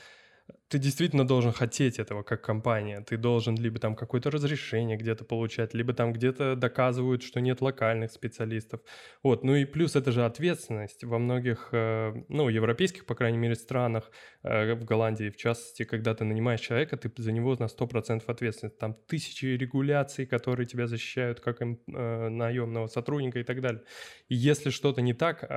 ты 0.69 0.79
действительно 0.79 1.25
должен 1.25 1.53
хотеть 1.53 1.97
этого 1.97 2.23
как 2.23 2.41
компания. 2.41 3.01
Ты 3.01 3.17
должен 3.17 3.55
либо 3.55 3.79
там 3.79 3.95
какое-то 3.95 4.29
разрешение 4.29 4.97
где-то 4.97 5.23
получать, 5.23 5.73
либо 5.73 5.93
там 5.93 6.11
где-то 6.11 6.55
доказывают, 6.55 7.23
что 7.23 7.39
нет 7.39 7.61
локальных 7.61 8.11
специалистов. 8.11 8.81
Вот. 9.23 9.43
Ну 9.43 9.55
и 9.55 9.65
плюс 9.65 9.95
это 9.95 10.11
же 10.11 10.25
ответственность. 10.25 11.05
Во 11.05 11.19
многих, 11.19 11.69
э, 11.71 12.13
ну, 12.27 12.49
европейских, 12.49 13.05
по 13.05 13.15
крайней 13.15 13.37
мере, 13.37 13.55
странах, 13.55 14.11
э, 14.43 14.73
в 14.73 14.83
Голландии 14.83 15.29
в 15.29 15.37
частности, 15.37 15.83
когда 15.83 16.13
ты 16.13 16.25
нанимаешь 16.25 16.59
человека, 16.59 16.97
ты 16.97 17.11
за 17.21 17.31
него 17.31 17.55
на 17.55 17.67
100% 17.67 18.23
ответственность. 18.27 18.77
Там 18.77 18.93
тысячи 19.07 19.45
регуляций, 19.45 20.25
которые 20.25 20.65
тебя 20.65 20.87
защищают 20.87 21.39
как 21.39 21.61
им, 21.61 21.79
э, 21.87 22.27
наемного 22.29 22.87
сотрудника 22.87 23.39
и 23.39 23.43
так 23.43 23.61
далее. 23.61 23.83
И 24.27 24.35
если 24.35 24.69
что-то 24.69 25.01
не 25.01 25.13
так, 25.13 25.47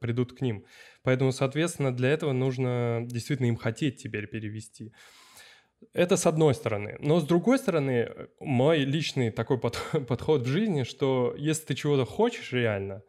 придут 0.00 0.32
к 0.36 0.40
ним. 0.40 0.64
Поэтому, 1.08 1.32
соответственно, 1.32 1.90
для 1.90 2.10
этого 2.10 2.32
нужно 2.32 3.00
действительно 3.06 3.46
им 3.46 3.56
хотеть 3.56 3.96
теперь 3.96 4.26
перевести. 4.26 4.92
Это 5.94 6.18
с 6.18 6.26
одной 6.26 6.54
стороны. 6.54 6.98
Но 7.00 7.18
с 7.18 7.26
другой 7.26 7.58
стороны, 7.58 8.28
мой 8.40 8.80
личный 8.80 9.30
такой 9.30 9.58
подход 10.08 10.42
в 10.42 10.46
жизни, 10.46 10.82
что 10.82 11.34
если 11.38 11.64
ты 11.64 11.74
чего-то 11.76 12.04
хочешь 12.04 12.52
реально, 12.52 13.02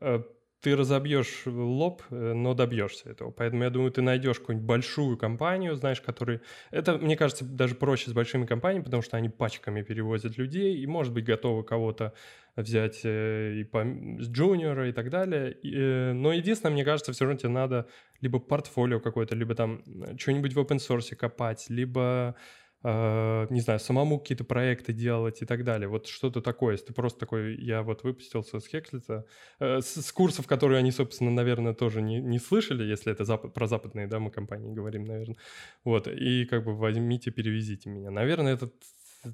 э, 0.00 0.22
ты 0.64 0.74
разобьешь 0.76 1.42
лоб, 1.44 2.02
э, 2.10 2.32
но 2.32 2.54
добьешься 2.54 3.10
этого. 3.10 3.30
Поэтому 3.30 3.64
я 3.64 3.70
думаю, 3.70 3.92
ты 3.92 4.00
найдешь 4.00 4.38
какую-нибудь 4.38 4.66
большую 4.66 5.18
компанию, 5.18 5.76
знаешь, 5.76 6.00
которые... 6.00 6.40
Это, 6.70 6.96
мне 6.96 7.18
кажется, 7.18 7.44
даже 7.44 7.74
проще 7.74 8.08
с 8.08 8.14
большими 8.14 8.46
компаниями, 8.46 8.84
потому 8.84 9.02
что 9.02 9.18
они 9.18 9.28
пачками 9.28 9.82
перевозят 9.82 10.38
людей 10.38 10.78
и, 10.78 10.86
может 10.86 11.12
быть, 11.12 11.26
готовы 11.26 11.64
кого-то 11.64 12.14
взять 12.56 13.02
э, 13.04 13.56
и 13.60 13.64
по, 13.64 13.84
с 13.84 14.28
джуниора 14.30 14.88
и 14.88 14.92
так 14.92 15.10
далее. 15.10 15.52
И, 15.52 15.74
э, 15.76 16.12
но 16.14 16.32
единственное, 16.32 16.72
мне 16.72 16.84
кажется, 16.84 17.12
все 17.12 17.26
равно 17.26 17.38
тебе 17.38 17.50
надо 17.50 17.86
либо 18.22 18.38
портфолио 18.38 19.00
какое-то, 19.00 19.34
либо 19.34 19.54
там 19.54 19.82
что-нибудь 20.18 20.54
в 20.54 20.58
open 20.58 20.78
source 20.78 21.14
копать, 21.14 21.66
либо 21.68 22.36
Uh, 22.84 23.46
не 23.48 23.60
знаю, 23.60 23.80
самому 23.80 24.18
какие-то 24.18 24.44
проекты 24.44 24.92
делать 24.92 25.40
и 25.40 25.46
так 25.46 25.64
далее. 25.64 25.88
Вот 25.88 26.06
что-то 26.06 26.42
такое. 26.42 26.72
Если 26.72 26.88
ты 26.88 26.92
просто 26.92 27.18
такой, 27.18 27.56
я 27.56 27.82
вот 27.82 28.04
выпустился 28.04 28.60
с 28.60 28.66
Хекслита, 28.66 29.24
uh, 29.58 29.80
с, 29.80 30.02
с 30.02 30.12
курсов, 30.12 30.46
которые 30.46 30.80
они, 30.80 30.90
собственно, 30.90 31.30
наверное, 31.30 31.72
тоже 31.72 32.02
не, 32.02 32.20
не 32.20 32.38
слышали, 32.38 32.84
если 32.84 33.10
это 33.10 33.24
запад, 33.24 33.54
про 33.54 33.66
западные, 33.66 34.06
да, 34.06 34.18
мы 34.18 34.30
компании 34.30 34.74
говорим, 34.74 35.06
наверное. 35.06 35.38
Вот, 35.82 36.08
и 36.08 36.44
как 36.44 36.64
бы 36.64 36.76
возьмите, 36.76 37.30
перевезите 37.30 37.88
меня. 37.88 38.10
Наверное, 38.10 38.52
это 38.52 38.70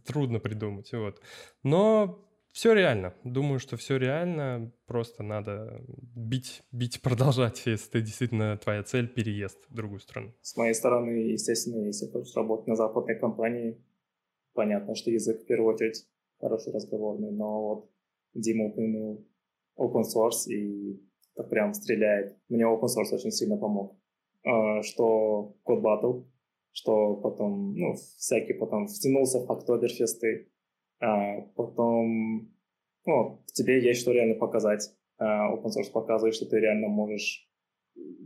трудно 0.07 0.39
придумать, 0.39 0.93
вот. 0.93 1.21
Но 1.65 2.30
все 2.53 2.73
реально. 2.73 3.15
Думаю, 3.25 3.59
что 3.59 3.77
все 3.77 3.97
реально. 3.97 4.73
Просто 4.87 5.23
надо 5.23 5.83
бить, 5.87 6.63
бить, 6.73 7.01
продолжать, 7.03 7.63
если 7.67 7.89
это 7.89 8.01
действительно 8.01 8.57
твоя 8.59 8.83
цель– 8.83 9.09
переезд 9.15 9.59
в 9.69 9.75
другую 9.75 10.01
страну. 10.01 10.33
С 10.41 10.57
моей 10.57 10.75
стороны, 10.75 11.11
естественно, 11.11 11.85
если 11.85 12.11
хочешь 12.11 12.35
работать 12.35 12.67
на 12.67 12.77
западной 12.77 13.19
компании, 13.19 13.83
понятно, 14.55 14.95
что 14.95 15.11
язык 15.11 15.43
в 15.43 15.47
первую 15.47 15.75
очередь 15.75 16.07
хороший 16.41 16.73
разговорный, 16.73 17.31
но 17.31 17.63
вот 17.63 17.91
Дима 18.35 18.67
упомянул 18.67 19.27
open 19.79 20.03
source, 20.03 20.49
и 20.49 21.01
это 21.35 21.49
прям 21.49 21.73
стреляет. 21.75 22.37
Мне 22.49 22.65
open 22.65 22.87
source 22.87 23.15
очень 23.15 23.31
сильно 23.31 23.57
помог. 23.57 23.97
А, 24.45 24.83
что 24.83 25.57
код 25.63 25.81
батл, 25.81 26.23
что 26.73 27.17
потом, 27.17 27.75
ну, 27.75 27.95
всякий 27.95 28.55
потом 28.55 28.87
втянулся 28.87 29.41
в 29.41 29.51
Октоберфесты, 29.51 30.51
а, 31.01 31.41
потом, 31.57 32.53
ну, 33.07 33.43
тебе 33.53 33.83
есть 33.83 34.01
что 34.01 34.13
реально 34.13 34.35
показать. 34.35 34.95
А, 35.19 35.55
open 35.55 35.69
source 35.69 35.91
показывает, 35.93 36.35
что 36.35 36.47
ты 36.47 36.59
реально 36.61 36.89
можешь 36.89 37.49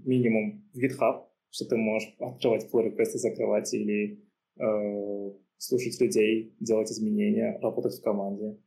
минимум 0.05 0.69
в 0.73 0.79
GitHub, 0.79 1.27
что 1.51 1.69
ты 1.69 1.77
можешь 1.77 2.15
открывать 2.19 2.69
pull 2.73 2.83
реквесты 2.83 3.19
закрывать 3.19 3.73
или 3.73 4.23
э, 4.59 5.33
слушать 5.57 6.01
людей, 6.01 6.55
делать 6.61 6.91
изменения, 6.91 7.59
работать 7.63 7.95
в 7.95 8.03
команде. 8.03 8.59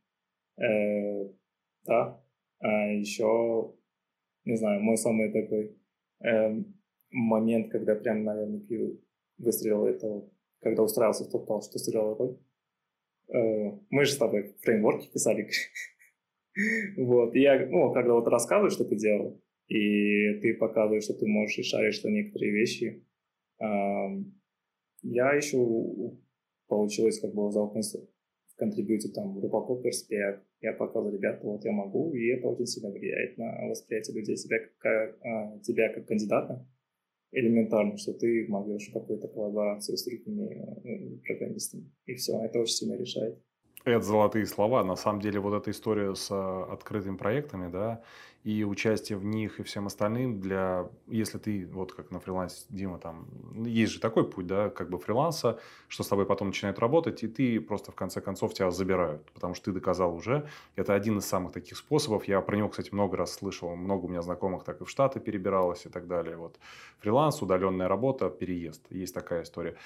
Э, 0.56 1.28
да. 1.84 2.22
А 2.60 2.92
еще, 2.92 3.74
не 4.44 4.56
знаю, 4.56 4.80
мой 4.82 4.96
самый 4.96 5.30
такой 5.30 5.76
э, 6.24 6.62
момент, 7.10 7.70
когда 7.70 7.94
прям, 7.94 8.24
наверное, 8.24 8.60
выстрелил 9.38 9.86
это, 9.86 10.28
когда 10.60 10.82
устраивался 10.82 11.24
в 11.24 11.30
топ 11.30 11.62
что 11.62 11.78
сыграл 11.78 12.16
роль. 12.16 12.38
Э, 13.32 13.78
мы 13.90 14.04
же 14.04 14.12
с 14.12 14.16
тобой 14.16 14.54
фреймворки 14.62 15.10
писали. 15.12 15.48
вот, 16.96 17.34
я, 17.34 17.66
ну, 17.66 17.92
когда 17.92 18.14
вот 18.14 18.28
рассказываю, 18.28 18.70
что 18.70 18.84
ты 18.84 18.96
делал, 18.96 19.40
и 19.68 20.34
ты 20.40 20.54
показываешь, 20.54 21.04
что 21.04 21.14
ты 21.14 21.26
можешь 21.26 21.58
и 21.58 21.62
шаришь 21.62 21.96
что 21.96 22.08
некоторые 22.08 22.52
вещи, 22.52 23.04
я 23.60 25.34
еще 25.34 25.58
получилось 26.68 27.20
как 27.20 27.34
бы 27.34 27.50
за 27.50 27.60
open 27.60 27.82
контрибьютить 28.58 29.14
там 29.14 29.32
глубоко 29.34 29.76
перспект, 29.76 30.44
я 30.60 30.72
показываю, 30.72 31.14
ребята, 31.14 31.46
вот 31.46 31.64
я 31.64 31.72
могу, 31.72 32.12
и 32.12 32.26
это 32.26 32.48
очень 32.48 32.66
сильно 32.66 32.90
влияет 32.90 33.38
на 33.38 33.68
восприятие 33.68 34.16
людей 34.16 34.36
себя 34.36 34.58
как, 34.78 35.16
а, 35.22 35.58
тебя 35.60 35.92
как 35.92 36.06
кандидата. 36.06 36.66
Элементарно, 37.30 37.96
что 37.98 38.14
ты 38.14 38.46
могешь 38.48 38.90
какую-то 38.92 39.28
коллаборацию 39.28 39.96
с 39.96 40.04
другими 40.04 40.46
э, 40.46 41.18
программистами. 41.24 41.92
И 42.06 42.14
все, 42.14 42.40
это 42.42 42.58
очень 42.60 42.74
сильно 42.74 42.94
решает. 42.94 43.38
Это 43.88 44.04
золотые 44.04 44.46
слова. 44.46 44.84
На 44.84 44.96
самом 44.96 45.20
деле 45.20 45.40
вот 45.40 45.54
эта 45.54 45.70
история 45.70 46.14
с 46.14 46.30
э, 46.30 46.72
открытыми 46.72 47.16
проектами, 47.16 47.70
да, 47.70 48.02
и 48.44 48.64
участие 48.64 49.18
в 49.18 49.24
них 49.24 49.60
и 49.60 49.62
всем 49.62 49.86
остальным 49.86 50.40
для, 50.40 50.88
если 51.06 51.38
ты 51.38 51.66
вот 51.66 51.92
как 51.92 52.10
на 52.10 52.20
фрилансе, 52.20 52.64
Дима, 52.68 52.98
там, 52.98 53.26
есть 53.64 53.92
же 53.92 54.00
такой 54.00 54.28
путь, 54.30 54.46
да, 54.46 54.70
как 54.70 54.90
бы 54.90 54.98
фриланса, 54.98 55.58
что 55.88 56.02
с 56.02 56.08
тобой 56.08 56.24
потом 56.24 56.48
начинает 56.48 56.78
работать, 56.78 57.22
и 57.22 57.28
ты 57.28 57.60
просто 57.60 57.92
в 57.92 57.94
конце 57.94 58.20
концов 58.20 58.54
тебя 58.54 58.70
забирают, 58.70 59.30
потому 59.32 59.54
что 59.54 59.66
ты 59.66 59.72
доказал 59.72 60.14
уже. 60.14 60.48
Это 60.76 60.94
один 60.94 61.18
из 61.18 61.26
самых 61.26 61.52
таких 61.52 61.76
способов. 61.76 62.28
Я 62.28 62.40
про 62.40 62.56
него, 62.56 62.68
кстати, 62.68 62.90
много 62.92 63.16
раз 63.16 63.34
слышал, 63.34 63.74
много 63.74 64.06
у 64.06 64.08
меня 64.08 64.22
знакомых 64.22 64.64
так 64.64 64.80
и 64.80 64.84
в 64.84 64.90
Штаты 64.90 65.20
перебиралось 65.20 65.86
и 65.86 65.88
так 65.88 66.06
далее. 66.06 66.36
Вот 66.36 66.58
фриланс, 67.00 67.42
удаленная 67.42 67.88
работа, 67.88 68.30
переезд. 68.30 68.82
Есть 68.90 69.14
такая 69.14 69.42
история. 69.42 69.76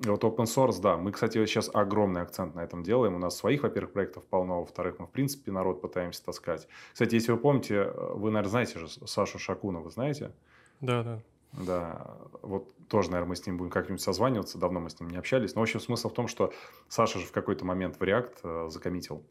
Вот 0.00 0.24
open 0.24 0.44
source, 0.44 0.80
да. 0.80 0.96
Мы, 0.96 1.12
кстати, 1.12 1.44
сейчас 1.44 1.70
огромный 1.72 2.22
акцент 2.22 2.54
на 2.54 2.60
этом 2.60 2.82
делаем. 2.82 3.14
У 3.14 3.18
нас 3.18 3.36
своих, 3.36 3.62
во-первых, 3.62 3.92
проектов 3.92 4.24
полно, 4.24 4.60
во-вторых, 4.60 4.98
мы, 4.98 5.06
в 5.06 5.10
принципе, 5.10 5.52
народ 5.52 5.82
пытаемся 5.82 6.24
таскать. 6.24 6.68
Кстати, 6.92 7.14
если 7.14 7.32
вы 7.32 7.38
помните, 7.38 7.84
вы, 7.84 8.30
наверное, 8.30 8.50
знаете 8.50 8.78
же 8.78 8.88
Сашу 8.88 9.38
Шакуна, 9.38 9.80
вы 9.80 9.90
знаете? 9.90 10.32
Да, 10.80 11.02
да. 11.02 11.22
Да, 11.52 12.16
вот 12.42 12.72
тоже, 12.88 13.10
наверное, 13.10 13.30
мы 13.30 13.36
с 13.36 13.44
ним 13.44 13.56
будем 13.56 13.70
как-нибудь 13.70 14.00
созваниваться, 14.00 14.56
давно 14.56 14.80
мы 14.80 14.88
с 14.88 15.00
ним 15.00 15.10
не 15.10 15.16
общались. 15.16 15.54
Но, 15.54 15.60
в 15.60 15.64
общем, 15.64 15.80
смысл 15.80 16.08
в 16.08 16.14
том, 16.14 16.28
что 16.28 16.52
Саша 16.88 17.18
же 17.18 17.26
в 17.26 17.32
какой-то 17.32 17.64
момент 17.64 17.96
в 17.96 18.02
React 18.02 18.34
э, 18.44 18.68
закоммитил. 18.70 19.24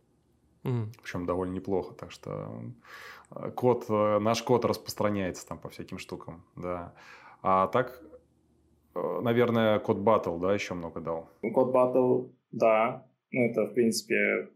Mm. 0.64 0.90
Причем 1.02 1.26
довольно 1.26 1.54
неплохо, 1.54 1.94
так 1.94 2.12
что 2.12 2.62
э, 3.32 3.52
код, 3.52 3.86
э, 3.88 4.20
наш 4.20 4.44
код 4.44 4.66
распространяется 4.66 5.48
там 5.48 5.58
по 5.60 5.70
всяким 5.70 5.98
штукам, 5.98 6.44
да. 6.56 6.94
А 7.42 7.68
так 7.68 8.02
наверное, 8.96 9.80
код 9.80 9.98
Battle, 9.98 10.40
да, 10.40 10.54
еще 10.54 10.74
много 10.74 11.02
дал? 11.02 11.30
Код 11.54 11.74
Battle, 11.74 12.32
да. 12.52 13.06
Ну, 13.32 13.46
это, 13.46 13.66
в 13.66 13.74
принципе, 13.74 14.50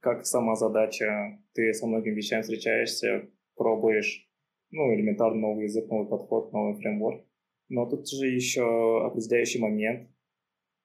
как 0.00 0.26
сама 0.26 0.54
задача. 0.54 1.38
Ты 1.54 1.72
со 1.72 1.86
многими 1.86 2.14
вещами 2.14 2.42
встречаешься, 2.42 3.28
пробуешь, 3.56 4.28
ну, 4.70 4.94
элементарно 4.94 5.40
новый 5.40 5.64
язык, 5.64 5.88
новый 5.88 6.08
подход, 6.08 6.52
новый 6.52 6.74
фреймворк. 6.74 7.24
Но 7.68 7.86
тут 7.86 8.08
же 8.08 8.26
еще 8.26 9.04
определяющий 9.04 9.60
момент. 9.60 10.08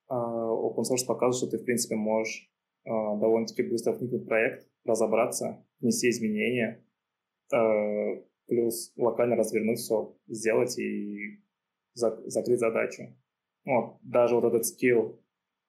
А, 0.08 0.16
open 0.16 0.82
source 0.82 1.06
показывает, 1.06 1.36
что 1.36 1.48
ты, 1.48 1.62
в 1.62 1.66
принципе, 1.66 1.96
можешь 1.96 2.50
а, 2.86 3.16
довольно-таки 3.18 3.64
быстро 3.64 3.94
вникнуть 3.94 4.24
в 4.24 4.28
проект, 4.28 4.68
разобраться, 4.84 5.66
внести 5.80 6.10
изменения, 6.10 6.84
а, 7.54 8.16
плюс 8.48 8.94
локально 8.98 9.36
развернуть 9.36 9.80
все, 9.80 10.16
сделать 10.28 10.78
и 10.80 11.40
закрыть 11.94 12.60
задачу. 12.60 13.16
Вот, 13.66 13.98
даже 14.02 14.36
вот 14.36 14.46
этот 14.46 14.66
скилл 14.66 15.22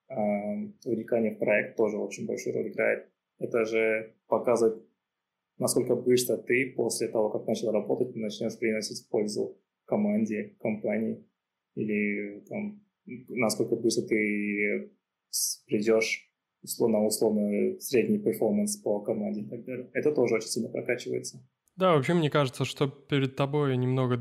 э, 0.09 0.15
в 0.15 1.35
проект 1.39 1.77
тоже 1.77 1.97
очень 1.97 2.25
большую 2.25 2.55
роль 2.55 2.69
играет. 2.69 3.09
Это 3.39 3.65
же 3.65 4.15
показывает, 4.27 4.83
насколько 5.57 5.95
быстро 5.95 6.37
ты 6.37 6.73
после 6.75 7.07
того, 7.07 7.29
как 7.29 7.47
начал 7.47 7.71
работать, 7.71 8.15
начнешь 8.15 8.57
приносить 8.57 9.07
пользу 9.09 9.57
команде, 9.85 10.55
компании, 10.59 11.23
или 11.75 12.41
там, 12.47 12.83
насколько 13.05 13.75
быстро 13.75 14.07
ты 14.07 14.91
придешь 15.67 16.29
условно, 16.63 17.05
условно 17.05 17.79
средний 17.79 18.19
performance 18.19 18.77
по 18.77 19.01
команде 19.01 19.41
и 19.41 19.49
так 19.49 19.65
далее. 19.65 19.89
Это 19.93 20.11
тоже 20.13 20.35
очень 20.35 20.47
сильно 20.47 20.69
прокачивается. 20.69 21.45
Да, 21.75 21.93
вообще 21.93 22.13
мне 22.13 22.29
кажется, 22.29 22.65
что 22.65 22.87
перед 22.87 23.35
тобой 23.35 23.75
немного 23.77 24.19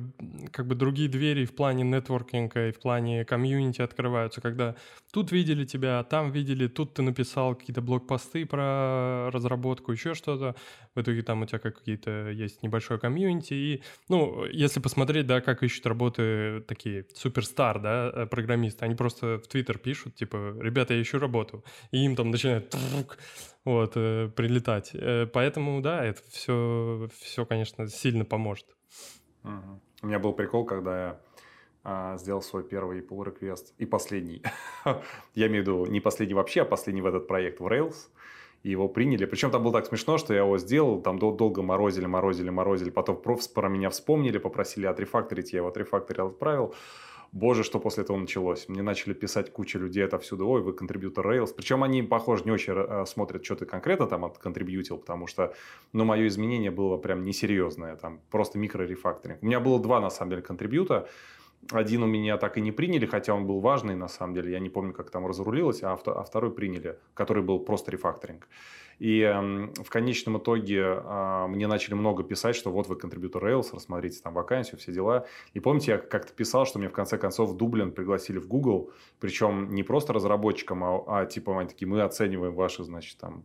как 0.52 0.66
бы 0.66 0.74
другие 0.74 1.06
двери 1.06 1.44
в 1.44 1.54
плане 1.54 1.84
нетворкинга 1.84 2.68
и 2.68 2.72
в 2.72 2.80
плане 2.80 3.26
комьюнити 3.26 3.82
открываются, 3.82 4.40
когда 4.40 4.74
тут 5.12 5.32
видели 5.32 5.66
тебя, 5.66 6.02
там 6.04 6.32
видели, 6.32 6.66
тут 6.66 6.94
ты 6.94 7.02
написал 7.02 7.54
какие-то 7.54 7.82
блокпосты 7.82 8.46
про 8.46 9.30
разработку, 9.30 9.92
еще 9.92 10.14
что-то. 10.14 10.56
В 10.94 11.02
итоге 11.02 11.22
там 11.22 11.42
у 11.42 11.46
тебя 11.46 11.58
какие-то 11.58 12.30
есть 12.30 12.62
небольшое 12.62 12.98
комьюнити. 12.98 13.52
И, 13.52 13.82
ну, 14.08 14.46
если 14.46 14.80
посмотреть, 14.80 15.26
да, 15.26 15.42
как 15.42 15.62
ищут 15.62 15.84
работы 15.86 16.62
такие 16.66 17.06
суперстар, 17.14 17.80
да, 17.80 18.10
э, 18.14 18.26
программисты, 18.26 18.86
они 18.86 18.94
просто 18.94 19.38
в 19.38 19.46
Твиттер 19.46 19.76
пишут, 19.76 20.14
типа, 20.14 20.56
ребята, 20.58 20.94
я 20.94 21.02
ищу 21.02 21.18
работу. 21.18 21.64
И 21.90 21.98
им 22.02 22.16
там 22.16 22.30
начинают 22.30 22.74
вот, 23.64 23.92
э, 23.96 24.28
прилетать. 24.34 24.90
Э, 24.94 25.26
поэтому, 25.26 25.80
да, 25.80 26.04
это 26.04 26.20
все, 26.30 27.08
все, 27.20 27.46
конечно, 27.46 27.88
сильно 27.88 28.24
поможет. 28.24 28.66
У 30.02 30.06
меня 30.06 30.18
был 30.18 30.32
прикол, 30.32 30.64
когда 30.64 30.98
я 30.98 31.20
а, 31.84 32.16
сделал 32.16 32.42
свой 32.42 32.62
первый 32.62 33.00
pull 33.00 33.24
request 33.24 33.72
и 33.78 33.86
последний. 33.86 34.42
я 35.34 35.46
имею 35.46 35.64
в 35.64 35.66
виду 35.66 35.86
не 35.86 36.00
последний 36.00 36.34
вообще, 36.34 36.62
а 36.62 36.64
последний 36.64 37.02
в 37.02 37.06
этот 37.06 37.26
проект 37.26 37.60
в 37.60 37.66
Rails. 37.66 38.08
И 38.62 38.70
его 38.70 38.88
приняли. 38.88 39.24
Причем 39.24 39.50
там 39.50 39.64
было 39.64 39.72
так 39.72 39.86
смешно, 39.86 40.18
что 40.18 40.32
я 40.32 40.40
его 40.40 40.56
сделал, 40.58 41.02
там 41.02 41.18
долго 41.18 41.62
морозили, 41.62 42.06
морозили, 42.06 42.50
морозили. 42.50 42.90
Потом 42.90 43.20
про 43.20 43.68
меня 43.68 43.90
вспомнили, 43.90 44.38
попросили 44.38 44.86
отрефакторить, 44.86 45.52
я 45.52 45.58
его 45.58 45.68
отрефакторил, 45.68 46.28
отправил. 46.28 46.74
Боже, 47.32 47.64
что 47.64 47.80
после 47.80 48.04
этого 48.04 48.18
началось. 48.18 48.68
Мне 48.68 48.82
начали 48.82 49.14
писать 49.14 49.50
куча 49.50 49.78
людей 49.78 50.04
отовсюду. 50.04 50.46
Ой, 50.46 50.60
вы 50.60 50.74
контрибьютор 50.74 51.26
Rails. 51.26 51.54
Причем 51.56 51.82
они, 51.82 52.02
похоже, 52.02 52.44
не 52.44 52.50
очень 52.50 52.74
э, 52.76 53.06
смотрят, 53.06 53.42
что 53.42 53.56
ты 53.56 53.64
конкретно 53.64 54.06
там 54.06 54.26
отконтрибьютил, 54.26 54.98
потому 54.98 55.26
что, 55.26 55.54
ну, 55.94 56.04
мое 56.04 56.26
изменение 56.26 56.70
было 56.70 56.98
прям 56.98 57.24
несерьезное. 57.24 57.96
Там 57.96 58.20
просто 58.30 58.58
микрорефакторинг. 58.58 59.42
У 59.42 59.46
меня 59.46 59.60
было 59.60 59.80
два, 59.80 59.98
на 60.00 60.10
самом 60.10 60.30
деле, 60.30 60.42
контрибьюта. 60.42 61.08
Один 61.70 62.02
у 62.02 62.06
меня 62.06 62.36
так 62.38 62.58
и 62.58 62.60
не 62.60 62.72
приняли, 62.72 63.06
хотя 63.06 63.34
он 63.34 63.46
был 63.46 63.60
важный, 63.60 63.94
на 63.94 64.08
самом 64.08 64.34
деле. 64.34 64.50
Я 64.50 64.58
не 64.58 64.68
помню, 64.68 64.92
как 64.92 65.10
там 65.10 65.26
разрулилось, 65.26 65.82
а, 65.82 65.92
а 65.92 66.22
второй 66.24 66.52
приняли, 66.52 66.98
который 67.14 67.42
был 67.42 67.60
просто 67.60 67.92
рефакторинг. 67.92 68.48
И 68.98 69.20
э, 69.20 69.32
в 69.82 69.88
конечном 69.90 70.38
итоге 70.38 70.80
э, 70.80 71.46
мне 71.48 71.66
начали 71.66 71.94
много 71.94 72.22
писать, 72.22 72.54
что 72.54 72.70
вот 72.70 72.86
вы 72.88 72.96
контрибьютор 72.96 73.44
Rails, 73.44 73.70
рассмотрите 73.72 74.20
там 74.22 74.34
вакансию, 74.34 74.78
все 74.78 74.92
дела. 74.92 75.26
И 75.54 75.60
помните, 75.60 75.92
я 75.92 75.98
как-то 75.98 76.32
писал, 76.32 76.66
что 76.66 76.78
мне 76.78 76.88
в 76.88 76.92
конце 76.92 77.18
концов 77.18 77.50
в 77.50 77.56
Дублин 77.56 77.92
пригласили 77.92 78.38
в 78.38 78.46
Google, 78.46 78.92
причем 79.18 79.74
не 79.74 79.82
просто 79.82 80.12
разработчикам, 80.12 80.84
а, 80.84 81.04
а 81.06 81.26
типа 81.26 81.58
они 81.58 81.68
такие, 81.68 81.88
мы 81.88 82.02
оцениваем 82.02 82.54
ваши, 82.54 82.84
значит, 82.84 83.18
там 83.18 83.44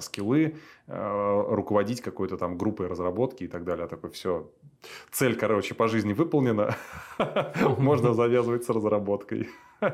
скиллы, 0.00 0.56
э, 0.86 1.44
руководить 1.48 2.00
какой-то 2.00 2.36
там 2.36 2.58
группой 2.58 2.88
разработки 2.88 3.44
и 3.44 3.48
так 3.48 3.64
далее. 3.64 3.86
Такой, 3.86 4.10
все, 4.10 4.50
цель, 5.10 5.36
короче, 5.36 5.74
по 5.74 5.88
жизни 5.88 6.12
выполнена, 6.12 6.76
можно 7.78 8.14
завязывать 8.14 8.64
с 8.64 8.68
разработкой. 8.68 9.48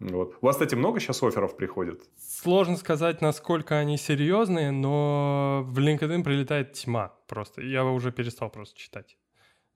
Вот. 0.00 0.36
У 0.40 0.46
вас, 0.46 0.56
кстати, 0.56 0.74
много 0.74 0.98
сейчас 0.98 1.22
офферов 1.22 1.56
приходит? 1.56 2.02
Сложно 2.18 2.76
сказать, 2.76 3.22
насколько 3.22 3.78
они 3.78 3.96
серьезные, 3.96 4.72
но 4.72 5.62
в 5.64 5.78
LinkedIn 5.78 6.24
прилетает 6.24 6.72
тьма 6.72 7.14
просто. 7.28 7.62
Я 7.62 7.84
уже 7.84 8.10
перестал 8.10 8.50
просто 8.50 8.76
читать 8.76 9.16
э, 9.16 9.23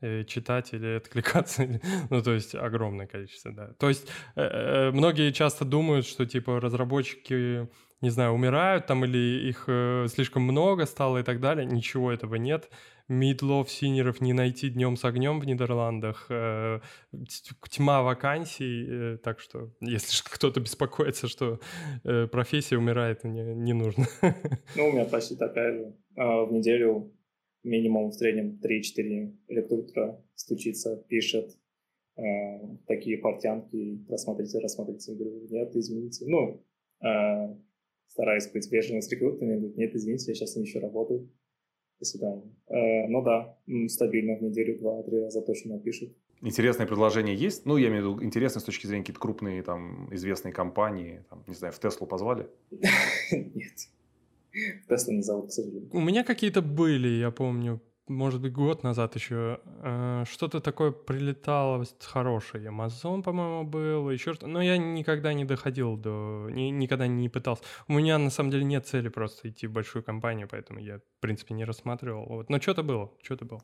читать 0.01 0.73
или 0.73 0.97
откликаться, 0.99 1.81
ну, 2.11 2.23
то 2.23 2.33
есть 2.33 2.55
огромное 2.55 3.07
количество, 3.07 3.53
да. 3.53 3.73
То 3.79 3.89
есть 3.89 4.09
э, 4.37 4.91
многие 4.93 5.33
часто 5.33 5.65
думают, 5.65 6.07
что, 6.07 6.27
типа, 6.27 6.61
разработчики 6.61 7.69
не 8.01 8.11
знаю, 8.11 8.33
умирают 8.33 8.87
там 8.87 9.05
или 9.05 9.49
их 9.49 9.65
э, 9.67 10.07
слишком 10.09 10.43
много 10.43 10.87
стало 10.87 11.19
и 11.19 11.23
так 11.23 11.41
далее. 11.41 11.67
Ничего 11.67 12.13
этого 12.13 12.37
нет. 12.37 12.71
Мидлов, 13.09 13.71
синеров 13.71 14.21
не 14.21 14.33
найти 14.33 14.69
днем 14.69 14.97
с 14.97 15.05
огнем 15.05 15.41
в 15.41 15.47
Нидерландах. 15.47 16.27
Э, 16.29 16.79
тьма 17.69 18.03
вакансий. 18.03 18.87
Э, 18.89 19.19
так 19.19 19.41
что, 19.41 19.73
если 19.81 20.23
кто-то 20.31 20.61
беспокоится, 20.61 21.27
что 21.27 21.59
э, 22.05 22.29
профессия 22.29 22.79
умирает, 22.79 23.25
не, 23.25 23.43
не 23.43 23.73
нужно. 23.73 24.07
Ну, 24.77 24.89
у 24.89 24.93
меня 24.93 25.05
почти 25.05 25.35
такая 25.35 25.73
же. 25.73 25.95
А, 26.17 26.45
в 26.45 26.53
неделю 26.53 27.13
минимум 27.63 28.11
в 28.11 28.15
среднем 28.15 28.59
3-4 28.63 29.37
рекрутера 29.49 30.23
стучится, 30.35 30.97
пишет, 31.09 31.57
э, 32.17 32.23
такие 32.87 33.19
портянки, 33.19 34.05
рассмотрите, 34.09 34.59
рассмотрите. 34.59 35.13
Я 35.13 35.19
говорю, 35.19 35.49
нет, 35.51 35.77
извините. 35.77 36.25
Ну, 36.27 36.63
э, 37.01 37.55
стараюсь 38.09 38.49
быть 38.49 38.71
вежливым 38.71 39.03
с 39.03 39.11
рекрутерами, 39.11 39.57
говорит, 39.57 39.77
нет, 39.77 39.95
извините, 39.95 40.31
я 40.31 40.35
сейчас 40.35 40.57
не 40.57 40.63
еще 40.63 40.81
работаю. 40.81 41.29
До 41.99 42.05
свидания. 42.05 42.55
Э, 42.69 43.09
ну 43.09 43.23
да, 43.23 43.59
стабильно 43.89 44.37
в 44.37 44.43
неделю 44.43 44.79
два-три 44.79 45.21
раза 45.21 45.43
точно 45.43 45.75
напишут. 45.75 46.17
Интересное 46.41 46.87
предложение 46.87 47.35
есть? 47.35 47.67
Ну, 47.67 47.77
я 47.77 47.89
имею 47.89 48.13
в 48.13 48.15
виду 48.15 48.25
интересно 48.25 48.61
с 48.61 48.65
точки 48.65 48.87
зрения 48.87 49.03
какие-то 49.03 49.21
крупные, 49.21 49.63
там, 49.65 50.09
известные 50.15 50.53
компании, 50.53 51.25
там, 51.29 51.43
не 51.49 51.55
знаю, 51.55 51.73
в 51.73 51.81
Теслу 51.81 52.07
позвали? 52.07 52.47
Нет. 53.33 53.89
В 54.85 54.89
Теслу 54.89 55.13
не 55.13 55.23
зовут, 55.23 55.49
к 55.49 55.53
сожалению. 55.53 55.91
У 55.93 56.01
меня 56.01 56.25
какие-то 56.25 56.63
были, 56.63 57.09
я 57.09 57.31
помню, 57.31 57.81
может 58.09 58.41
быть, 58.41 58.53
год 58.53 58.83
назад 58.83 59.15
еще, 59.15 59.61
э, 59.83 60.25
что-то 60.29 60.61
такое 60.61 60.91
прилетало 60.91 61.85
хорошее. 62.01 62.71
Amazon, 62.71 63.23
по-моему, 63.23 63.65
был, 63.65 64.11
еще 64.11 64.33
что-то. 64.33 64.47
Но 64.47 64.63
я 64.63 64.79
никогда 64.79 65.33
не 65.35 65.45
доходил 65.45 65.97
до... 65.97 66.49
Ни, 66.51 66.71
никогда 66.71 67.07
не 67.07 67.29
пытался. 67.29 67.63
У 67.87 67.93
меня, 67.93 68.19
на 68.19 68.31
самом 68.31 68.51
деле, 68.51 68.65
нет 68.65 68.87
цели 68.87 69.09
просто 69.09 69.49
идти 69.49 69.67
в 69.67 69.73
большую 69.73 70.03
компанию, 70.03 70.49
поэтому 70.51 70.81
я, 70.81 70.99
в 70.99 71.21
принципе, 71.21 71.55
не 71.55 71.65
рассматривал. 71.65 72.27
Вот. 72.27 72.51
Но 72.51 72.61
что-то 72.61 72.83
было, 72.83 73.13
что-то 73.23 73.45
было. 73.45 73.61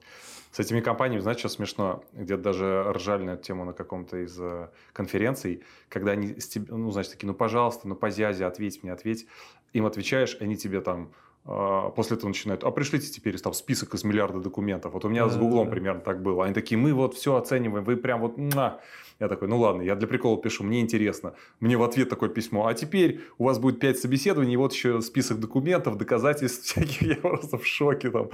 С 0.52 0.60
этими 0.60 0.80
компаниями, 0.80 1.22
знаешь, 1.22 1.38
что 1.38 1.48
смешно? 1.48 2.04
Где-то 2.12 2.42
даже 2.42 2.92
ржали 2.92 3.24
на 3.24 3.30
эту 3.30 3.44
тему 3.44 3.64
на 3.64 3.72
каком-то 3.72 4.18
из 4.18 4.38
э, 4.38 4.68
конференций, 4.92 5.62
когда 5.88 6.12
они, 6.12 6.36
ну, 6.68 6.90
значит, 6.90 7.12
такие, 7.12 7.28
ну, 7.28 7.34
пожалуйста, 7.34 7.88
ну, 7.88 7.94
по 7.94 8.10
зязе, 8.10 8.44
ответь 8.44 8.82
мне, 8.82 8.92
ответь. 8.92 9.26
Им 9.74 9.84
отвечаешь, 9.86 10.38
они 10.40 10.56
тебе 10.56 10.80
там 10.80 11.12
а, 11.46 11.90
после 11.90 12.16
этого 12.16 12.28
начинают, 12.28 12.64
а 12.64 12.70
пришлите 12.70 13.10
теперь 13.10 13.38
там 13.38 13.52
список 13.52 13.92
из 13.94 14.02
миллиарда 14.02 14.40
документов. 14.40 14.94
Вот 14.94 15.04
у 15.04 15.08
меня 15.10 15.24
да, 15.26 15.30
с 15.30 15.36
Гуглом 15.36 15.66
да. 15.66 15.72
примерно 15.72 16.00
так 16.00 16.22
было. 16.22 16.46
Они 16.46 16.54
такие, 16.54 16.78
мы 16.78 16.94
вот 16.94 17.14
все 17.14 17.36
оцениваем, 17.36 17.84
вы 17.84 17.96
прям 17.96 18.20
вот... 18.22 18.38
На. 18.38 18.80
Я 19.20 19.28
такой, 19.28 19.46
ну 19.46 19.58
ладно, 19.58 19.82
я 19.82 19.94
для 19.94 20.08
прикола 20.08 20.40
пишу, 20.40 20.64
мне 20.64 20.80
интересно. 20.80 21.34
Мне 21.60 21.76
в 21.76 21.82
ответ 21.82 22.08
такое 22.08 22.30
письмо, 22.30 22.66
а 22.66 22.74
теперь 22.74 23.20
у 23.38 23.44
вас 23.44 23.58
будет 23.58 23.78
5 23.78 23.98
собеседований, 23.98 24.54
и 24.54 24.56
вот 24.56 24.72
еще 24.72 25.02
список 25.02 25.38
документов, 25.38 25.98
доказательств 25.98 26.64
всяких. 26.64 27.02
Я 27.14 27.16
просто 27.16 27.58
в 27.58 27.66
шоке 27.66 28.10
там. 28.10 28.30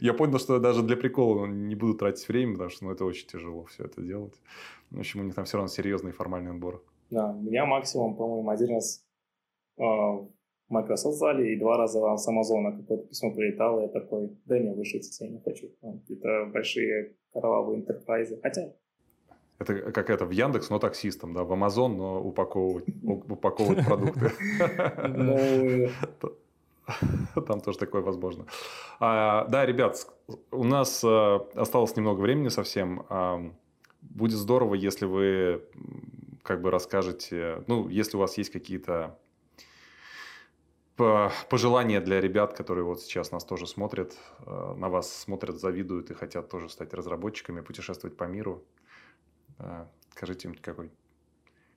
Я 0.00 0.14
понял, 0.14 0.38
что 0.38 0.54
я 0.54 0.60
даже 0.60 0.82
для 0.82 0.96
прикола 0.96 1.46
не 1.46 1.74
буду 1.74 1.94
тратить 1.94 2.26
время, 2.26 2.52
потому 2.54 2.70
что 2.70 2.84
ну, 2.84 2.90
это 2.90 3.04
очень 3.04 3.26
тяжело 3.26 3.64
все 3.66 3.84
это 3.84 4.00
делать. 4.00 4.34
В 4.90 4.98
общем, 4.98 5.20
у 5.20 5.22
них 5.22 5.34
там 5.34 5.44
все 5.44 5.58
равно 5.58 5.68
серьезный 5.68 6.12
формальный 6.12 6.50
отбор. 6.50 6.82
Да, 7.10 7.30
у 7.30 7.40
меня 7.40 7.66
максимум, 7.66 8.16
по-моему, 8.16 8.50
один 8.50 8.70
раз 8.70 9.04
а, 9.78 10.26
Microsoft 10.70 11.18
зале, 11.18 11.52
и 11.52 11.58
два 11.58 11.76
раза 11.76 12.16
с 12.16 12.28
Амазона 12.28 12.72
какое-то 12.72 13.06
письмо 13.08 13.32
прилетало, 13.32 13.82
я 13.82 13.88
такой, 13.88 14.30
да 14.46 14.58
не, 14.58 14.72
вышлите, 14.72 15.24
я 15.24 15.30
не 15.30 15.40
хочу. 15.40 15.68
Это 15.82 16.50
большие 16.52 17.12
кровавые 17.32 17.80
интерпрайзы. 17.80 18.38
Хотя... 18.42 18.72
Это 19.58 19.92
как 19.92 20.08
это 20.08 20.24
в 20.24 20.30
Яндекс, 20.30 20.70
но 20.70 20.78
таксистом, 20.78 21.34
да, 21.34 21.44
в 21.44 21.52
Амазон, 21.52 21.98
но 21.98 22.22
упаковывать, 22.22 22.84
упаковывать 23.02 23.84
продукты. 23.84 24.30
Ну, 25.08 25.88
Там 27.46 27.60
тоже 27.60 27.78
такое 27.78 28.02
возможно. 28.02 28.46
А, 28.98 29.46
да, 29.46 29.66
ребят, 29.66 29.96
у 30.50 30.64
нас 30.64 31.02
а, 31.04 31.46
осталось 31.54 31.96
немного 31.96 32.20
времени 32.20 32.48
совсем. 32.48 33.04
А, 33.08 33.40
будет 34.02 34.38
здорово, 34.38 34.74
если 34.74 35.06
вы 35.06 35.62
как 36.42 36.62
бы 36.62 36.70
расскажете, 36.70 37.62
ну, 37.66 37.88
если 37.88 38.16
у 38.16 38.20
вас 38.20 38.38
есть 38.38 38.50
какие-то 38.50 39.18
пожелания 41.48 42.00
для 42.00 42.20
ребят, 42.20 42.54
которые 42.54 42.84
вот 42.84 43.02
сейчас 43.02 43.32
нас 43.32 43.44
тоже 43.44 43.66
смотрят, 43.66 44.16
э, 44.46 44.74
на 44.76 44.88
вас 44.88 45.12
смотрят, 45.12 45.58
завидуют 45.58 46.10
и 46.10 46.14
хотят 46.14 46.48
тоже 46.48 46.68
стать 46.68 46.94
разработчиками, 46.94 47.60
путешествовать 47.60 48.16
по 48.16 48.24
миру? 48.24 48.64
Э, 49.58 49.86
скажите 50.10 50.48
им 50.48 50.54
какой, 50.54 50.90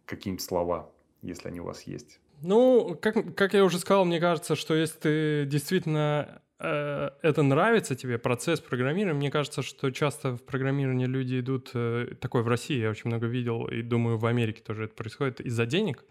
какие-нибудь 0.05 0.43
слова, 0.43 0.91
если 1.21 1.47
они 1.47 1.59
у 1.59 1.65
вас 1.65 1.83
есть. 1.83 2.19
Ну, 2.41 2.97
как, 3.01 3.35
как 3.35 3.53
я 3.53 3.63
уже 3.63 3.79
сказал, 3.79 4.05
мне 4.05 4.19
кажется, 4.19 4.55
что 4.55 4.73
если 4.73 4.99
ты 4.99 5.45
действительно 5.45 6.41
э, 6.59 7.09
это 7.21 7.41
нравится 7.41 7.95
тебе, 7.95 8.17
процесс 8.17 8.59
программирования, 8.59 9.17
мне 9.17 9.31
кажется, 9.31 9.61
что 9.61 9.91
часто 9.91 10.35
в 10.35 10.43
программировании 10.43 11.05
люди 11.05 11.39
идут, 11.39 11.71
э, 11.73 12.15
такой 12.19 12.43
в 12.43 12.47
России 12.47 12.79
я 12.79 12.89
очень 12.89 13.09
много 13.09 13.27
видел, 13.27 13.67
и 13.67 13.81
думаю, 13.81 14.17
в 14.17 14.25
Америке 14.25 14.61
тоже 14.61 14.85
это 14.85 14.95
происходит, 14.95 15.39
из-за 15.41 15.65
денег 15.65 16.03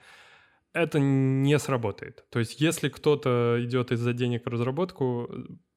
это 0.73 0.99
не 0.99 1.59
сработает. 1.59 2.25
То 2.31 2.39
есть, 2.39 2.61
если 2.61 2.89
кто-то 2.89 3.59
идет 3.61 3.93
из-за 3.93 4.13
денег 4.13 4.45
в 4.45 4.49
разработку, 4.49 5.29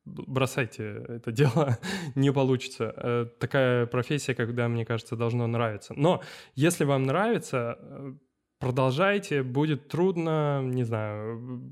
бросайте 0.05 1.03
это 1.07 1.31
дело, 1.31 1.77
не 2.15 2.31
получится. 2.31 2.93
Э, 2.95 3.25
такая 3.39 3.85
профессия, 3.85 4.35
когда, 4.35 4.67
мне 4.67 4.85
кажется, 4.85 5.15
должно 5.15 5.47
нравиться. 5.47 5.93
Но 5.95 6.21
если 6.55 6.85
вам 6.85 7.03
нравится, 7.03 7.77
э, 7.79 8.13
продолжайте, 8.59 9.43
будет 9.43 9.87
трудно, 9.89 10.61
не 10.63 10.83
знаю, 10.83 11.71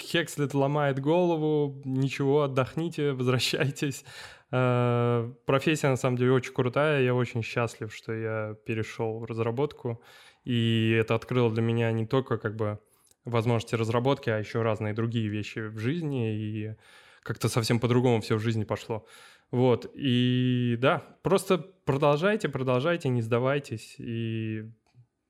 Хекслет 0.00 0.54
ломает 0.54 1.00
голову, 1.00 1.82
ничего, 1.84 2.42
отдохните, 2.42 3.12
возвращайтесь. 3.12 4.04
Э, 4.50 5.32
профессия, 5.46 5.88
на 5.88 5.96
самом 5.96 6.16
деле, 6.16 6.32
очень 6.32 6.54
крутая, 6.54 7.02
я 7.02 7.14
очень 7.14 7.42
счастлив, 7.42 7.92
что 7.92 8.12
я 8.12 8.54
перешел 8.64 9.18
в 9.18 9.24
разработку. 9.24 10.00
И 10.44 10.96
это 10.98 11.14
открыло 11.14 11.50
для 11.50 11.62
меня 11.62 11.90
не 11.92 12.06
только 12.06 12.38
как 12.38 12.56
бы 12.56 12.78
возможности 13.24 13.74
разработки, 13.74 14.30
а 14.30 14.38
еще 14.38 14.62
разные 14.62 14.94
другие 14.94 15.28
вещи 15.28 15.60
в 15.60 15.78
жизни, 15.78 16.34
и 16.34 16.76
как-то 17.22 17.48
совсем 17.48 17.80
по-другому 17.80 18.20
все 18.20 18.36
в 18.36 18.40
жизни 18.40 18.64
пошло. 18.64 19.06
Вот, 19.50 19.90
и 19.94 20.76
да, 20.80 21.02
просто 21.22 21.58
продолжайте, 21.58 22.48
продолжайте, 22.48 23.08
не 23.08 23.22
сдавайтесь, 23.22 23.94
и 23.98 24.70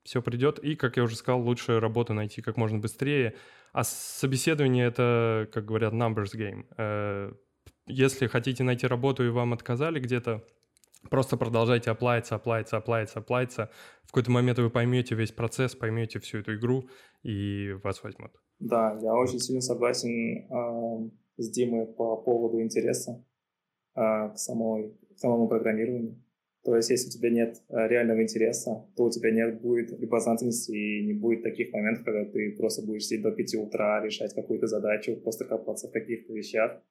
все 0.03 0.21
придет. 0.21 0.59
И, 0.59 0.75
как 0.75 0.97
я 0.97 1.03
уже 1.03 1.15
сказал, 1.15 1.41
лучше 1.41 1.79
работу 1.79 2.13
найти 2.13 2.41
как 2.41 2.57
можно 2.57 2.77
быстрее. 2.77 3.35
А 3.73 3.83
собеседование— 3.83 4.87
это, 4.87 5.49
как 5.51 5.65
говорят, 5.65 5.93
numbers 5.93 6.35
game. 6.35 6.65
Э, 6.77 7.33
если 7.87 8.27
хотите 8.27 8.63
найти 8.63 8.87
работу 8.87 9.25
и 9.25 9.29
вам 9.29 9.53
отказали 9.53 9.99
где-то, 9.99 10.45
Просто 11.09 11.37
продолжайте 11.37 11.91
оплавиться, 11.91 12.35
оплавиться, 12.35 12.77
оплавиться, 12.77 13.19
оплавиться. 13.19 13.69
В 14.03 14.11
какой-то 14.11 14.31
момент 14.31 14.59
вы 14.59 14.69
поймете 14.69 15.15
весь 15.15 15.31
процесс, 15.31 15.75
поймете 15.75 16.19
всю 16.19 16.39
эту 16.39 16.55
игру, 16.55 16.89
и 17.23 17.73
вас 17.83 18.03
возьмут. 18.03 18.31
Да, 18.59 18.97
я 19.01 19.13
очень 19.13 19.39
сильно 19.39 19.61
согласен 19.61 20.47
э, 20.49 21.09
с 21.37 21.49
Димой 21.49 21.85
по 21.85 22.17
поводу 22.17 22.61
интереса 22.61 23.23
э, 23.95 24.29
к, 24.29 24.37
самой, 24.37 24.97
к 25.15 25.19
самому 25.19 25.47
программированию. 25.47 26.21
То 26.63 26.75
есть, 26.75 26.89
если 26.89 27.09
у 27.09 27.11
тебя 27.11 27.29
нет 27.29 27.61
э, 27.69 27.87
реального 27.87 28.23
интереса, 28.23 28.87
то 28.95 29.03
у 29.03 29.11
тебя 29.11 29.29
нет 29.29 29.61
будет 29.61 29.99
любознательности 29.99 30.71
и 30.71 31.05
не 31.05 31.13
будет 31.13 31.43
таких 31.43 31.71
моментов, 31.71 32.05
когда 32.05 32.25
ты 32.25 32.55
просто 32.57 32.83
будешь 32.83 33.05
сидеть 33.05 33.21
до 33.21 33.31
5 33.31 33.55
утра, 33.55 34.03
решать 34.03 34.33
какую-то 34.33 34.65
задачу, 34.65 35.15
просто 35.17 35.45
копаться 35.45 35.87
в 35.87 35.91
каких-то 35.91 36.33
вещах, 36.33 36.81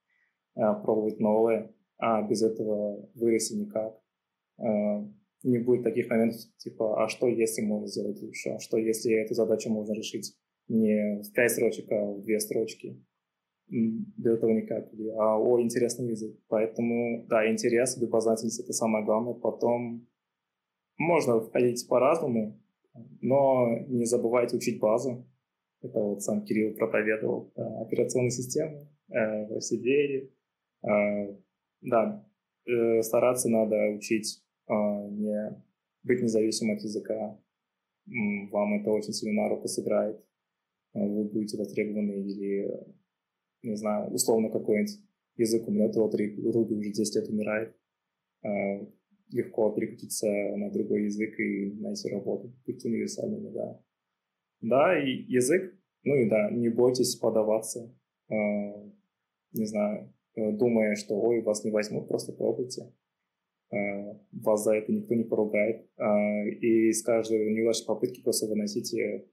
э, 0.55 0.61
пробовать 0.85 1.19
новое, 1.19 1.73
а 1.99 2.23
без 2.23 2.43
этого 2.43 3.09
вырасти 3.15 3.55
никак. 3.55 3.99
Э, 4.59 5.05
не 5.43 5.59
будет 5.59 5.85
таких 5.85 6.09
моментов, 6.09 6.41
типа, 6.57 7.05
а 7.05 7.09
что 7.09 7.29
если 7.29 7.63
можно 7.63 7.87
сделать 7.87 8.21
лучше, 8.23 8.51
а 8.51 8.59
что 8.59 8.79
если 8.79 9.13
эту 9.13 9.35
задачу 9.35 9.71
можно 9.71 9.93
решить 9.93 10.35
не 10.69 11.23
в 11.23 11.33
пять 11.33 11.53
строчек, 11.53 11.91
а 11.93 12.13
в 12.13 12.23
две 12.23 12.41
строчки. 12.41 13.05
Без 13.69 14.37
этого 14.37 14.51
никак. 14.51 14.91
А 15.19 15.39
о, 15.39 15.61
интересный 15.61 16.11
язык. 16.11 16.39
Поэтому, 16.49 17.27
да, 17.27 17.51
интерес, 17.51 17.97
любознательность— 17.99 18.61
это 18.63 18.73
самое 18.73 19.05
главное. 19.05 19.35
Потом 19.35 20.07
можно 20.99 21.41
входить 21.41 21.87
по-разному, 21.89 22.61
но 23.21 23.79
не 23.89 24.05
забывайте 24.05 24.57
учить 24.57 24.81
базу. 24.81 25.27
Это 25.83 25.99
вот 26.01 26.23
сам 26.23 26.45
Кирилл 26.45 26.75
проповедовал. 26.75 27.53
Э, 27.57 27.63
операционные 27.83 28.31
системы, 28.31 28.89
э, 29.11 29.59
все 29.59 29.77
двери. 29.77 30.33
Э, 30.83 31.37
да, 31.81 32.27
э, 32.67 33.03
стараться 33.03 33.49
надо 33.49 33.77
учить 33.91 34.44
не 34.69 35.63
быть 36.05 36.23
независимым 36.23 36.77
от 36.77 36.83
языка. 36.83 37.39
Вам 38.07 38.81
это 38.81 38.91
очень 38.91 39.13
сильно 39.13 39.43
на 39.43 39.49
руку 39.49 39.67
сыграет. 39.69 40.23
А, 40.93 40.99
вы 41.01 41.25
будете 41.25 41.57
востребованы 41.57 42.13
или, 42.13 42.71
не 43.63 43.77
знаю, 43.77 44.13
условно 44.13 44.51
какой-нибудь 44.51 45.01
язык 45.37 45.67
умрет, 45.67 45.97
вот 45.97 46.15
Руби 46.15 46.75
уже 46.75 46.93
10 46.93 47.17
лет 47.17 47.29
умирает. 47.29 47.77
А, 48.43 48.87
легко 49.31 49.73
переключиться 49.73 50.29
на 50.29 50.71
другой 50.71 51.05
язык 51.05 51.41
и 51.41 51.73
найти 51.81 52.09
работу, 52.11 52.53
быть 52.67 52.85
универсальными, 52.85 53.51
да. 53.51 53.81
Да, 54.61 55.03
и 55.03 55.25
язык, 55.27 55.75
ну 56.05 56.15
и 56.15 56.29
да, 56.29 56.51
не 56.51 56.69
бойтесь 56.69 57.17
подаваться, 57.17 57.93
не 58.29 59.65
знаю, 59.65 60.13
думая, 60.37 60.95
что 60.95 61.15
ой, 61.15 61.43
вас 61.43 61.65
не 61.65 61.71
возьмут, 61.71 62.07
просто 62.07 62.33
пробуйте. 62.33 62.93
Э, 63.75 64.15
вас 64.33 64.63
за 64.63 64.75
это 64.75 64.93
никто 64.93 65.15
не 65.15 65.25
поругает. 65.25 65.87
Э, 65.99 66.49
и 66.49 66.93
с 66.93 67.03
каждой 67.03 67.53
неудачной 67.53 67.87
попытки 67.87 68.23
просто 68.23 68.47
выносите 68.47 69.27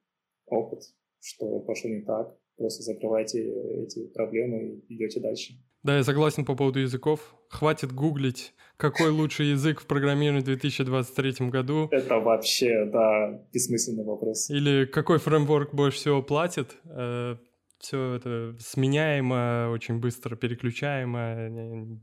опыт, 0.47 0.81
что 1.19 1.59
пошло 1.59 1.89
не 1.89 2.01
так. 2.01 2.35
Просто 2.57 2.83
закрывайте 2.83 3.41
эти 3.83 4.07
проблемы 4.07 4.81
и 4.87 4.95
идете 4.95 5.19
дальше. 5.19 5.53
Да, 5.83 5.97
я 5.97 6.03
согласен 6.03 6.45
по 6.45 6.55
поводу 6.55 6.79
языков. 6.79 7.35
Хватит 7.49 7.91
гуглить, 7.91 8.53
какой 8.77 9.09
лучший 9.09 9.47
язык 9.47 9.81
в 9.81 9.87
программировании 9.87 10.41
в 10.41 10.45
2023 10.45 11.49
году. 11.49 11.87
Это 11.91 12.19
вообще, 12.19 12.85
да, 12.85 13.41
бессмысленный 13.51 14.03
вопрос. 14.03 14.49
Или 14.49 14.85
какой 14.85 15.17
фреймворк 15.17 15.73
больше 15.73 15.97
всего 15.97 16.21
платит. 16.21 16.77
Э, 16.85 17.35
все 17.79 18.13
это 18.13 18.55
сменяемо, 18.59 19.71
очень 19.73 19.99
быстро 19.99 20.35
переключаемо, 20.35 21.49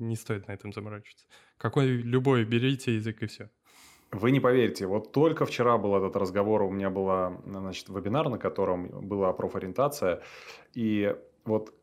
не 0.01 0.17
стоит 0.17 0.49
на 0.49 0.53
этом 0.53 0.73
заморачиваться. 0.73 1.27
Какой 1.59 1.87
любой 1.87 2.45
берите 2.45 2.95
язык 2.95 3.23
и 3.23 3.27
все. 3.27 3.51
Вы 4.11 4.31
не 4.31 4.41
поверите, 4.41 4.87
вот 4.87 5.13
только 5.13 5.45
вчера 5.45 5.77
был 5.77 5.95
этот 5.95 6.17
разговор, 6.17 6.63
у 6.63 6.71
меня 6.71 6.89
был 6.89 7.37
значит, 7.45 7.91
вебинар, 7.91 8.31
на 8.31 8.39
котором 8.39 8.89
была 9.07 9.35
профориентация, 9.35 10.23
и 10.73 11.15
вот 11.45 11.75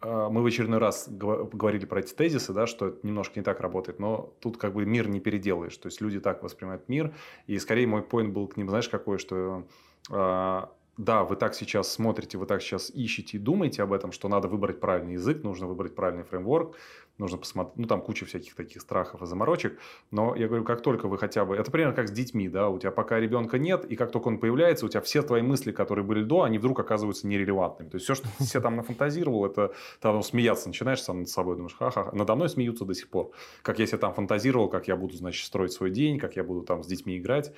а, 0.00 0.28
мы 0.28 0.42
в 0.42 0.46
очередной 0.46 0.78
раз 0.78 1.08
говорили 1.08 1.84
про 1.84 2.00
эти 2.00 2.14
тезисы, 2.14 2.52
да, 2.52 2.66
что 2.66 2.88
это 2.88 3.06
немножко 3.06 3.38
не 3.38 3.44
так 3.44 3.60
работает, 3.60 3.98
но 3.98 4.34
тут 4.40 4.56
как 4.56 4.72
бы 4.72 4.84
мир 4.86 5.08
не 5.08 5.20
переделаешь. 5.20 5.76
То 5.76 5.86
есть 5.86 6.00
люди 6.00 6.20
так 6.20 6.42
воспринимают 6.42 6.88
мир. 6.88 7.14
И 7.46 7.58
скорее 7.58 7.86
мой 7.86 8.02
поинт 8.02 8.32
был 8.32 8.46
к 8.46 8.56
ним, 8.56 8.68
знаешь, 8.68 8.88
какой, 8.88 9.18
что 9.18 9.66
э, 10.10 10.62
да, 10.96 11.24
вы 11.24 11.36
так 11.36 11.54
сейчас 11.54 11.92
смотрите, 11.92 12.38
вы 12.38 12.46
так 12.46 12.62
сейчас 12.62 12.90
ищете 12.90 13.38
и 13.38 13.40
думаете 13.40 13.82
об 13.82 13.92
этом, 13.92 14.12
что 14.12 14.28
надо 14.28 14.48
выбрать 14.48 14.80
правильный 14.80 15.14
язык, 15.14 15.42
нужно 15.42 15.66
выбрать 15.66 15.94
правильный 15.94 16.24
фреймворк, 16.24 16.76
нужно 17.18 17.38
посмотреть, 17.38 17.76
ну, 17.76 17.86
там 17.86 18.00
куча 18.00 18.26
всяких 18.26 18.54
таких 18.54 18.80
страхов 18.82 19.22
и 19.22 19.26
заморочек, 19.26 19.78
но 20.10 20.34
я 20.36 20.46
говорю, 20.46 20.64
как 20.64 20.82
только 20.82 21.08
вы 21.08 21.18
хотя 21.18 21.44
бы, 21.44 21.56
это 21.56 21.70
примерно 21.70 21.94
как 21.94 22.08
с 22.08 22.12
детьми, 22.12 22.48
да, 22.48 22.68
у 22.68 22.78
тебя 22.78 22.90
пока 22.90 23.18
ребенка 23.18 23.58
нет, 23.58 23.84
и 23.84 23.96
как 23.96 24.12
только 24.12 24.28
он 24.28 24.38
появляется, 24.38 24.86
у 24.86 24.88
тебя 24.88 25.00
все 25.00 25.22
твои 25.22 25.42
мысли, 25.42 25.72
которые 25.72 26.04
были 26.04 26.22
до, 26.22 26.42
они 26.42 26.58
вдруг 26.58 26.78
оказываются 26.80 27.26
нерелевантными, 27.26 27.90
то 27.90 27.96
есть 27.96 28.04
все, 28.04 28.14
что 28.14 28.28
ты 28.38 28.44
себе 28.44 28.60
там 28.60 28.76
нафантазировал, 28.76 29.44
это 29.46 29.72
там 30.00 30.22
смеяться 30.22 30.68
начинаешь 30.68 31.02
сам 31.02 31.20
над 31.20 31.28
собой, 31.28 31.56
думаешь, 31.56 31.76
ха-ха, 31.76 32.10
надо 32.12 32.34
мной 32.34 32.48
смеются 32.48 32.84
до 32.84 32.94
сих 32.94 33.08
пор, 33.08 33.32
как 33.62 33.78
я 33.78 33.86
себе 33.86 33.98
там 33.98 34.14
фантазировал, 34.14 34.68
как 34.68 34.88
я 34.88 34.96
буду, 34.96 35.16
значит, 35.16 35.44
строить 35.44 35.72
свой 35.72 35.90
день, 35.90 36.18
как 36.18 36.36
я 36.36 36.44
буду 36.44 36.62
там 36.62 36.82
с 36.82 36.86
детьми 36.86 37.18
играть, 37.18 37.52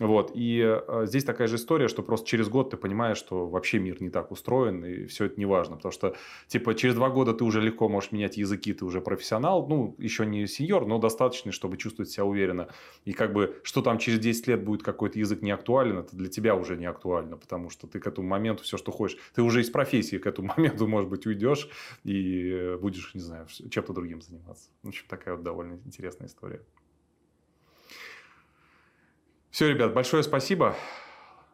вот. 0.00 0.30
И 0.34 0.62
э, 0.62 1.06
здесь 1.06 1.24
такая 1.24 1.48
же 1.48 1.56
история, 1.56 1.88
что 1.88 2.02
просто 2.02 2.26
через 2.26 2.48
год 2.48 2.70
ты 2.70 2.76
понимаешь, 2.76 3.18
что 3.18 3.48
вообще 3.48 3.78
мир 3.78 4.00
не 4.00 4.10
так 4.10 4.30
устроен, 4.30 4.84
и 4.84 5.06
все 5.06 5.24
это 5.24 5.38
не 5.38 5.46
важно. 5.46 5.76
Потому 5.76 5.92
что, 5.92 6.14
типа, 6.46 6.74
через 6.74 6.94
два 6.94 7.10
года 7.10 7.34
ты 7.34 7.44
уже 7.44 7.60
легко 7.60 7.88
можешь 7.88 8.12
менять 8.12 8.36
языки, 8.36 8.72
ты 8.72 8.84
уже 8.84 9.00
профессионал. 9.00 9.66
Ну, 9.66 9.96
еще 9.98 10.24
не 10.24 10.46
сеньор, 10.46 10.86
но 10.86 10.98
достаточно, 10.98 11.50
чтобы 11.50 11.76
чувствовать 11.76 12.10
себя 12.10 12.24
уверенно. 12.24 12.68
И 13.04 13.12
как 13.12 13.32
бы, 13.32 13.60
что 13.64 13.82
там 13.82 13.98
через 13.98 14.20
10 14.20 14.46
лет 14.46 14.64
будет 14.64 14.82
какой-то 14.82 15.18
язык 15.18 15.42
не 15.42 15.50
актуален, 15.50 15.98
это 15.98 16.16
для 16.16 16.28
тебя 16.28 16.54
уже 16.54 16.76
не 16.76 16.86
актуально, 16.86 17.36
потому 17.36 17.70
что 17.70 17.86
ты 17.86 17.98
к 17.98 18.06
этому 18.06 18.28
моменту 18.28 18.62
все, 18.62 18.76
что 18.76 18.92
хочешь, 18.92 19.18
ты 19.34 19.42
уже 19.42 19.60
из 19.60 19.70
профессии 19.70 20.16
к 20.16 20.26
этому 20.26 20.52
моменту, 20.56 20.86
может 20.86 21.10
быть, 21.10 21.26
уйдешь 21.26 21.68
и 22.04 22.76
будешь, 22.80 23.14
не 23.14 23.20
знаю, 23.20 23.46
чем-то 23.48 23.92
другим 23.92 24.22
заниматься. 24.22 24.70
В 24.82 24.88
общем, 24.88 25.04
такая 25.08 25.34
вот 25.34 25.42
довольно 25.42 25.80
интересная 25.84 26.28
история. 26.28 26.62
Все, 29.50 29.68
ребят, 29.68 29.94
большое 29.94 30.22
спасибо. 30.22 30.74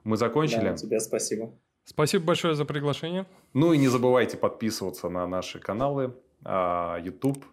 Мы 0.05 0.16
закончили. 0.16 0.70
Да, 0.70 0.76
тебе 0.76 1.01
спасибо. 1.01 1.53
Спасибо 1.84 2.24
большое 2.24 2.55
за 2.55 2.64
приглашение. 2.64 3.26
Ну 3.53 3.72
и 3.72 3.78
не 3.78 3.88
забывайте 3.88 4.36
подписываться 4.36 5.09
на 5.09 5.26
наши 5.26 5.59
каналы 5.59 6.14
а, 6.45 6.99
YouTube, 7.03 7.45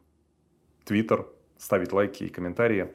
Twitter, 0.85 1.27
ставить 1.57 1.91
лайки 1.91 2.23
и 2.23 2.29
комментарии. 2.29 2.93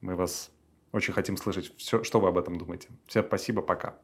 Мы 0.00 0.16
вас 0.16 0.50
очень 0.92 1.12
хотим 1.12 1.36
слышать, 1.36 1.76
все, 1.76 2.02
что 2.04 2.20
вы 2.20 2.28
об 2.28 2.38
этом 2.38 2.58
думаете. 2.58 2.88
Всем 3.06 3.24
спасибо, 3.24 3.62
пока. 3.62 3.98